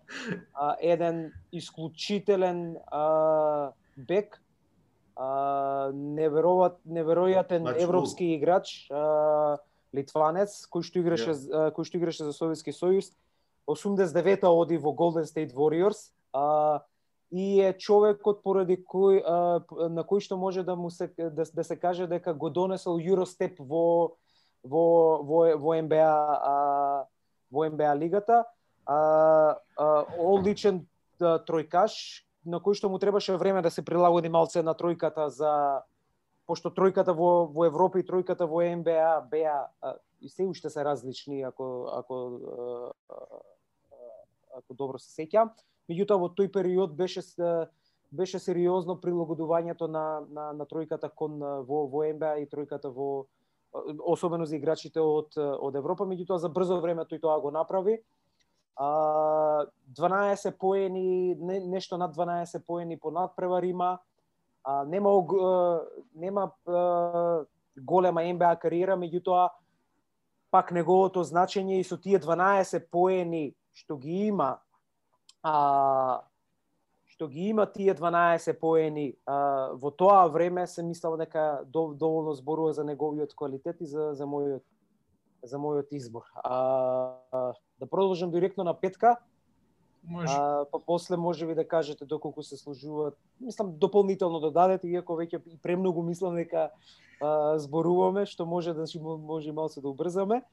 [0.54, 4.42] а, еден исклучителен а, бек,
[5.16, 7.84] а, невероват, неверојатен Мачул.
[7.84, 9.60] европски играч, а,
[9.94, 13.14] литванец кој што играше а, кој што играше за Советски сојуз.
[13.70, 16.12] 89-та оди во Golden State Warriors.
[16.34, 16.82] А,
[17.34, 19.36] и е човекот поради кој а,
[19.90, 23.58] на кој што може да му се да, да се каже дека го донесол Eurostep
[23.58, 24.14] во
[24.62, 24.86] во
[25.26, 26.58] во во НБА а,
[27.50, 28.46] во НБА лигата.
[28.86, 30.86] А, а, одличен
[31.20, 35.82] а, тројкаш на кој што му требаше време да се прилагоди малце на тројката за
[36.46, 39.74] пошто тројката во во Европа и тројката во НБА беа
[40.22, 42.16] и се уште се различни ако ако
[44.54, 45.50] ако добро се сеќам.
[45.92, 47.22] Меѓутоа во тој период беше
[48.14, 53.26] беше сериозно прилагодувањето на на на тројката кон во во НБА и тројката во
[54.06, 57.98] особено за играчите од од Европа, меѓутоа за брзо време тој тоа го направи.
[58.76, 64.00] А, 12 поени, не, нешто над 12 поени по надпревар има.
[64.64, 65.10] А, нема
[66.16, 67.46] нема а,
[67.78, 69.50] голема НБА кариера, меѓутоа
[70.52, 74.60] пак неговото значење и со тие 12 поени што ги има
[75.44, 76.24] а,
[77.06, 82.34] што ги има тие 12 поени а, во тоа време се мислам дека дов, доволно
[82.34, 84.64] зборува за неговиот квалитет и за за мојот
[85.44, 86.24] за мојот избор.
[86.36, 86.56] А,
[87.32, 89.18] а, да продолжам директно на петка,
[90.04, 90.34] Може.
[90.34, 95.20] а, па после може би да кажете доколку се сложуваат, мислам дополнително да дадете, иако
[95.20, 96.72] веќе и премногу мислам дека
[97.22, 100.44] а, зборуваме, што може да може малку да убрзаме.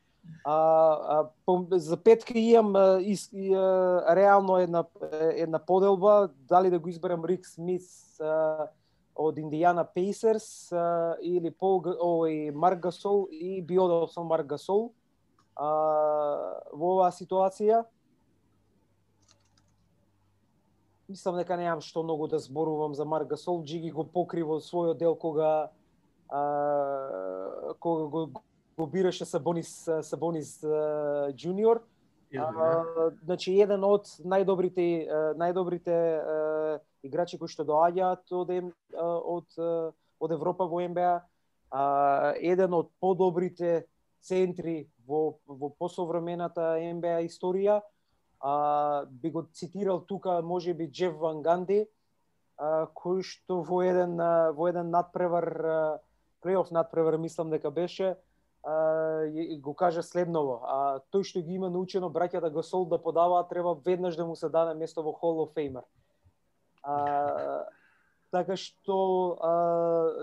[0.45, 6.71] А, а по, за петка имам а, и, и, а, реално една една поделба, дали
[6.71, 8.69] да го изберам Рик Смис а,
[9.17, 14.93] од Индијана Пейсерс а, или Пол овој Марк Гасол и би одел со Марк Гасол
[15.57, 15.69] а,
[16.73, 17.85] во оваа ситуација.
[21.11, 24.97] Мислам дека немам што многу да зборувам за Марк Гасол, Джиги го покри во својот
[24.97, 25.71] дел кога
[26.31, 28.43] а, кога го,
[28.81, 30.65] го бираше Сабонис Сабонис.
[30.65, 31.33] А,
[33.27, 34.85] значи еден од најдобрите
[35.37, 35.95] најдобрите
[37.03, 38.53] играчи кои што доаѓаат од
[38.95, 39.59] од
[40.21, 41.11] од Европа во НБА,
[42.39, 43.89] еден од подобрите
[44.23, 47.81] центри во во посовремената НБА историја.
[48.41, 51.85] А, би го цитирал тука можеби Джеф Ван Ганди,
[52.57, 56.01] а, кој што во еден а, во еден надпревар
[56.41, 58.17] плейоф надпревар мислам дека беше
[58.65, 58.73] а,
[59.27, 63.75] ја- го кажа следново, а тој што ги има научено браќата Гасол да подаваат треба
[63.75, 65.83] веднаш да му се даде место во Hall of Famer.
[66.83, 67.65] А,
[68.31, 69.53] така што а,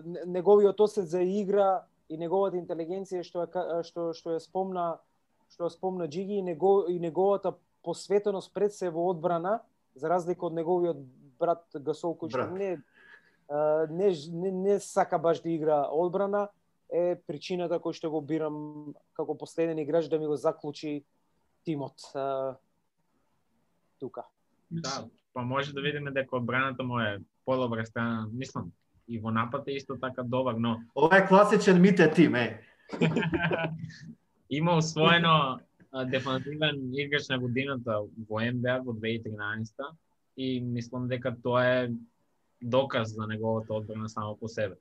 [0.06, 3.48] не- неговиот осет за игра и неговата интелигенција што
[3.84, 5.00] што што е спомна
[5.50, 7.54] што ја спомна Джиги и, него, и неговата
[7.84, 9.62] посветеност пред се во одбрана
[9.96, 10.98] за разлика од неговиот
[11.40, 12.78] брат Гасол кој што не
[13.90, 16.50] не, не не сака баш да игра одбрана
[16.94, 21.04] е причината кој што го бирам како последен играч да ми го заклучи
[21.66, 22.56] тимот а,
[24.00, 24.24] тука.
[24.72, 28.72] Да, па може да видиме дека одбраната му е подобра страна, мислам.
[29.08, 32.62] И во напад е исто така добар, но Ова е класичен мите тим, е.
[34.50, 35.60] има освоено
[35.92, 38.00] а, дефанзивен играч на годината
[38.30, 39.72] во НБА во 2013
[40.38, 41.90] и мислам дека тоа е
[42.62, 44.76] доказ за неговата одбрана само по себе.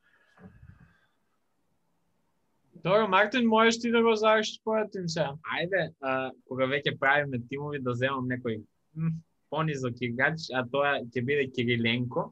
[2.86, 5.32] Добро, Мартин, можеш ти да го завршиш твојот тим сега?
[5.42, 8.60] Ајде, а, кога веќе правиме тимови да земам некој
[8.94, 9.10] м,
[9.50, 12.28] понизок играч, а тоа ќе биде Кириленко.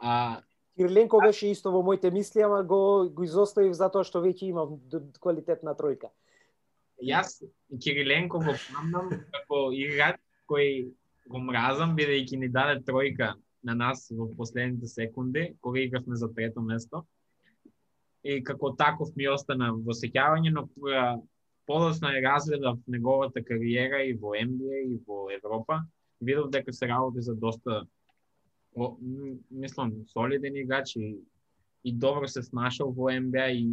[0.00, 0.40] А,
[0.80, 4.80] Кириленко беше исто во моите мисли, ама го го изоставив затоа што веќе имам
[5.20, 6.08] квалитетна тројка.
[7.04, 7.36] Јас
[7.84, 10.16] Кириленко го памнам како играч
[10.48, 10.86] кој
[11.28, 16.64] го мразам бидејќи ни даде тројка на нас во последните секунди кога игравме за трето
[16.64, 17.04] место.
[18.22, 21.18] И како таков ми остана во сеќавање, но кога
[21.66, 25.82] подоцна ја разгледав неговата кариера и во NBA и во Европа,
[26.20, 27.84] видов дека се работи за доста
[28.74, 28.96] о,
[29.50, 31.18] мислам солиден играч и,
[31.84, 33.66] и добро се снашал во NBA и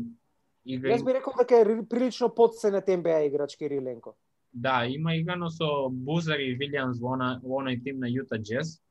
[0.65, 4.15] игра Јас би рекол дека е ри- прилично подценет НБА играч Кириленко.
[4.53, 8.81] Да, има играно со Бузар и Вилиамс во, она, во оној тим на Јута Джез.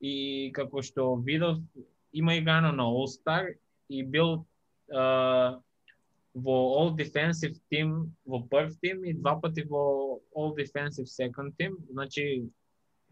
[0.00, 1.60] И како што видов,
[2.12, 3.54] има играно на All Star
[3.88, 4.46] и бил
[4.92, 5.60] а,
[6.34, 11.76] во All Defensive Team во прв тим и два пати во All Defensive Second Team.
[11.90, 12.48] Значи,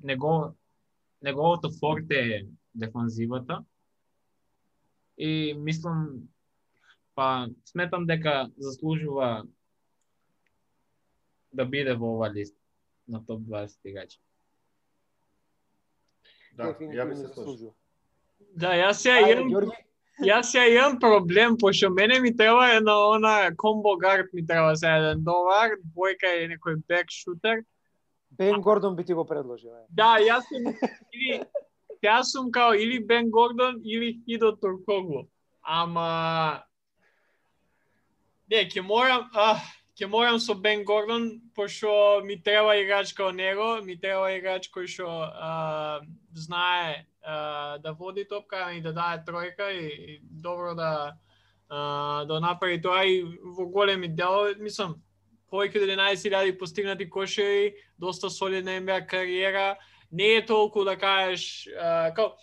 [0.02, 0.54] него,
[1.22, 3.64] неговото форте е дефанзивата.
[5.16, 6.28] И мислам,
[7.14, 9.46] па сметам дека заслужува
[11.52, 12.56] да биде во ова лист
[13.08, 14.18] на топ 20 играчи.
[16.56, 17.72] Да, ја би се.
[18.54, 19.70] Да, јас ја имам
[20.22, 24.88] Јас ја имам проблем, пошто мене ми треба една она комбо гард ми треба за
[24.88, 27.64] еден долар, двојка е некој бек шутер.
[28.30, 29.70] Бен Гордон би ти го предложил.
[29.90, 30.70] Да, јас сум
[31.12, 31.42] или
[32.02, 35.26] јас сум као или Бен Гордон или Хидо Туркоглу.
[35.62, 36.62] Ама
[38.50, 39.56] Не, ќе морам, а,
[39.96, 44.86] ќе морам со Бен Гордон, пошто ми треба играч као него, ми треба играч кој
[44.86, 46.00] што а,
[46.34, 51.16] знае а, да води топка и да даде тројка и, и добро да
[51.68, 55.00] а, да направи тоа и во големи делови, мислам,
[55.50, 59.76] повеќе од 11.000 постигнати кошери, доста солидна NBA кариера,
[60.12, 62.34] не е толку да кажеш а, као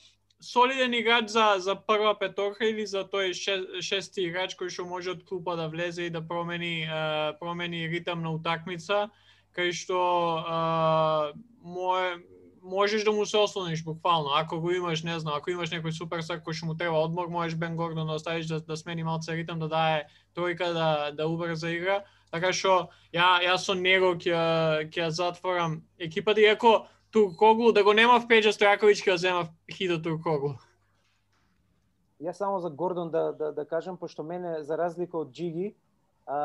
[0.41, 3.31] солиден играч за за прва петорка или за тој
[3.81, 8.23] шести играч кој што може од клупа да влезе и да промени а, промени ритам
[8.23, 9.09] на утакмица,
[9.55, 10.01] кај што
[10.41, 12.18] а, мое
[12.62, 14.30] можеш да му се ослониш буквално.
[14.36, 17.58] Ако го имаш, не знам, ако имаш некој суперстар кој што му треба одмор, можеш
[17.58, 21.70] Бен Гордон да оставиш да, да смени малце ритм, да дае тројка да да убрза
[21.74, 22.04] игра.
[22.32, 28.20] Така што ја јас со него ќе ќе затворам екипата иако Туркоглу да го нема
[28.20, 30.56] в Педжа Стојаковиќ ќе ја зема Хидо Туркоглу.
[32.22, 35.76] Ја само за Гордон да, да, да кажам, пошто мене, за разлика од Джиги,
[36.26, 36.38] а,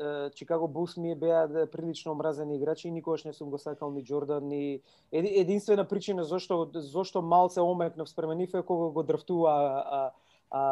[0.00, 3.58] а, Чикаго Булс ми е беа да, прилично омразени играчи и никогаш не сум го
[3.58, 4.80] сакал ни Джордан, ни...
[5.12, 10.10] Еди, единствена причина зошто, зошто малце омекнав спрема нив е кога го драфтува а, а,
[10.50, 10.62] а,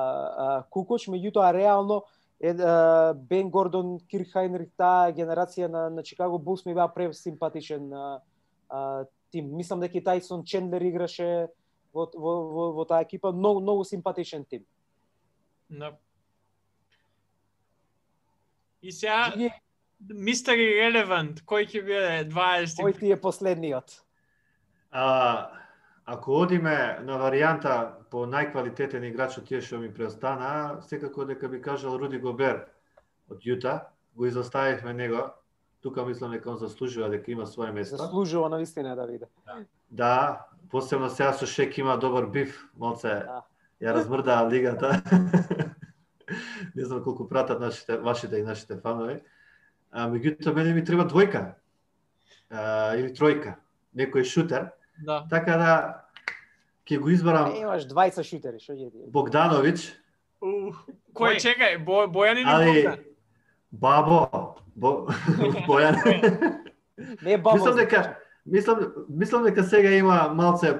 [0.58, 2.04] а, Кукоч, меѓутоа реално
[2.40, 7.92] е, а, Бен Гордон, Кирк Хайнрих, таа генерација на, на Чикаго Булс ми беа пресимпатичен
[7.92, 8.20] а,
[8.68, 9.56] а, тим.
[9.56, 11.48] Мислам дека и Тайсон Чендлер играше
[11.94, 14.66] во, во, во, во таа екипа, многу, многу симпатичен тим.
[15.70, 15.96] Да.
[18.82, 19.32] И сега
[20.12, 23.94] Мистер Irrelevant, кој ќе биде 20 кој ти е последниот?
[24.92, 25.48] А,
[26.04, 31.62] ако одиме на варијанта по најквалитетен играч од тие што ми преостана, секако дека би
[31.62, 32.66] кажал Руди Гобер
[33.32, 35.24] од Јута, го изоставивме него.
[35.82, 37.96] Тука мислам дека он заслужува дека има свое место.
[37.96, 39.26] Заслужува на вистина да биде.
[39.90, 43.42] Да, посебно сега со Шек има добар биф, малце Да.
[43.80, 45.02] ја размрдаа лигата.
[46.76, 49.20] Не знам колку пратат нашите, вашите и нашите фанови.
[49.90, 51.54] А, меѓутоа, мене ми треба двојка.
[52.50, 53.56] А, или тројка.
[53.96, 54.70] Некој шутер.
[55.04, 55.24] Да.
[55.30, 55.72] Така да,
[56.86, 59.04] ќе го избарам Не, имаш двајца шутери, што ќе ти?
[59.12, 59.80] Богдановиќ,
[61.16, 63.04] кој чекај, Бо, Бојан или Али, Богдан?
[63.72, 64.20] бабо,
[64.76, 64.92] бо,
[65.68, 65.98] Бојан.
[67.22, 67.56] Не баба.
[67.56, 68.16] мислам дека
[68.46, 70.76] мислам мислам дека сега има малце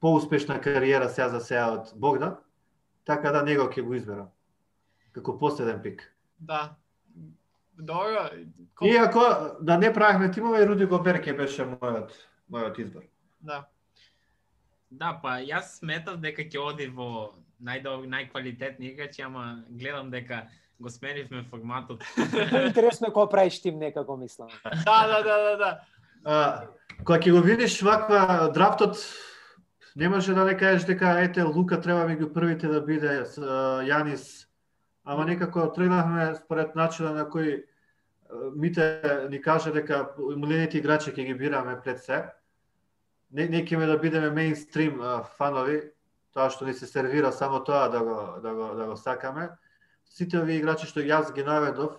[0.00, 2.36] поуспешна кариера сега за сега од Богдан,
[3.04, 4.30] така да него ќе го изберам.
[5.12, 6.04] Како последен пик.
[6.38, 6.76] Да.
[7.74, 8.28] Добро.
[8.74, 9.20] Колку- Иако
[9.60, 12.10] да не правихме тимове, Руди Гобер ќе беше мојот
[12.50, 13.02] мојот избор.
[13.40, 13.66] Да.
[14.90, 17.32] Да, па јас сметав дека ќе оди во
[17.62, 20.48] најдобри, најквалитетни играчи, ама гледам дека
[20.80, 22.02] го сменивме форматот.
[22.66, 24.48] Интересно е кога правиш тим некако мислам.
[24.64, 25.80] Да, да, да, да, да.
[26.24, 26.66] А,
[26.98, 28.96] кога ќе го видиш ваква драфтот,
[29.96, 33.24] не може да не кажеш дека ете Лука треба меѓу првите да биде
[33.86, 34.46] Јанис,
[35.04, 37.64] ама некако тргнавме според начинот на кој
[38.54, 42.18] Мите ни каже дека милените играчи ќе ги бираме пред се.
[43.34, 45.00] Не, не ќе да бидеме мейнстрим
[45.38, 45.80] фанови,
[46.34, 49.50] тоа што ни се сервира само тоа да го да го да го сакаме.
[50.04, 51.98] Сите овие играчи што јас ги наведов,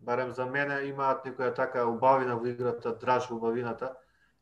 [0.00, 3.94] барем за мене имаат некоја така убавина во играта, драж во убавината.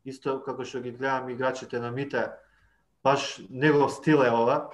[0.05, 2.31] Исто како што ги гледам играчите на Мите,
[3.05, 4.71] баш негов стил е ова.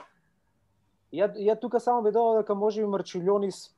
[1.12, 3.70] Ја ја тука само би додал дека може би Марчулионис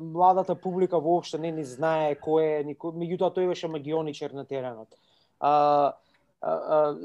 [0.00, 4.88] младата публика воопшто не ни знае кој е, никој, меѓутоа тој беше магионичар на теренот.
[5.40, 5.92] А,
[6.40, 6.96] а, а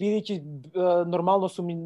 [0.00, 1.76] бидејќи нормално сум ми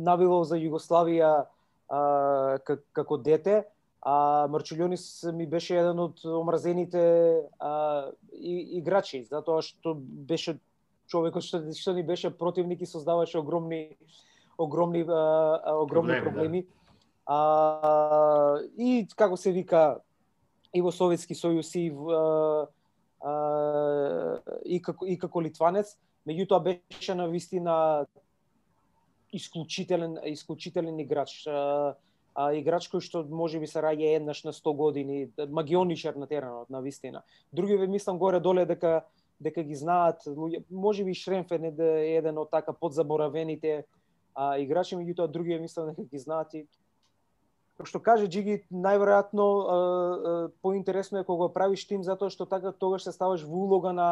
[0.44, 1.46] за Југославија
[1.88, 2.58] а,
[2.92, 3.64] како дете,
[4.02, 10.58] а Марчулионис ми беше еден од омразените а, и, играчи, затоа што беше
[11.08, 13.96] човекот што, што ни беше противник и создаваше огромни
[14.58, 16.30] огромни а, а, огромни Проблеми, да.
[16.30, 16.66] проблеми.
[17.26, 20.00] А, и како се вика
[20.74, 22.66] и во Советски сојуз и а,
[23.24, 25.96] а, и како и како литванец,
[26.28, 28.06] меѓутоа беше на вистина
[29.32, 31.46] исклучителен исклучителен играч.
[31.46, 31.94] А,
[32.34, 36.70] а играч кој што може би се раѓа еднаш на 100 години, магионичар на теренот
[36.70, 37.22] на вистина.
[37.52, 39.04] Другиве мислам горе доле дека
[39.40, 43.84] дека ги знаат луѓе, може би Шремфен да е еден од така подзаборавените
[44.34, 46.66] а, играчи, меѓутоа другиве мислам дека ги знаат и
[47.74, 49.44] Како што каже Джиги, најверојатно
[50.62, 54.08] поинтересно е кога го правиш тим затоа што така тогаш се ставаш во улога на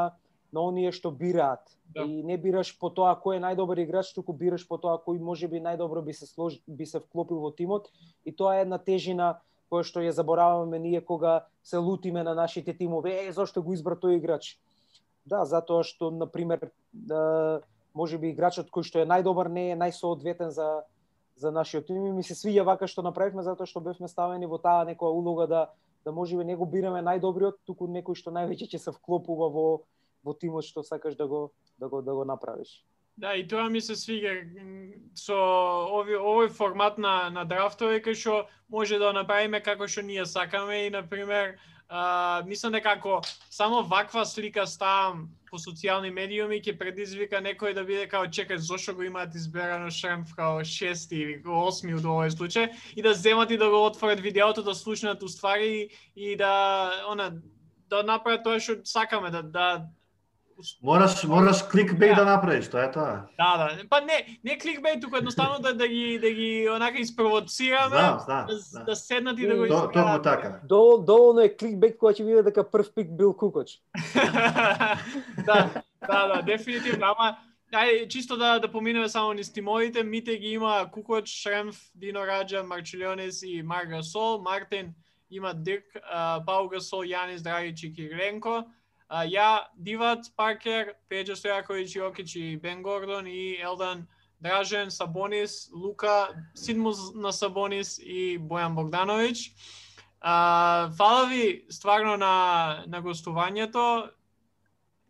[0.52, 1.64] на оние што бираат.
[1.94, 2.04] Да.
[2.04, 5.60] И не бираш по тоа кој е најдобар играч, туку бираш по тоа кој можеби
[5.64, 6.60] најдобро би се слож...
[6.66, 7.88] би се вклопил во тимот
[8.24, 9.40] и тоа е една тежина
[9.72, 13.96] која што ја забораваме ние кога се лутиме на нашите тимове, е зошто го избра
[13.96, 14.58] тој играч.
[15.24, 16.68] Да, затоа што на пример
[17.94, 20.82] може можеби играчот кој што е најдобар не е најсоодветен за
[21.36, 24.58] за нашиот тим и ми се свиѓа вака што направивме затоа што бевме ставени во
[24.58, 25.62] таа некоја улога да
[26.04, 29.66] да можеби не го бираме најдобриот, туку некој што највеќе ќе се вклопува во
[30.22, 32.82] во тимот што сакаш да го да го да го направиш.
[33.16, 34.32] Да, и тоа ми се свиѓа
[35.14, 35.36] со
[35.98, 40.86] ови, овој формат на, на драфтове кај што може да направиме како што ние сакаме
[40.86, 41.58] и, на пример,
[41.92, 43.20] а, мислам дека ако
[43.50, 48.94] само ваква слика ставам по социјални медиуми ќе предизвика некој да биде као чекај зошто
[48.96, 53.60] го имаат изберано Шремф као шести или осми од овој случај и да земат и
[53.60, 55.68] да го отворат видеото да слушнат уствари
[56.16, 57.28] и, и да она
[57.92, 59.66] да направат тоа што сакаме да да
[60.82, 62.24] Мораш мораш кликбейт Да.
[62.24, 63.22] да направиш, тоа е тоа.
[63.38, 63.88] Да, да.
[63.90, 68.46] Па не, не кликбейт, туку едноставно да, да ги да ги онака испровоцираме, Знам, знам.
[68.46, 68.84] да, да.
[68.84, 69.92] да седнат и да го И- То, изгледаат.
[69.94, 70.60] токму така.
[70.64, 73.70] Дол, доволно е кликбейт кога ќе види дека прв пик бил Кукоч.
[75.38, 75.70] да,
[76.02, 77.36] да, да, дефинитивно, ама
[77.74, 82.62] Ај, чисто да, да поминеме само низ тимовите, Мите ги има Кукоч, Шремф, Дино Раджа,
[82.62, 84.94] Марчилионис и Марк Гасол, Мартин
[85.30, 85.84] има Дирк,
[86.46, 88.64] Пау Гасол, Јанис Драгич и Кириленко,
[89.12, 94.06] а, ја, Дивац, Паркер, Пеđа Стојаковиќ, Јокич и Бен Гордон и Елдан
[94.40, 99.52] Дражен, Сабонис, Лука, Сидмус на Сабонис и Бојан Богдановиќ.
[100.20, 104.08] А, фала ви стварно на, на гостувањето.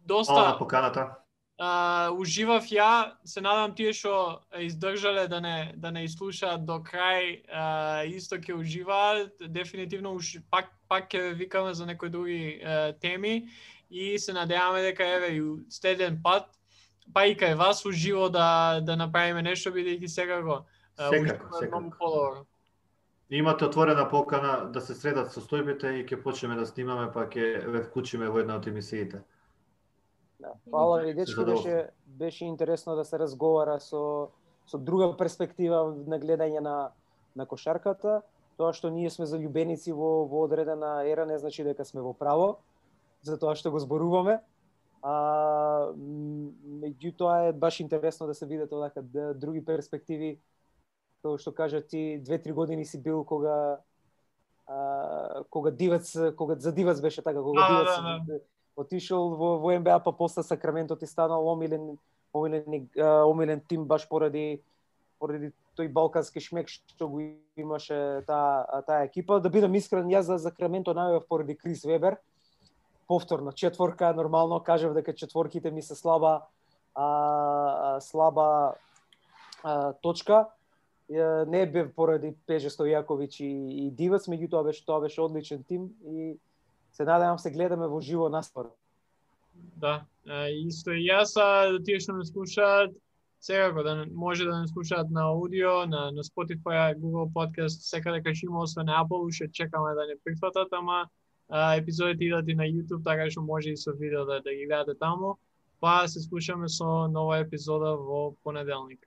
[0.04, 1.22] Доста Фала на поканата.
[1.58, 7.44] а, уживав ја, се надам тие што издржале да не да не изслушаат до крај,
[7.46, 9.36] а, исто ќе уживаат.
[9.38, 13.48] Дефинитивно уж, пак пак ќе викаме за некои други а, теми
[13.93, 16.48] и се надеваме дека еве и следен пат
[17.14, 20.64] па и кај вас уживо да да направиме нешто бидејќи сега го
[20.97, 21.81] а, Секако, уживаме секако.
[21.81, 22.44] многу подобро.
[23.31, 27.81] Имате отворена покана да се средат состојбите и ќе почнеме да снимаме, па ќе ве
[27.82, 29.23] вклучиме во една од емисиите.
[30.40, 30.52] Да.
[30.70, 31.70] Фала ви, дечки, Задоволство.
[31.70, 34.28] беше, беше интересно да се разговара со,
[34.66, 36.90] со друга перспектива на гледање на,
[37.36, 38.20] на кошарката.
[38.59, 42.59] Тоа што ние сме заљубеници во, во одредена ера не значи дека сме во право,
[43.22, 44.40] за тоа што го зборуваме.
[45.02, 45.90] А,
[46.82, 50.38] меѓутоа е баш интересно да се видат одака да, други перспективи
[51.22, 53.78] Тоа што кажа ти две-три години си бил кога
[54.66, 58.40] а, кога Дивац, кога за Дивац беше така, кога Да, Дивац да, да.
[58.76, 61.98] отишол во, во НБА, па после Сакраменто ти станал омилен
[62.34, 64.62] омилен омилен тим баш поради
[65.18, 67.22] поради тој балкански шмек што го
[67.56, 69.38] имаше таа таа екипа.
[69.40, 72.18] Да бидам искрен, јас за Сакраменто најавав поради Крис Вебер.
[73.06, 76.42] Повторно четворка, нормално кажав дека четворките ми се слаба
[76.94, 77.06] а,
[77.96, 78.74] а, слаба
[79.62, 80.46] а, точка.
[81.46, 86.38] Не бев поради Пеже Стојаковиќ и, и Дивац, меѓутоа беше тоа беше одличен тим и
[86.92, 88.72] се надевам се гледаме во живо наскоро.
[89.76, 92.94] Да, е, исто и јас, а тие што не слушаат,
[93.40, 98.38] секако да може да не слушаат на аудио, на, на Spotify, Google Podcast, секаде кај
[98.38, 101.08] што има освен Apple, уште чекаме да не прифатат, ама
[101.54, 104.64] а, епизодите идат и на YouTube, така што може и со видео да, да ги
[104.66, 105.36] гледате таму.
[105.80, 109.04] Па се слушаме со нова епизода во понеделник.